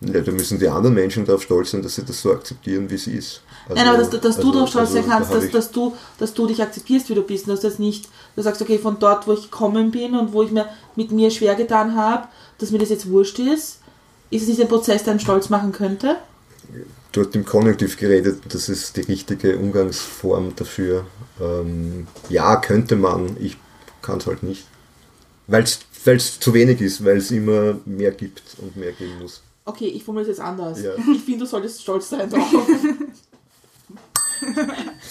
[0.02, 2.98] Ja, da müssen die anderen Menschen darauf stolz sein, dass sie das so akzeptieren, wie
[2.98, 3.40] sie ist.
[3.68, 5.96] Also- Nein, aber dass, dass du also- darauf stolz also sein kannst, dass, dass, du,
[6.18, 7.46] dass du dich akzeptierst, wie du bist.
[7.46, 10.42] Und dass das nicht, du sagst, okay, von dort, wo ich gekommen bin und wo
[10.42, 12.28] ich mir mit mir schwer getan habe,
[12.58, 13.78] dass mir das jetzt wurscht ist,
[14.30, 16.16] ist es nicht ein Prozess, der einen stolz machen könnte?
[17.12, 21.04] Du hast im Konjunktiv geredet, das ist die richtige Umgangsform dafür.
[21.40, 23.56] Ähm, ja, könnte man, ich
[24.00, 24.66] kann es halt nicht.
[25.46, 29.42] Weil es zu wenig ist, weil es immer mehr gibt und mehr geben muss.
[29.64, 30.80] Okay, ich formuliere es jetzt anders.
[30.82, 30.92] Ja.
[31.12, 32.48] Ich finde, du solltest stolz sein drauf.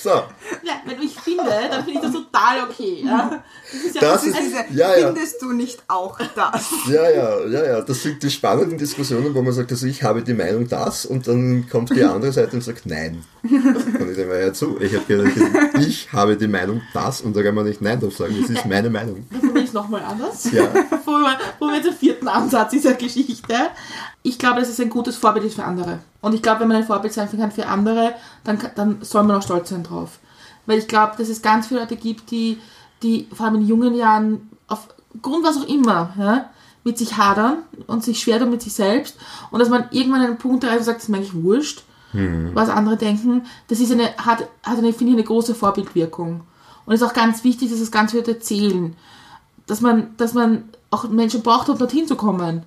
[0.01, 3.03] So, ja, wenn ich finde, dann finde ich das total okay.
[3.05, 3.43] Ja?
[3.71, 5.07] Das ist ja Das Das ist ist- diese, ja, ja.
[5.07, 6.65] findest du nicht auch das?
[6.87, 10.21] ja, ja, ja, ja, das sind die spannenden Diskussionen, wo man sagt, also ich habe
[10.23, 13.23] die Meinung das und dann kommt die andere Seite und sagt nein.
[13.43, 13.53] Und
[14.09, 15.37] ich denke mir, ja zu, ich habe gesagt,
[15.79, 18.65] ich habe die Meinung das und da kann man nicht nein drauf sagen, das ist
[18.65, 19.25] meine Meinung.
[19.29, 20.51] Dann formuliere ich es nochmal anders.
[20.51, 20.63] Ja.
[21.05, 23.53] Wo wir, im vierten Ansatz dieser Geschichte.
[24.23, 25.99] Ich glaube, dass es ein gutes Vorbild ist für andere.
[26.21, 29.37] Und ich glaube, wenn man ein Vorbild sein kann für andere, dann, dann soll man
[29.37, 30.19] auch stolz sein drauf.
[30.65, 32.59] Weil ich glaube, dass es ganz viele Leute gibt, die,
[33.01, 36.49] die vor allem in jungen Jahren aufgrund was auch immer, ja,
[36.83, 39.17] mit sich hadern und sich schwer tun mit sich selbst.
[39.49, 41.83] Und dass man irgendwann einen Punkt erreicht und sagt, das ist mir eigentlich wurscht,
[42.53, 43.45] was andere denken.
[43.67, 46.41] Das ist eine, hat, hat eine, finde ich, eine große Vorbildwirkung.
[46.85, 48.95] Und es ist auch ganz wichtig, dass das ganz viele erzählen
[49.71, 52.63] dass man, dass man auch Menschen braucht, um dorthin zu kommen.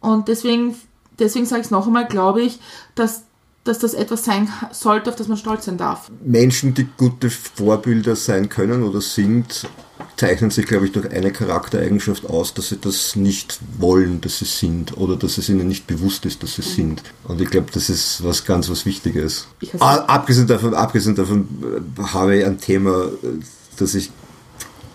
[0.00, 0.76] Und deswegen,
[1.18, 2.58] deswegen sage ich es noch einmal, glaube ich,
[2.94, 3.22] dass,
[3.64, 6.10] dass das etwas sein sollte, auf das man stolz sein darf.
[6.24, 9.68] Menschen, die gute Vorbilder sein können oder sind,
[10.16, 14.44] zeichnen sich, glaube ich, durch eine Charaktereigenschaft aus, dass sie das nicht wollen, dass sie
[14.46, 17.02] sind oder dass es ihnen nicht bewusst ist, dass sie sind.
[17.24, 19.46] Und ich glaube, das ist was ganz was Wichtiges.
[19.78, 21.48] Ah, abgesehen davon, abgesehen davon
[21.96, 23.40] äh, habe ich ein Thema, äh,
[23.76, 24.10] das ich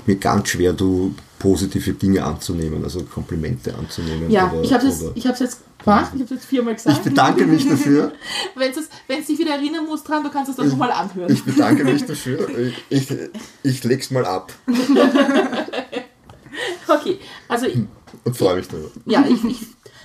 [0.08, 4.30] mir ganz schwer, du positive Dinge anzunehmen, also Komplimente anzunehmen.
[4.32, 6.98] Ja, oder- ich habe es jetzt, jetzt gemacht, ich habe es jetzt viermal gesagt.
[6.98, 8.14] ich bedanke mich dafür.
[8.56, 8.72] Wenn
[9.20, 11.32] es dich wieder erinnern muss dran, du kannst es dann nochmal anhören.
[11.32, 12.48] Ich bedanke mich dafür.
[12.90, 13.18] Ich, ich,
[13.64, 14.54] ich leg's mal ab
[16.88, 17.78] Okay, also ich,
[18.24, 18.90] und freue mich darüber.
[19.06, 19.58] ja, ich, ich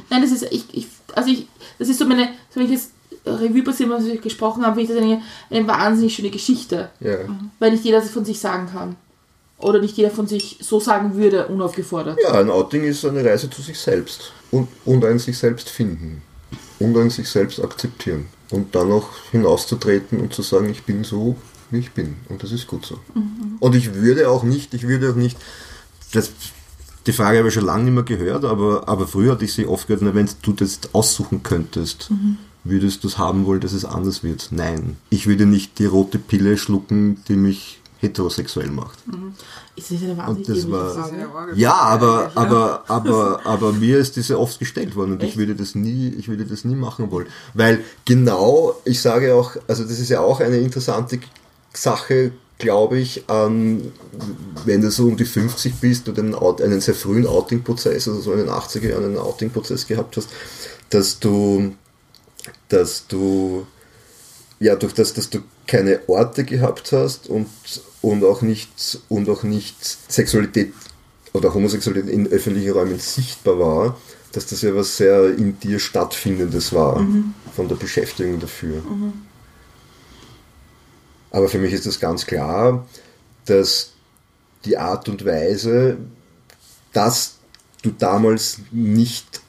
[0.09, 1.47] nein, das ist, ich, ich, also ich,
[1.79, 2.93] das ist so meine, so wenn ich jetzt
[3.27, 7.17] Revue passiert, was wir gesprochen haben, finde ich das eine, eine wahnsinnig schöne Geschichte, Ja.
[7.59, 8.97] weil nicht jeder das von sich sagen kann.
[9.59, 12.19] Oder nicht jeder von sich so sagen würde, unaufgefordert.
[12.23, 16.23] ja, ein Outing ist eine Reise zu sich selbst und, und ein sich selbst finden
[16.79, 21.37] und ein sich selbst akzeptieren und dann auch hinauszutreten und zu sagen, ich bin so,
[21.71, 22.99] wie ich bin und das ist gut so.
[23.61, 25.37] Und ich würde auch nicht, ich würde auch nicht,
[26.13, 26.31] das,
[27.07, 29.67] die Frage habe ich schon lange nicht mehr gehört, aber, aber früher hatte ich sie
[29.67, 32.11] oft gehört, wenn du das aussuchen könntest,
[32.65, 34.49] würdest du es haben wollen, dass es anders wird?
[34.51, 34.97] Nein.
[35.11, 38.99] Ich würde nicht die rote Pille schlucken, die mich heterosexuell macht.
[39.77, 41.53] Ist das eine Und das war- Frage?
[41.57, 45.75] Ja, aber, aber, aber, aber mir ist diese oft gestellt worden und ich würde das
[45.75, 47.27] nie, ich würde das nie machen wollen.
[47.55, 51.19] Weil genau, ich sage auch, also das ist ja auch eine interessante
[51.75, 53.93] Sache, glaube ich, an,
[54.65, 58.33] wenn du so um die 50 bist und einen, einen sehr frühen Outing-Prozess, also so
[58.33, 60.29] in den 80er Jahren einen Outing-Prozess gehabt hast,
[60.91, 61.75] dass du,
[62.69, 63.67] dass du,
[64.59, 65.39] ja, durch das, dass du
[65.69, 67.47] keine Orte gehabt hast und,
[68.03, 69.77] und auch nicht, und auch nicht
[70.11, 70.73] Sexualität
[71.33, 73.99] oder Homosexualität in öffentlichen Räumen sichtbar war,
[74.33, 77.05] dass das ja was sehr in dir stattfindendes war,
[77.55, 78.83] von der Beschäftigung dafür.
[81.31, 82.87] Aber für mich ist das ganz klar,
[83.45, 83.93] dass
[84.65, 85.99] die Art und Weise,
[86.93, 87.37] dass
[87.83, 89.41] du damals nicht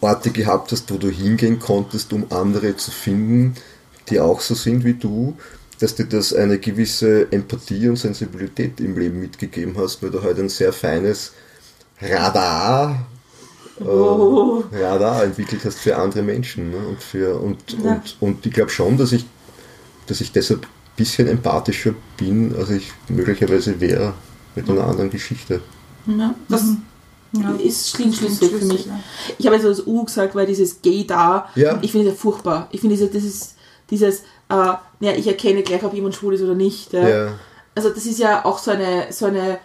[0.00, 3.54] Orte gehabt hast, wo du hingehen konntest, um andere zu finden,
[4.08, 5.36] die auch so sind wie du,
[5.80, 10.38] dass dir das eine gewisse Empathie und Sensibilität im Leben mitgegeben hast, weil du halt
[10.38, 11.32] ein sehr feines
[12.00, 13.06] Radar,
[13.80, 14.62] Oh.
[14.72, 16.70] äh, Radar entwickelt hast für andere Menschen.
[16.70, 16.76] Ne?
[16.76, 17.94] Und, für, und, Ja.
[17.94, 19.24] und, und ich glaube schon, dass ich,
[20.06, 24.14] dass ich deshalb ein bisschen empathischer bin, als ich möglicherweise wäre
[24.54, 25.60] mit einer anderen Geschichte.
[26.06, 26.62] Ja, das
[27.32, 27.50] Ja.
[27.56, 28.86] ist klingt schlüssig für mich.
[28.86, 29.00] ja.
[29.38, 31.80] Ich habe jetzt das U gesagt, weil dieses Gay da, Ja.
[31.82, 32.68] ich finde das ja furchtbar.
[32.70, 33.54] Ich finde, das ist
[33.90, 36.92] dieses, äh, ja, ich erkenne gleich, ob jemand schwul ist oder nicht.
[36.92, 37.08] Ja.
[37.08, 37.32] Ja.
[37.74, 39.58] Also das ist ja auch so eine, so eine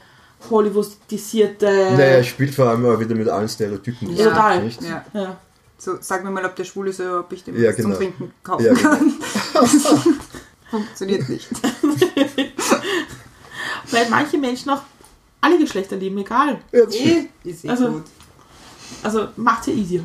[0.49, 1.65] Hollywoodisierte...
[1.65, 4.15] Naja, er spielt vor allem auch wieder mit allen Stereotypen.
[4.15, 4.63] Ja, total.
[4.63, 4.81] nicht?
[4.81, 5.05] Ja.
[5.13, 5.37] ja.
[5.77, 7.89] So, sag mir mal, ob der schwul ist oder ob ich dem Ja, genau.
[7.89, 8.89] zum Trinken kaufen Ja, genau.
[8.89, 9.13] kann.
[10.69, 11.47] Funktioniert nicht.
[13.91, 14.81] Weil manche Menschen auch
[15.41, 16.59] alle Geschlechter lieben, egal.
[16.71, 17.29] Ja, das stimmt.
[17.45, 18.03] Eh, ist eh Also- gut.
[19.03, 20.03] Also macht ja easier.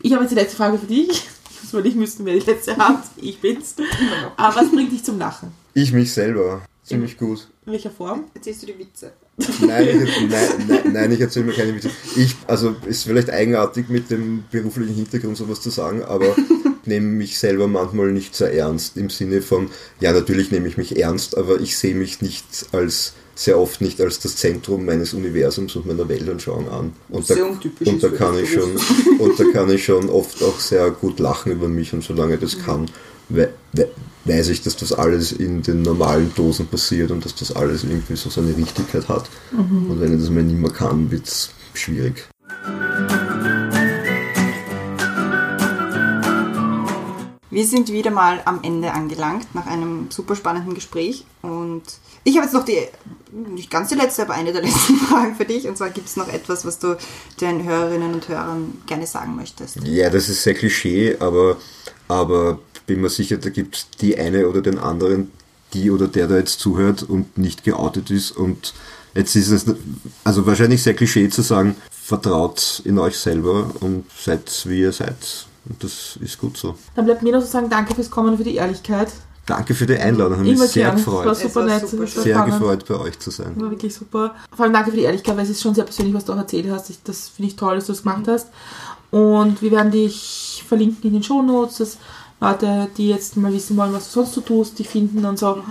[0.00, 1.28] Ich habe jetzt die letzte Frage für dich.
[1.64, 3.04] Ich muss überlegen müssen, wer die letzte hat.
[3.16, 3.74] Ich bin's.
[4.36, 5.50] Aber was bringt dich zum Lachen?
[5.72, 6.60] Ich mich selber.
[6.82, 7.48] Ziemlich gut.
[7.64, 8.24] In welcher Form?
[8.34, 9.12] Erzählst du die Witze?
[9.66, 11.88] Nein, ich, nein, nein, nein, ich erzähle mir keine Witze.
[12.16, 16.36] Ich, also ist vielleicht eigenartig mit dem beruflichen Hintergrund sowas zu sagen, aber
[16.82, 19.70] ich nehme mich selber manchmal nicht sehr ernst im Sinne von,
[20.00, 24.00] ja natürlich nehme ich mich ernst, aber ich sehe mich nicht als sehr oft nicht
[24.00, 26.92] als das Zentrum meines Universums und meiner Weltanschauung an.
[27.08, 28.70] Und da, und da kann ich schon
[29.18, 32.58] und da kann ich schon oft auch sehr gut lachen über mich und solange das
[32.58, 32.86] kann,
[33.28, 33.88] we we
[34.26, 38.16] weiß ich, dass das alles in den normalen Dosen passiert und dass das alles irgendwie
[38.16, 39.28] so seine Richtigkeit hat.
[39.52, 42.26] Und wenn ich das mal nicht mehr kann, wird es schwierig.
[47.50, 51.82] Wir sind wieder mal am Ende angelangt nach einem super spannenden Gespräch und
[52.24, 52.78] ich habe jetzt noch die,
[53.32, 56.16] nicht ganz die letzte, aber eine der letzten Fragen für dich und zwar gibt es
[56.16, 56.96] noch etwas, was du
[57.40, 59.76] den Hörerinnen und Hörern gerne sagen möchtest.
[59.84, 61.56] Ja, das ist sehr Klischee, aber,
[62.08, 65.30] aber bin mir sicher, da gibt es die eine oder den anderen,
[65.72, 68.30] die oder der da jetzt zuhört und nicht geoutet ist.
[68.30, 68.74] Und
[69.14, 69.66] jetzt ist es
[70.22, 75.46] also wahrscheinlich sehr Klischee zu sagen, vertraut in euch selber und seid wie ihr seid.
[75.66, 76.76] Und das ist gut so.
[76.94, 79.08] Dann bleibt mir noch zu sagen, danke fürs Kommen und für die Ehrlichkeit.
[79.46, 80.96] Danke für die Einladung, hat mich Immer sehr gern.
[80.98, 81.36] Es war gefreut.
[81.36, 81.88] super Es war nett.
[81.88, 82.06] super.
[82.06, 82.58] Sehr spannend.
[82.60, 83.60] gefreut, bei euch zu sein.
[83.60, 84.34] War wirklich super.
[84.54, 86.38] Vor allem danke für die Ehrlichkeit, weil es ist schon sehr persönlich, was du auch
[86.38, 86.88] erzählt hast.
[86.90, 88.48] Ich, das finde ich toll, dass du das gemacht hast.
[89.10, 91.98] Und wir werden dich verlinken in den Shownotes, dass
[92.40, 95.62] Leute, die jetzt mal wissen wollen, was du sonst so tust, die finden und so.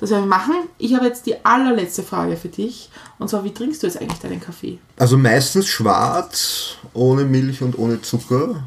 [0.00, 0.54] Das werden wir machen.
[0.78, 2.90] Ich habe jetzt die allerletzte Frage für dich.
[3.20, 4.78] Und zwar, wie trinkst du jetzt eigentlich deinen Kaffee?
[4.96, 8.64] Also meistens schwarz, ohne Milch und ohne Zucker.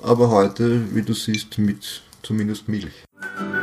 [0.00, 2.92] Aber heute, wie du siehst, mit zumindest Milch.
[3.22, 3.61] Thank you.